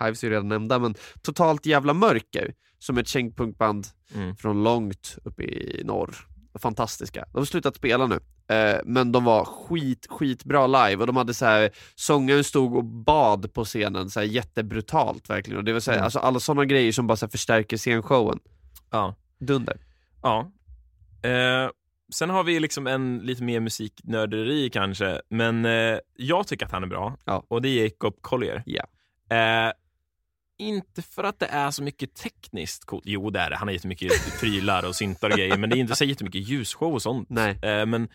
Hives 0.00 0.22
är 0.22 0.26
ju 0.28 0.32
redan 0.32 0.48
nämnda, 0.48 0.78
men 0.78 0.94
Totalt 1.22 1.66
Jävla 1.66 1.94
Mörker, 1.94 2.54
som 2.78 2.96
är 2.96 3.00
ett 3.02 3.08
kängpunkband 3.08 3.86
Mm. 4.14 4.36
från 4.36 4.64
långt 4.64 5.18
uppe 5.24 5.42
i 5.42 5.82
norr. 5.84 6.16
Fantastiska. 6.58 7.24
De 7.32 7.38
har 7.38 7.44
slutat 7.44 7.76
spela 7.76 8.06
nu, 8.06 8.20
eh, 8.56 8.80
men 8.84 9.12
de 9.12 9.24
var 9.24 9.44
skit, 9.44 10.06
skitbra 10.10 10.66
live 10.66 11.00
och 11.00 11.06
de 11.06 11.16
hade 11.16 11.34
så 11.34 11.44
här 11.44 11.70
sångaren 11.94 12.44
stod 12.44 12.76
och 12.76 12.84
bad 12.84 13.54
på 13.54 13.64
scenen, 13.64 14.10
så 14.10 14.20
här 14.20 14.26
jättebrutalt 14.26 15.30
verkligen. 15.30 15.58
Och 15.58 15.64
det 15.64 15.72
var 15.72 15.80
så 15.80 15.90
här, 15.90 15.98
Mm. 15.98 16.04
alltså 16.04 16.18
alla 16.18 16.40
sådana 16.40 16.64
grejer 16.64 16.92
som 16.92 17.06
bara 17.06 17.16
så 17.16 17.26
här 17.26 17.30
förstärker 17.30 17.76
scenshowen. 17.76 18.38
Ja. 18.90 19.14
Dunder. 19.40 19.76
Ja. 20.22 20.52
Eh, 21.22 21.70
sen 22.14 22.30
har 22.30 22.44
vi 22.44 22.60
liksom 22.60 22.86
en 22.86 23.18
lite 23.18 23.42
mer 23.42 23.60
musiknörderi 23.60 24.70
kanske, 24.70 25.20
men 25.28 25.64
eh, 25.64 25.98
jag 26.16 26.46
tycker 26.46 26.66
att 26.66 26.72
han 26.72 26.82
är 26.82 26.86
bra. 26.86 27.16
Ja. 27.24 27.44
Och 27.48 27.62
det 27.62 27.68
är 27.68 27.84
Jacob 27.84 28.14
Collier. 28.20 28.62
Ja. 28.66 28.84
Inte 30.58 31.02
för 31.02 31.24
att 31.24 31.38
det 31.38 31.46
är 31.46 31.70
så 31.70 31.82
mycket 31.82 32.14
tekniskt 32.14 32.84
coolt. 32.84 33.02
Jo, 33.06 33.30
det 33.30 33.40
är 33.40 33.50
det. 33.50 33.56
Han 33.56 33.68
har 33.68 33.72
jättemycket 33.72 34.40
prylar 34.40 34.88
och 34.88 34.96
syntar 34.96 35.30
och 35.30 35.36
grejer, 35.36 35.56
men 35.56 35.70
det 35.70 35.76
är 35.76 35.78
inte 35.78 35.96
så 35.96 36.04
jättemycket 36.04 36.48
ljusshow 36.48 36.94
och 36.94 37.02
sånt. 37.02 37.30
Nej. 37.30 37.58
Eh, 37.62 37.86
men 37.86 38.08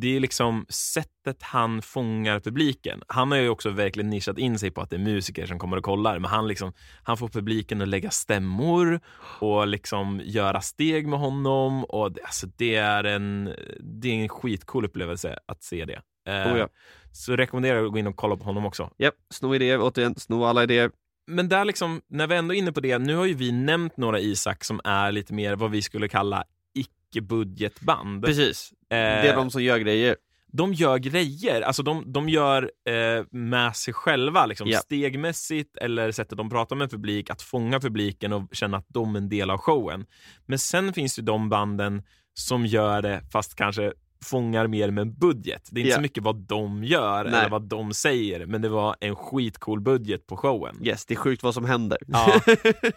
det 0.00 0.16
är 0.16 0.20
liksom 0.20 0.66
sättet 0.68 1.42
han 1.42 1.82
fångar 1.82 2.40
publiken. 2.40 3.02
Han 3.08 3.30
har 3.30 3.38
ju 3.38 3.48
också 3.48 3.70
verkligen 3.70 4.10
nischat 4.10 4.38
in 4.38 4.58
sig 4.58 4.70
på 4.70 4.80
att 4.80 4.90
det 4.90 4.96
är 4.96 5.00
musiker 5.00 5.46
som 5.46 5.58
kommer 5.58 5.76
och 5.76 5.84
kollar, 5.84 6.18
men 6.18 6.30
han, 6.30 6.48
liksom, 6.48 6.72
han 7.02 7.16
får 7.16 7.28
publiken 7.28 7.82
att 7.82 7.88
lägga 7.88 8.10
stämmor 8.10 9.00
och 9.38 9.66
liksom 9.66 10.20
göra 10.24 10.60
steg 10.60 11.06
med 11.06 11.18
honom. 11.18 11.84
Och 11.84 12.12
det, 12.12 12.22
alltså, 12.22 12.46
det, 12.56 12.74
är 12.74 13.04
en, 13.04 13.54
det 13.80 14.08
är 14.08 14.14
en 14.14 14.28
skitcool 14.28 14.84
upplevelse 14.84 15.38
att 15.46 15.62
se 15.62 15.84
det. 15.84 16.02
Eh, 16.28 16.52
Oh 16.52 16.58
ja. 16.58 16.68
Så 17.12 17.36
rekommenderar 17.36 17.76
jag 17.76 17.86
att 17.86 17.92
gå 17.92 17.98
in 17.98 18.06
och 18.06 18.16
kolla 18.16 18.36
på 18.36 18.44
honom 18.44 18.66
också. 18.66 18.90
Japp, 18.98 19.14
sno 19.30 19.54
idéer, 19.54 19.80
återigen, 19.80 20.14
sno 20.14 20.44
alla 20.44 20.62
idéer. 20.62 20.90
Men 21.26 21.48
där 21.48 21.64
liksom, 21.64 22.00
när 22.08 22.26
vi 22.26 22.34
ändå 22.36 22.54
är 22.54 22.58
inne 22.58 22.72
på 22.72 22.80
det, 22.80 22.98
nu 22.98 23.16
har 23.16 23.24
ju 23.26 23.34
vi 23.34 23.52
nämnt 23.52 23.96
några 23.96 24.20
Isak 24.20 24.64
som 24.64 24.80
är 24.84 25.12
lite 25.12 25.34
mer 25.34 25.56
vad 25.56 25.70
vi 25.70 25.82
skulle 25.82 26.08
kalla 26.08 26.44
icke-budgetband. 26.74 28.24
Precis, 28.24 28.72
Eh, 28.72 28.96
det 28.96 29.28
är 29.28 29.36
de 29.36 29.50
som 29.50 29.62
gör 29.62 29.78
grejer. 29.78 30.16
de 30.46 30.72
gör 30.74 30.98
grejer, 30.98 31.62
alltså 31.62 31.82
de, 31.82 32.12
de 32.12 32.28
gör 32.28 32.70
eh, 32.88 33.24
med 33.30 33.76
sig 33.76 33.94
själva, 33.94 34.46
liksom, 34.46 34.68
Ja. 34.68 34.78
stegmässigt 34.78 35.76
eller 35.76 36.12
sättet 36.12 36.38
de 36.38 36.50
pratar 36.50 36.76
med 36.76 36.90
publik, 36.90 37.30
att 37.30 37.42
fånga 37.42 37.80
publiken 37.80 38.32
och 38.32 38.48
känna 38.52 38.76
att 38.76 38.86
de 38.88 39.14
är 39.14 39.18
en 39.20 39.28
del 39.28 39.50
av 39.50 39.58
showen. 39.58 40.06
Men 40.46 40.58
sen 40.58 40.92
finns 40.92 41.18
ju 41.18 41.22
de 41.22 41.48
banden 41.48 42.02
som 42.34 42.66
gör 42.66 43.02
det 43.02 43.22
fast 43.32 43.54
kanske 43.54 43.92
fångar 44.22 44.66
mer 44.66 44.90
med 44.90 45.02
en 45.02 45.14
budget. 45.14 45.68
Det 45.70 45.80
är 45.80 45.82
inte 45.82 45.90
Ja. 45.90 45.96
så 45.96 46.02
mycket 46.02 46.22
vad 46.22 46.36
de 46.36 46.84
gör 46.84 47.24
Nej. 47.24 47.34
eller 47.40 47.48
vad 47.50 47.62
de 47.62 47.94
säger, 47.94 48.46
men 48.46 48.62
det 48.62 48.68
var 48.68 48.96
en 49.00 49.16
skitcool 49.16 49.80
budget 49.80 50.26
på 50.26 50.36
showen. 50.36 50.76
Yes, 50.82 51.06
det 51.06 51.14
är 51.14 51.18
sjukt 51.18 51.42
vad 51.42 51.54
som 51.54 51.64
händer. 51.64 51.98
Ja. 52.06 52.40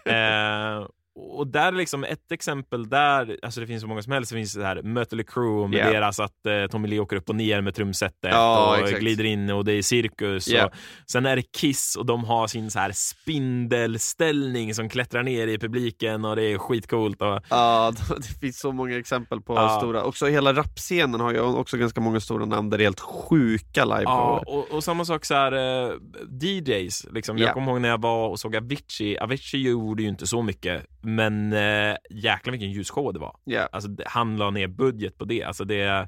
Eh, 0.11 0.87
och 1.17 1.47
där 1.47 1.67
är 1.67 1.71
liksom 1.71 2.03
ett 2.03 2.31
exempel 2.31 2.89
där, 2.89 3.37
alltså 3.43 3.59
det 3.61 3.67
finns 3.67 3.81
så 3.81 3.87
många 3.87 4.01
som 4.01 4.11
helst, 4.11 4.31
det 4.31 4.35
finns 4.37 4.53
det 4.53 4.65
här 4.65 4.81
Mötley 4.81 5.25
Crüe 5.25 5.67
med 5.67 5.79
Ja. 5.79 5.91
deras 5.91 6.19
att 6.19 6.45
eh, 6.45 6.67
Tommy 6.71 6.87
Lee 6.87 6.99
åker 6.99 7.15
upp 7.15 7.29
och 7.29 7.35
ner 7.35 7.61
med 7.61 7.75
trumsetet 7.75 8.31
Ja, 8.31 8.69
och 8.69 8.77
exakt. 8.83 8.99
glider 8.99 9.23
in 9.23 9.49
och 9.49 9.65
det 9.65 9.73
är 9.73 9.81
cirkus. 9.81 10.47
Ja. 10.47 10.65
Och, 10.65 10.71
sen 11.11 11.25
är 11.25 11.35
det 11.35 11.41
Kiss 11.41 11.95
och 11.95 12.05
de 12.05 12.23
har 12.23 12.47
sin 12.47 12.71
så 12.71 12.79
här 12.79 12.91
spindelställning 12.93 14.73
som 14.75 14.89
klättrar 14.89 15.23
ner 15.23 15.47
i 15.47 15.57
publiken 15.59 16.25
och 16.25 16.35
det 16.35 16.43
är 16.43 16.57
skitcoolt. 16.57 17.21
Och, 17.21 17.39
Ja, 17.49 17.93
det 18.17 18.39
finns 18.39 18.59
så 18.59 18.71
många 18.71 18.97
exempel 18.97 19.41
på 19.41 19.53
Ja. 19.55 19.69
stora, 19.69 20.03
också 20.03 20.25
hela 20.25 20.53
rapscenen 20.53 21.19
har 21.19 21.31
ju 21.33 21.39
också 21.39 21.77
ganska 21.77 22.01
många 22.01 22.19
stora 22.19 22.45
namn 22.45 22.69
där 22.69 22.77
det 22.77 22.83
är 22.83 22.85
helt 22.85 22.99
sjuka 22.99 23.85
live 23.85 24.03
ja, 24.03 24.43
och, 24.47 24.71
och 24.71 24.83
samma 24.83 25.05
sak 25.05 25.25
så 25.25 25.33
här 25.33 25.51
eh, 25.85 25.91
DJs. 26.41 27.05
Liksom. 27.11 27.37
Ja. 27.37 27.45
Jag 27.45 27.53
kommer 27.53 27.71
ihåg 27.71 27.81
när 27.81 27.89
jag 27.89 28.01
var 28.01 28.29
och 28.29 28.39
såg 28.39 28.55
Avicii. 28.55 29.17
Avicii 29.17 29.69
gjorde 29.69 30.03
ju 30.03 30.09
inte 30.09 30.27
så 30.27 30.41
mycket, 30.41 30.83
men 31.05 31.53
eh, 31.53 31.95
jäklar 32.09 32.51
vilken 32.51 32.71
ljusshow 32.71 33.13
det 33.13 33.19
var. 33.19 33.35
Ja. 33.43 33.69
Alltså, 33.71 33.89
han 34.05 34.37
la 34.37 34.49
ner 34.49 34.67
budget 34.67 35.17
på 35.17 35.25
det. 35.25 35.43
Alltså, 35.43 35.65
det, 35.65 36.07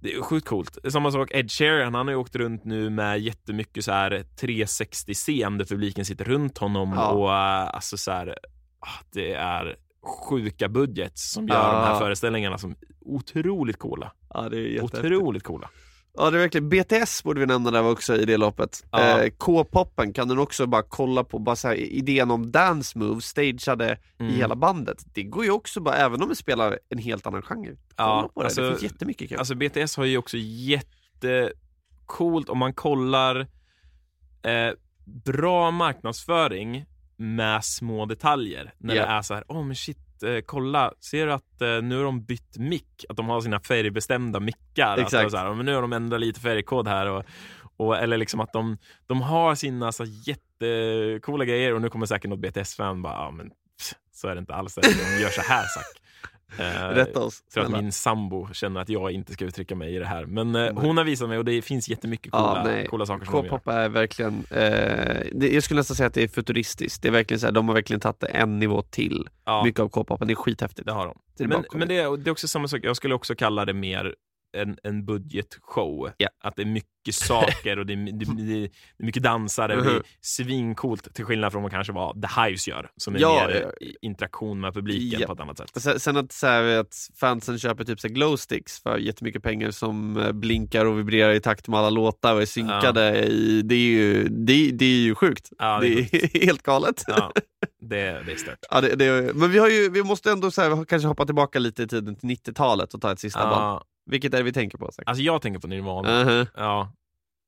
det 0.00 0.14
är 0.14 0.22
sjukt 0.22 0.46
coolt. 0.48 0.78
Samma 0.88 1.10
sak 1.10 1.30
Ed 1.34 1.50
Sheeran, 1.50 1.94
han 1.94 2.06
har 2.06 2.12
ju 2.12 2.18
åkt 2.18 2.36
runt 2.36 2.64
nu 2.64 2.90
med 2.90 3.20
jättemycket 3.20 3.84
så 3.84 3.92
här 3.92 4.24
360-scen 4.40 5.58
där 5.58 5.64
publiken 5.64 6.04
sitter 6.04 6.24
runt 6.24 6.58
honom 6.58 6.92
Ja. 6.96 7.08
och 7.08 7.28
äh, 7.30 7.74
alltså 7.74 7.96
så 7.96 8.10
här, 8.10 8.28
ah, 8.80 9.04
det 9.12 9.32
är 9.32 9.76
sjuka 10.28 10.68
budgets 10.68 11.32
som 11.32 11.48
gör 11.48 11.56
Ja. 11.56 11.72
de 11.72 11.84
här 11.84 11.98
föreställningarna 11.98 12.58
som 12.58 12.76
otroligt 13.00 13.78
coola. 13.78 14.12
Ja, 14.34 14.48
det 14.48 14.76
är. 14.76 14.82
Otroligt 14.84 15.42
coola. 15.42 15.70
Ja, 16.14 16.30
det 16.30 16.36
är 16.36 16.40
verkligen, 16.40 16.68
BTS 16.68 17.22
borde 17.24 17.40
vi 17.40 17.46
nämna 17.46 17.70
där 17.70 17.90
också 17.90 18.16
i 18.16 18.24
det 18.24 18.36
loppet. 18.36 18.84
Ja. 18.90 19.22
Eh, 19.24 19.30
K-popen 19.38 20.12
kan 20.12 20.28
du 20.28 20.38
också 20.38 20.66
bara 20.66 20.82
kolla 20.82 21.24
på, 21.24 21.38
bara 21.38 21.56
så 21.56 21.68
här, 21.68 21.74
idén 21.74 22.30
om 22.30 22.50
dance 22.52 22.98
moves, 22.98 23.24
stageade 23.24 23.98
Mm. 24.18 24.32
i 24.32 24.36
hela 24.36 24.56
bandet. 24.56 25.04
Det 25.14 25.22
går 25.22 25.44
ju 25.44 25.50
också 25.50 25.80
bara, 25.80 25.94
även 25.96 26.22
om 26.22 26.28
vi 26.28 26.34
spelar 26.34 26.78
en 26.88 26.98
helt 26.98 27.26
annan 27.26 27.42
genre. 27.42 27.76
Ja, 27.96 28.30
på 28.34 28.40
det, 28.40 28.46
alltså- 28.46 28.62
det 28.62 28.68
finns 28.70 28.82
jättemycket 28.92 29.28
kul. 29.28 29.38
Alltså 29.38 29.54
BTS 29.54 29.96
har 29.96 30.04
ju 30.04 30.18
också 30.18 30.36
jättecoolt 30.38 32.48
om 32.48 32.58
man 32.58 32.74
kollar 32.74 33.40
eh, 34.42 34.70
bra 35.24 35.70
marknadsföring 35.70 36.84
med 37.16 37.64
små 37.64 38.06
detaljer. 38.06 38.74
När 38.78 38.94
Ja. 38.94 39.02
det 39.02 39.08
är 39.08 39.22
så 39.22 39.34
här, 39.34 39.44
åh 39.48 39.64
men 39.64 39.76
shit, 39.76 39.98
eh, 40.22 40.40
kolla, 40.46 40.92
ser 41.00 41.26
du 41.26 41.32
att 41.32 41.62
eh, 41.62 41.82
nu 41.82 41.96
har 41.96 42.04
de 42.04 42.24
bytt 42.24 42.56
mick? 42.58 43.04
Att 43.08 43.16
de 43.16 43.28
har 43.28 43.40
sina 43.40 43.60
färgbestämda 43.60 44.40
mickar. 44.40 44.92
Att 44.92 44.98
Exakt. 44.98 45.12
det 45.12 45.26
är 45.26 45.28
så 45.28 45.36
här, 45.36 45.46
"Ja, 45.46 45.54
men 45.54 45.66
nu 45.66 45.74
har 45.74 45.82
de 45.82 45.92
ändrat 45.92 46.20
lite 46.20 46.40
färgkod 46.40 46.88
här. 46.88 47.06
Och, 47.06 47.24
och, 47.76 47.96
eller 47.98 48.16
liksom 48.16 48.40
att 48.40 48.52
de, 48.52 48.78
de 49.06 49.22
har 49.22 49.54
sina 49.54 49.92
så 49.92 50.04
jättecoola 50.04 51.44
grejer 51.44 51.74
och 51.74 51.82
nu 51.82 51.88
kommer 51.88 52.06
säkert 52.06 52.30
något 52.30 52.38
BTS-fan 52.40 53.02
bara, 53.02 53.12
ja 53.14 53.30
men 53.30 53.48
pff, 53.48 53.94
så 54.12 54.28
är 54.28 54.34
det 54.34 54.38
inte 54.38 54.54
alls. 54.54 54.74
De 54.74 54.82
gör 55.22 55.28
så 55.30 55.40
här 55.42 55.64
Zack. 55.66 56.02
Eh, 56.58 56.88
Rätta 56.88 57.20
oss. 57.20 57.42
för 57.54 57.60
att 57.60 57.70
min 57.70 57.92
sambo 57.92 58.48
känner 58.52 58.80
att 58.80 58.88
jag 58.88 59.10
inte 59.12 59.32
ska 59.32 59.44
uttrycka 59.44 59.74
mig 59.74 59.94
i 59.94 59.98
det 59.98 60.06
här. 60.06 60.26
Men 60.26 60.54
eh, 60.54 60.62
Nej. 60.62 60.72
hon 60.76 60.96
har 60.96 61.04
visat 61.04 61.28
mig 61.28 61.38
och 61.38 61.44
det 61.44 61.62
finns 61.62 61.88
jättemycket 61.88 62.32
coola, 62.32 62.78
Ja, 62.80 62.86
coola 62.88 63.06
saker 63.06 63.24
som. 63.26 63.32
K-pop 63.42 63.68
är 63.68 63.88
verkligen, 63.88 64.44
eh, 64.50 65.26
det, 65.32 65.48
jag 65.52 65.62
skulle 65.62 65.80
nästan 65.80 65.96
säga 65.96 66.06
att 66.06 66.14
det 66.14 66.22
är 66.22 66.28
futuristiskt. 66.28 67.02
Det 67.02 67.08
är 67.08 67.12
verkligen 67.12 67.40
så 67.40 67.46
här, 67.46 67.52
de 67.52 67.68
har 67.68 67.74
verkligen 67.74 68.00
tagit 68.00 68.20
det 68.20 68.26
en 68.26 68.58
nivå 68.58 68.82
till. 68.82 69.28
Ja, 69.44 69.64
Mycket 69.64 69.80
av 69.80 69.88
K-popen, 69.88 70.26
det 70.28 70.32
är 70.32 70.36
skithäftigt. 70.36 70.86
det 70.86 70.92
har 70.92 71.06
de. 71.06 71.18
Det 71.38 71.46
Men, 71.46 71.64
men 71.74 71.88
det, 71.88 71.96
är, 71.98 72.16
det 72.16 72.28
är 72.28 72.32
också 72.32 72.48
samma 72.48 72.68
sak, 72.68 72.80
jag 72.82 72.96
skulle 72.96 73.14
också 73.14 73.34
kalla 73.34 73.64
det 73.64 73.72
mer 73.72 74.14
en, 74.52 74.76
en 74.82 75.04
budgetshow. 75.04 76.10
Ja. 76.16 76.28
Att 76.42 76.56
det 76.56 76.62
är 76.62 76.66
mycket 76.66 77.14
saker 77.14 77.78
och 77.78 77.86
det 77.86 77.92
är, 77.92 77.96
det, 78.12 78.42
det 78.42 78.64
är 78.64 78.70
mycket 79.04 79.22
dansare. 79.22 79.76
och 79.76 79.82
Det 79.84 79.90
är 79.90 79.94
Mhm. 79.94 80.02
svincoolt 80.20 81.14
till 81.14 81.24
skillnad 81.24 81.52
från 81.52 81.62
vad 81.62 81.72
kanske 81.72 81.92
vad 81.92 82.22
The 82.22 82.40
Hives 82.42 82.68
gör. 82.68 82.90
Som 82.96 83.14
är 83.14 83.18
Ja, 83.18 83.46
mer 83.48 83.72
ja. 83.80 83.86
interaktion 84.02 84.60
med 84.60 84.74
publiken 84.74 85.20
Ja. 85.20 85.26
på 85.26 85.32
ett 85.32 85.40
annat 85.40 85.58
sätt. 85.58 85.70
Sen, 85.82 86.00
sen 86.00 86.16
att, 86.16 86.32
så 86.32 86.46
här, 86.46 86.62
att 86.78 86.94
fansen 87.20 87.58
köper 87.58 87.84
typ 87.84 88.00
så 88.00 88.08
här 88.08 88.14
glowsticks 88.14 88.82
för 88.82 88.98
jättemycket 88.98 89.42
pengar 89.42 89.70
som 89.70 90.16
eh, 90.16 90.32
blinkar 90.32 90.84
och 90.84 90.98
vibrerar 90.98 91.32
i 91.32 91.40
takt 91.40 91.68
med 91.68 91.78
alla 91.78 91.90
låtar 91.90 92.34
och 92.34 92.42
är 92.42 92.46
synkade, 92.46 93.24
i, 93.26 93.62
det, 93.62 93.74
är 93.74 93.78
ju, 93.78 94.28
det, 94.28 94.70
det 94.70 94.84
är 94.84 95.00
ju 95.00 95.14
sjukt. 95.14 95.48
Ja, 95.58 95.80
det, 95.80 95.88
det 95.88 96.14
är 96.14 96.36
är 96.36 96.40
helt 96.46 96.62
galet. 96.62 97.04
Ja, 97.06 97.32
det, 97.80 98.22
det 98.26 98.32
är 98.32 98.36
stört. 98.36 98.58
Ja, 98.70 98.80
det, 98.80 98.94
det, 98.96 99.34
men 99.34 99.50
vi, 99.50 99.58
har 99.58 99.68
ju, 99.68 99.90
vi 99.90 100.02
måste 100.02 100.30
ändå 100.30 100.50
så 100.50 100.62
här, 100.62 100.84
kanske 100.84 101.08
hoppa 101.08 101.26
tillbaka 101.26 101.58
lite 101.58 101.82
i 101.82 101.86
tiden 101.88 102.16
till 102.16 102.28
90-talet 102.28 102.94
och 102.94 103.00
ta 103.00 103.12
ett 103.12 103.20
sista. 103.20 103.40
Ja, 103.40 103.84
Vilket 104.10 104.34
är 104.34 104.38
det 104.38 104.44
vi 104.44 104.52
tänker 104.52 104.78
på? 104.78 104.92
Sagt? 104.92 105.08
Alltså 105.08 105.22
jag 105.22 105.42
tänker 105.42 105.60
på 105.60 105.66
Nirvana. 105.66 106.24
Uh-huh. 106.24 106.46
Ja. 106.56 106.92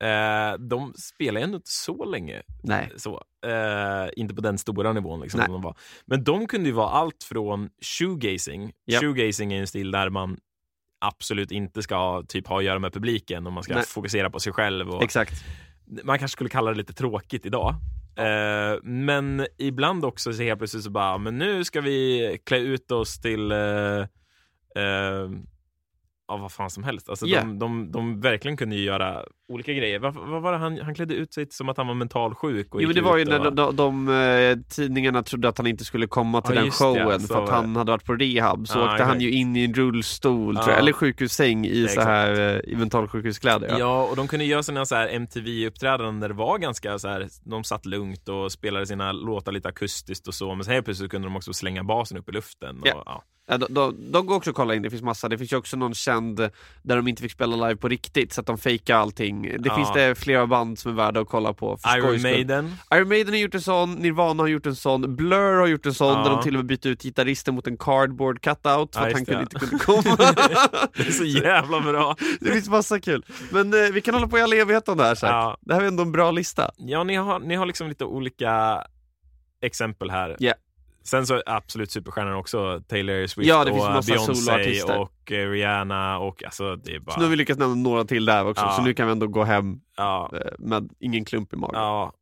Eh, 0.02 0.58
de 0.58 0.92
spelar 0.94 1.40
ändå 1.40 1.56
inte 1.56 1.70
så 1.70 2.04
länge. 2.04 2.42
Nej. 2.62 2.92
Så. 2.96 3.22
Eh, 3.46 4.10
inte 4.16 4.34
på 4.34 4.40
den 4.40 4.58
stora 4.58 4.92
nivån. 4.92 5.20
Liksom, 5.20 5.38
Nej. 5.38 5.46
som 5.46 5.52
de 5.52 5.62
var. 5.62 5.76
Men 6.06 6.24
de 6.24 6.46
kunde 6.46 6.68
ju 6.68 6.74
vara 6.74 6.88
allt 6.88 7.24
från 7.24 7.70
shoegazing. 7.98 8.72
Japp. 8.86 9.02
Shoegazing 9.02 9.52
är 9.52 9.60
en 9.60 9.66
stil 9.66 9.90
där 9.90 10.10
man 10.10 10.38
absolut 11.00 11.50
inte 11.50 11.82
ska 11.82 12.22
typ, 12.28 12.46
ha 12.46 12.58
att 12.58 12.64
göra 12.64 12.78
med 12.78 12.92
publiken 12.92 13.46
och 13.46 13.52
man 13.52 13.62
ska 13.62 13.74
Nej. 13.74 13.84
fokusera 13.86 14.30
på 14.30 14.40
sig 14.40 14.52
själv. 14.52 14.90
Och, 14.90 15.02
Exakt. 15.02 15.44
man 16.04 16.18
kanske 16.18 16.32
skulle 16.32 16.50
kalla 16.50 16.70
det 16.70 16.76
lite 16.76 16.92
tråkigt 16.92 17.46
idag. 17.46 17.74
Eh, 18.16 18.82
men 18.82 19.46
ibland 19.58 20.04
också 20.04 20.32
så 20.32 20.42
helt 20.42 20.58
plötsligt 20.58 20.84
så 20.84 20.90
bara, 20.90 21.18
men 21.18 21.38
nu 21.38 21.64
ska 21.64 21.80
vi 21.80 22.38
klä 22.44 22.58
ut 22.58 22.90
oss 22.90 23.20
till 23.20 23.52
eh, 23.52 24.06
ja, 26.32 26.36
vad 26.42 26.52
fan 26.52 26.70
som 26.70 26.84
helst. 26.84 27.08
Alltså, 27.08 27.26
Yeah. 27.26 27.46
de, 27.46 27.58
de, 27.58 27.92
de 27.92 28.20
verkligen 28.20 28.56
kunde 28.56 28.76
ju 28.76 28.82
göra 28.84 29.24
olika 29.48 29.72
grejer. 29.72 29.98
Vad, 29.98 30.14
vad 30.14 30.42
var 30.42 30.52
det 30.52 30.58
han, 30.58 30.78
han 30.80 30.94
klädde 30.94 31.14
ut 31.14 31.34
sig 31.34 31.46
som 31.50 31.68
att 31.68 31.76
han 31.76 31.86
var 31.86 31.94
mental 31.94 32.34
sjuk? 32.34 32.74
Och 32.74 32.82
Jo 32.82 32.92
det 32.92 33.00
var 33.00 33.16
ju 33.16 33.24
när 33.24 33.46
och, 33.46 33.52
de, 33.54 33.76
de, 33.76 34.06
de 34.06 34.08
eh, 34.08 34.58
tidningarna 34.68 35.22
trodde 35.22 35.48
att 35.48 35.58
han 35.58 35.66
inte 35.66 35.84
skulle 35.84 36.06
komma 36.06 36.40
till 36.42 36.54
Ja, 36.54 36.60
den 36.60 36.64
just 36.66 36.78
det, 36.78 36.84
showen 36.84 37.20
så 37.20 37.34
för 37.34 37.42
att 37.44 37.50
han 37.50 37.76
hade 37.76 37.90
varit 37.92 38.04
på 38.04 38.14
rehab. 38.14 38.68
Så 38.68 38.78
Ja, 38.78 38.82
åkte 38.84 39.04
han 39.04 39.16
exakt. 39.16 39.22
ju 39.22 39.30
in 39.30 39.56
i 39.56 39.64
en 39.64 39.74
rullstol, 39.74 40.54
jag, 40.54 40.78
eller 40.78 40.92
sjukhussäng 40.92 41.66
i 41.66 41.88
så 41.88 42.00
här 42.00 42.40
eh, 42.54 42.72
i 42.72 42.76
mentalsjukhuskläder. 42.76 43.68
Ja. 43.70 43.78
Ja. 43.78 44.02
och 44.10 44.16
de 44.16 44.28
kunde 44.28 44.44
göra 44.44 44.62
sina 44.62 44.84
så 44.86 44.94
här 44.94 45.08
MTV-uppträdanden 45.08 46.20
där 46.20 46.28
det 46.28 46.34
var 46.34 46.58
ganska 46.58 46.98
så 46.98 47.08
här, 47.08 47.28
de 47.44 47.64
satt 47.64 47.86
lugnt 47.86 48.28
och 48.28 48.52
spelade 48.52 48.86
sina 48.86 49.12
låtar 49.12 49.52
lite 49.52 49.68
akustiskt 49.68 50.28
och 50.28 50.34
så, 50.34 50.54
men 50.54 50.64
så 50.64 50.70
helt 50.70 50.84
plötsligt 50.84 51.10
kunde 51.10 51.28
de 51.28 51.36
också 51.36 51.52
slänga 51.52 51.84
basen 51.84 52.18
upp 52.18 52.28
i 52.28 52.32
luften. 52.32 52.80
Och, 52.80 52.86
Ja. 52.86 53.02
ja. 53.06 53.22
De, 53.48 53.66
de, 53.70 54.12
de 54.12 54.26
går 54.26 54.34
också 54.36 54.50
att 54.50 54.56
kolla 54.56 54.74
in, 54.74 54.82
det 54.82 54.90
finns 54.90 55.02
massa. 55.02 55.28
Det 55.28 55.38
finns 55.38 55.52
ju 55.52 55.56
också 55.56 55.76
någon 55.76 55.94
känd 55.94 56.36
där 56.82 56.96
de 56.96 57.08
inte 57.08 57.22
fick 57.22 57.32
spela 57.32 57.56
live 57.68 57.76
på 57.76 57.88
riktigt 57.88 58.32
så 58.32 58.40
att 58.40 58.46
de 58.46 58.58
fejkar 58.58 58.96
allting. 58.96 59.42
Det 59.42 59.58
Ja. 59.68 59.76
finns 59.76 59.92
det 59.94 60.14
flera 60.18 60.46
band 60.46 60.78
som 60.78 60.90
är 60.92 60.94
värda 60.96 61.20
att 61.20 61.28
kolla 61.28 61.52
på. 61.52 61.76
för 61.76 61.98
Iron. 61.98 62.22
Maiden, 62.22 62.74
Iron 62.94 63.08
Maiden 63.08 63.28
har 63.34 63.38
gjort 63.40 63.54
en 63.54 63.60
sån, 63.60 63.92
Nirvana 63.94 64.42
har 64.42 64.48
gjort 64.48 64.66
en 64.66 64.76
sån, 64.76 65.16
Blur 65.16 65.58
har 65.60 65.66
gjort 65.66 65.86
en 65.86 65.94
sån 65.94 66.12
Ja. 66.18 66.22
där 66.22 66.30
de 66.30 66.42
till 66.42 66.54
och 66.54 66.58
med 66.58 66.66
bytte 66.66 66.88
ut 66.88 67.02
gitarristen 67.02 67.54
mot 67.54 67.66
en 67.66 67.76
cardboard 67.76 68.40
cutout 68.40 68.94
för 68.94 69.00
Ja, 69.00 69.06
att 69.06 69.12
han 69.12 69.24
kunde, 69.24 69.40
inte 69.42 69.58
kunde 69.58 69.78
komma. 69.84 70.16
det 70.96 71.06
är 71.06 71.10
så 71.12 71.24
jävla 71.24 71.80
bra. 71.80 72.16
det 72.40 72.50
finns 72.52 72.68
massa 72.68 73.00
kul. 73.00 73.24
Men 73.52 73.74
eh, 73.74 73.90
vi 73.92 74.00
kan 74.00 74.14
hålla 74.14 74.28
på 74.28 74.38
i 74.38 74.42
all 74.42 74.52
evighet 74.52 74.88
om 74.88 74.96
det 74.98 75.04
här 75.04 75.14
sagt. 75.14 75.58
Det 75.60 75.74
här 75.74 75.80
är 75.82 75.86
ändå 75.86 76.02
en 76.02 76.12
bra 76.12 76.30
lista. 76.30 76.70
Ja, 76.76 77.04
ni 77.04 77.14
har, 77.14 77.38
ni 77.40 77.54
har 77.54 77.66
liksom 77.66 77.88
lite 77.88 78.04
olika 78.04 78.82
exempel 79.62 80.10
här. 80.10 80.36
Ja. 80.38 80.54
Sen 81.04 81.26
så 81.26 81.42
absolut 81.46 81.90
superstjärnor 81.90 82.32
också, 82.34 82.80
Taylor 82.88 83.26
Swift 83.26 83.48
Ja, 83.48 83.60
och 83.98 84.04
Beyoncé 84.04 84.82
och 84.82 85.32
eh, 85.32 85.50
Rihanna 85.50 86.18
och 86.18 86.44
alltså 86.44 86.76
det 86.76 86.94
är 86.94 86.98
bara... 87.00 87.12
Så 87.12 87.18
nu 87.18 87.24
har 87.24 87.30
vi 87.30 87.36
lyckats 87.36 87.58
nämna 87.60 87.74
några 87.74 88.04
till 88.04 88.24
där 88.24 88.46
också, 88.46 88.64
Ja. 88.64 88.72
så 88.72 88.82
nu 88.82 88.94
kan 88.94 89.06
vi 89.06 89.12
ändå 89.12 89.26
gå 89.26 89.44
hem 89.44 89.80
ja, 89.96 90.30
eh, 90.34 90.52
med 90.58 90.90
ingen 91.00 91.24
klump 91.24 91.52
i 91.52 91.56
magen. 91.56 91.74
ja, 91.80 92.12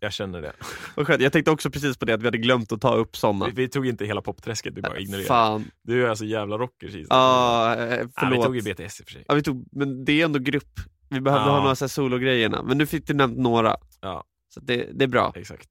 jag 0.00 0.12
känner 0.12 0.42
det. 0.42 0.52
Vad 0.94 1.06
skönt. 1.06 1.22
Jag 1.22 1.32
tänkte 1.32 1.50
också 1.50 1.70
precis 1.70 1.96
på 1.98 2.04
det 2.04 2.14
att 2.14 2.20
vi 2.22 2.24
hade 2.26 2.38
glömt 2.38 2.72
att 2.72 2.80
ta 2.80 2.94
upp 2.94 3.16
sådana. 3.16 3.46
Vi, 3.46 3.52
vi 3.52 3.68
tog 3.68 3.86
inte 3.86 4.04
hela 4.04 4.22
popträsket, 4.22 4.74
vi 4.76 4.82
bara 4.82 4.98
ignorerade. 4.98 5.28
Fan. 5.28 5.70
Du 5.82 6.04
är 6.04 6.08
alltså 6.08 6.24
jävla 6.24 6.58
rockers. 6.58 6.94
Ja, 7.08 7.76
eh, 7.76 8.06
förlåt. 8.18 8.38
vi 8.38 8.42
tog 8.44 8.56
ju 8.56 8.62
BTS 8.62 9.00
i 9.00 9.02
och 9.02 9.06
för 9.06 9.12
sig. 9.12 9.24
Ja, 9.28 9.34
vi 9.34 9.42
tog, 9.42 9.68
men 9.72 10.04
det 10.04 10.20
är 10.20 10.24
ändå 10.24 10.38
grupp. 10.38 10.80
Vi 11.08 11.20
behövde 11.20 11.46
Ja. 11.46 11.52
ha 11.52 11.62
några 11.62 11.74
sologrejerna, 11.76 12.62
men 12.62 12.78
nu 12.78 12.86
fick 12.86 13.06
du 13.06 13.14
nämnt 13.14 13.38
några. 13.38 13.76
Ja. 14.00 14.24
Så 14.54 14.60
det, 14.60 14.88
det 14.92 15.04
är 15.04 15.08
bra. 15.08 15.32
Exakt. 15.36 15.68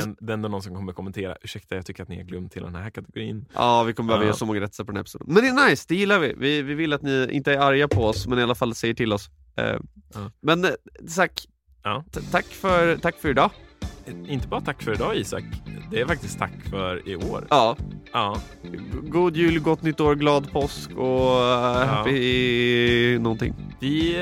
Den, 0.00 0.16
den 0.20 0.44
är 0.44 0.48
någon 0.48 0.62
som 0.62 0.74
kommer 0.74 0.92
kommentera, 0.92 1.36
ursäkta 1.42 1.74
jag 1.74 1.86
tycker 1.86 2.02
att 2.02 2.08
ni 2.08 2.16
har 2.16 2.22
glömt 2.24 2.54
hela 2.54 2.66
den 2.66 2.74
här 2.76 2.90
kategorin. 2.90 3.44
Ja, 3.54 3.82
vi 3.82 3.92
kommer 3.92 4.08
behöva 4.08 4.24
Ja. 4.24 4.26
göra 4.26 4.36
så 4.36 4.46
många 4.46 4.60
rättelser 4.60 4.84
på 4.84 4.90
den 4.92 4.96
här 4.96 5.02
episoden. 5.02 5.26
Men 5.30 5.42
det 5.42 5.48
är 5.62 5.70
nice, 5.70 5.84
det 5.88 5.94
gillar 5.96 6.18
vi. 6.18 6.34
vi. 6.38 6.62
Vi 6.62 6.74
vill 6.74 6.92
att 6.92 7.02
ni 7.02 7.28
inte 7.32 7.52
är 7.52 7.58
arga 7.58 7.88
på 7.88 8.04
oss, 8.06 8.26
men 8.26 8.38
i 8.38 8.42
alla 8.42 8.54
fall 8.54 8.74
säger 8.74 8.94
till 8.94 9.12
oss. 9.12 9.30
Eh, 9.56 9.76
Ja. 10.14 10.30
Men 10.40 10.64
eh, 10.64 10.70
Ja. 11.82 12.04
t- 12.12 12.20
tack, 12.32 12.44
för, 12.46 12.96
tack 12.96 13.16
för 13.20 13.28
idag. 13.28 13.50
Inte 14.28 14.48
bara 14.48 14.60
tack 14.60 14.82
för 14.82 14.92
idag 14.92 15.16
Isak, 15.16 15.44
det 15.90 16.00
är 16.00 16.06
faktiskt 16.06 16.38
tack 16.38 16.52
för 16.70 17.08
i 17.08 17.16
år. 17.16 17.46
Ja, 17.50 17.76
Ja, 18.12 18.40
god 19.02 19.36
jul, 19.36 19.60
gott 19.60 19.82
nytt 19.82 20.00
år, 20.00 20.14
glad 20.14 20.52
påsk 20.52 20.90
och 20.90 21.40
uh, 21.40 21.84
happy 21.86 23.18
någonting. 23.18 23.54
vi 23.80 24.16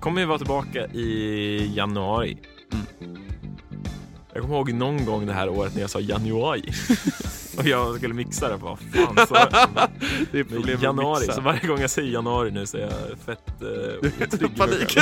kommer 0.00 0.20
ju 0.20 0.26
vara 0.26 0.38
tillbaka 0.38 0.86
i 0.86 1.72
januari. 1.76 2.38
Jag 4.36 4.42
kommer 4.42 4.56
ihåg 4.56 4.72
någon 4.72 5.04
gång 5.04 5.26
det 5.26 5.32
här 5.32 5.48
året 5.48 5.74
när 5.74 5.80
jag 5.80 5.90
sa 5.90 6.00
januari. 6.00 6.72
och 7.58 7.66
jag 7.66 7.96
skulle 7.96 8.14
mixa 8.14 8.48
det, 8.48 8.56
vad 8.56 8.78
fan 8.78 9.14
jag? 9.30 9.88
det 10.32 10.38
är 10.38 10.44
problem 10.44 10.78
Januari, 10.82 11.26
så 11.32 11.40
varje 11.40 11.66
gång 11.66 11.80
jag 11.80 11.90
säger 11.90 12.12
januari 12.12 12.50
nu 12.50 12.66
så 12.66 12.76
är 12.76 12.80
jag 12.80 12.90
fett 13.26 13.48
uh, 13.62 14.26
otrygg. 14.26 14.56
Panik. 14.56 14.98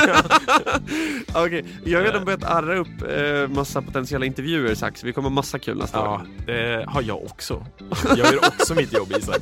Okej, 1.33 1.65
jag 1.85 1.99
har 1.99 2.05
redan 2.05 2.25
börjat 2.25 2.43
arra 2.43 2.75
upp 2.77 3.01
eh, 3.09 3.47
massa 3.55 3.81
potentiella 3.81 4.25
intervjuer 4.25 4.75
så 4.75 4.89
vi 5.03 5.13
kommer 5.13 5.29
ha 5.29 5.33
massa 5.33 5.59
kul 5.59 5.77
nästa 5.77 5.97
Ja, 5.97 6.13
år. 6.13 6.21
det 6.45 6.85
har 6.87 7.01
jag 7.01 7.23
också. 7.23 7.65
Jag 8.09 8.17
gör 8.17 8.37
också 8.37 8.75
mitt 8.75 8.93
jobb 8.93 9.13
Isak. 9.19 9.41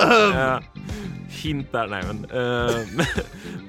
uh, 0.00 0.58
hint 1.32 1.72
där, 1.72 1.86
nej 1.86 2.02
men. 2.06 2.24
eh, 2.24 2.76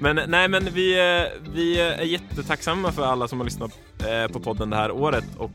men 0.00 0.30
nej 0.30 0.48
men 0.48 0.64
vi, 0.72 0.92
eh, 1.22 1.50
vi 1.54 1.80
är 1.80 2.02
jättetacksamma 2.02 2.92
för 2.92 3.02
alla 3.02 3.28
som 3.28 3.38
har 3.38 3.44
lyssnat 3.44 3.78
eh, 4.08 4.32
på 4.32 4.40
podden 4.40 4.70
det 4.70 4.76
här 4.76 4.90
året 4.90 5.24
och 5.36 5.50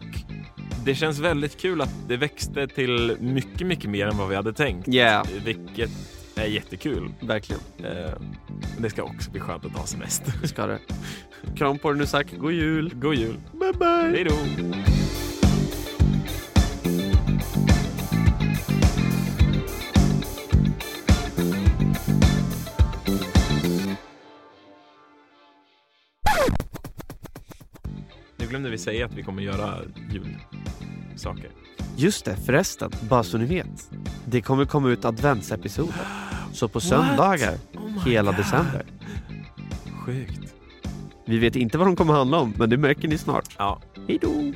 det 0.85 0.95
känns 0.95 1.19
väldigt 1.19 1.57
kul 1.61 1.81
att 1.81 1.93
det 2.07 2.17
växte 2.17 2.67
till 2.67 3.17
mycket, 3.19 3.67
mycket 3.67 3.89
mer 3.89 4.07
än 4.07 4.17
vad 4.17 4.29
vi 4.29 4.35
hade 4.35 4.53
tänkt. 4.53 4.87
Yeah, 4.87 5.27
Vilket 5.45 5.91
är 6.35 6.45
jättekul. 6.45 7.13
verkligen. 7.19 7.61
Men 7.77 8.81
det 8.83 8.89
ska 8.89 9.03
också 9.03 9.31
bli 9.31 9.39
skönt 9.39 9.65
att 9.65 9.71
ha 9.71 9.85
semester. 9.85 10.33
Det 10.41 10.47
ska 10.47 10.65
det. 10.67 10.79
Kram 11.57 11.77
på 11.79 11.89
dig 11.91 11.99
nu 11.99 12.05
Zack, 12.05 12.27
god 12.37 12.51
jul. 12.51 12.91
God 12.95 13.15
jul. 13.15 13.35
Bye 13.51 13.73
bye. 13.73 14.11
Hej 14.15 14.23
då. 14.23 14.35
Glömde 28.59 28.71
vi 28.71 28.77
säga 28.77 29.05
att 29.05 29.13
vi 29.13 29.23
kommer 29.23 29.41
göra 29.43 29.75
julsaker. 30.11 31.49
Just 31.95 32.25
det, 32.25 32.35
förresten, 32.45 32.91
bara 33.09 33.23
så 33.23 33.37
ni 33.37 33.45
vet. 33.45 33.91
Det 34.25 34.41
kommer 34.41 34.65
komma 34.65 34.89
ut 34.89 35.05
adventsepisoder. 35.05 36.07
Så 36.53 36.67
på 36.67 36.79
söndagar, 36.79 37.53
Oh 37.73 38.07
hela 38.07 38.31
december. 38.31 38.85
Sjukt. 40.05 40.53
Vi 41.25 41.37
vet 41.37 41.55
inte 41.55 41.77
vad 41.77 41.87
de 41.87 41.95
kommer 41.95 42.13
handla 42.13 42.39
om, 42.39 42.53
men 42.57 42.69
det 42.69 42.77
märker 42.77 43.07
ni 43.07 43.17
snart. 43.17 43.55
Ja. 43.57 43.81
Hej 44.07 44.19
då! 44.21 44.53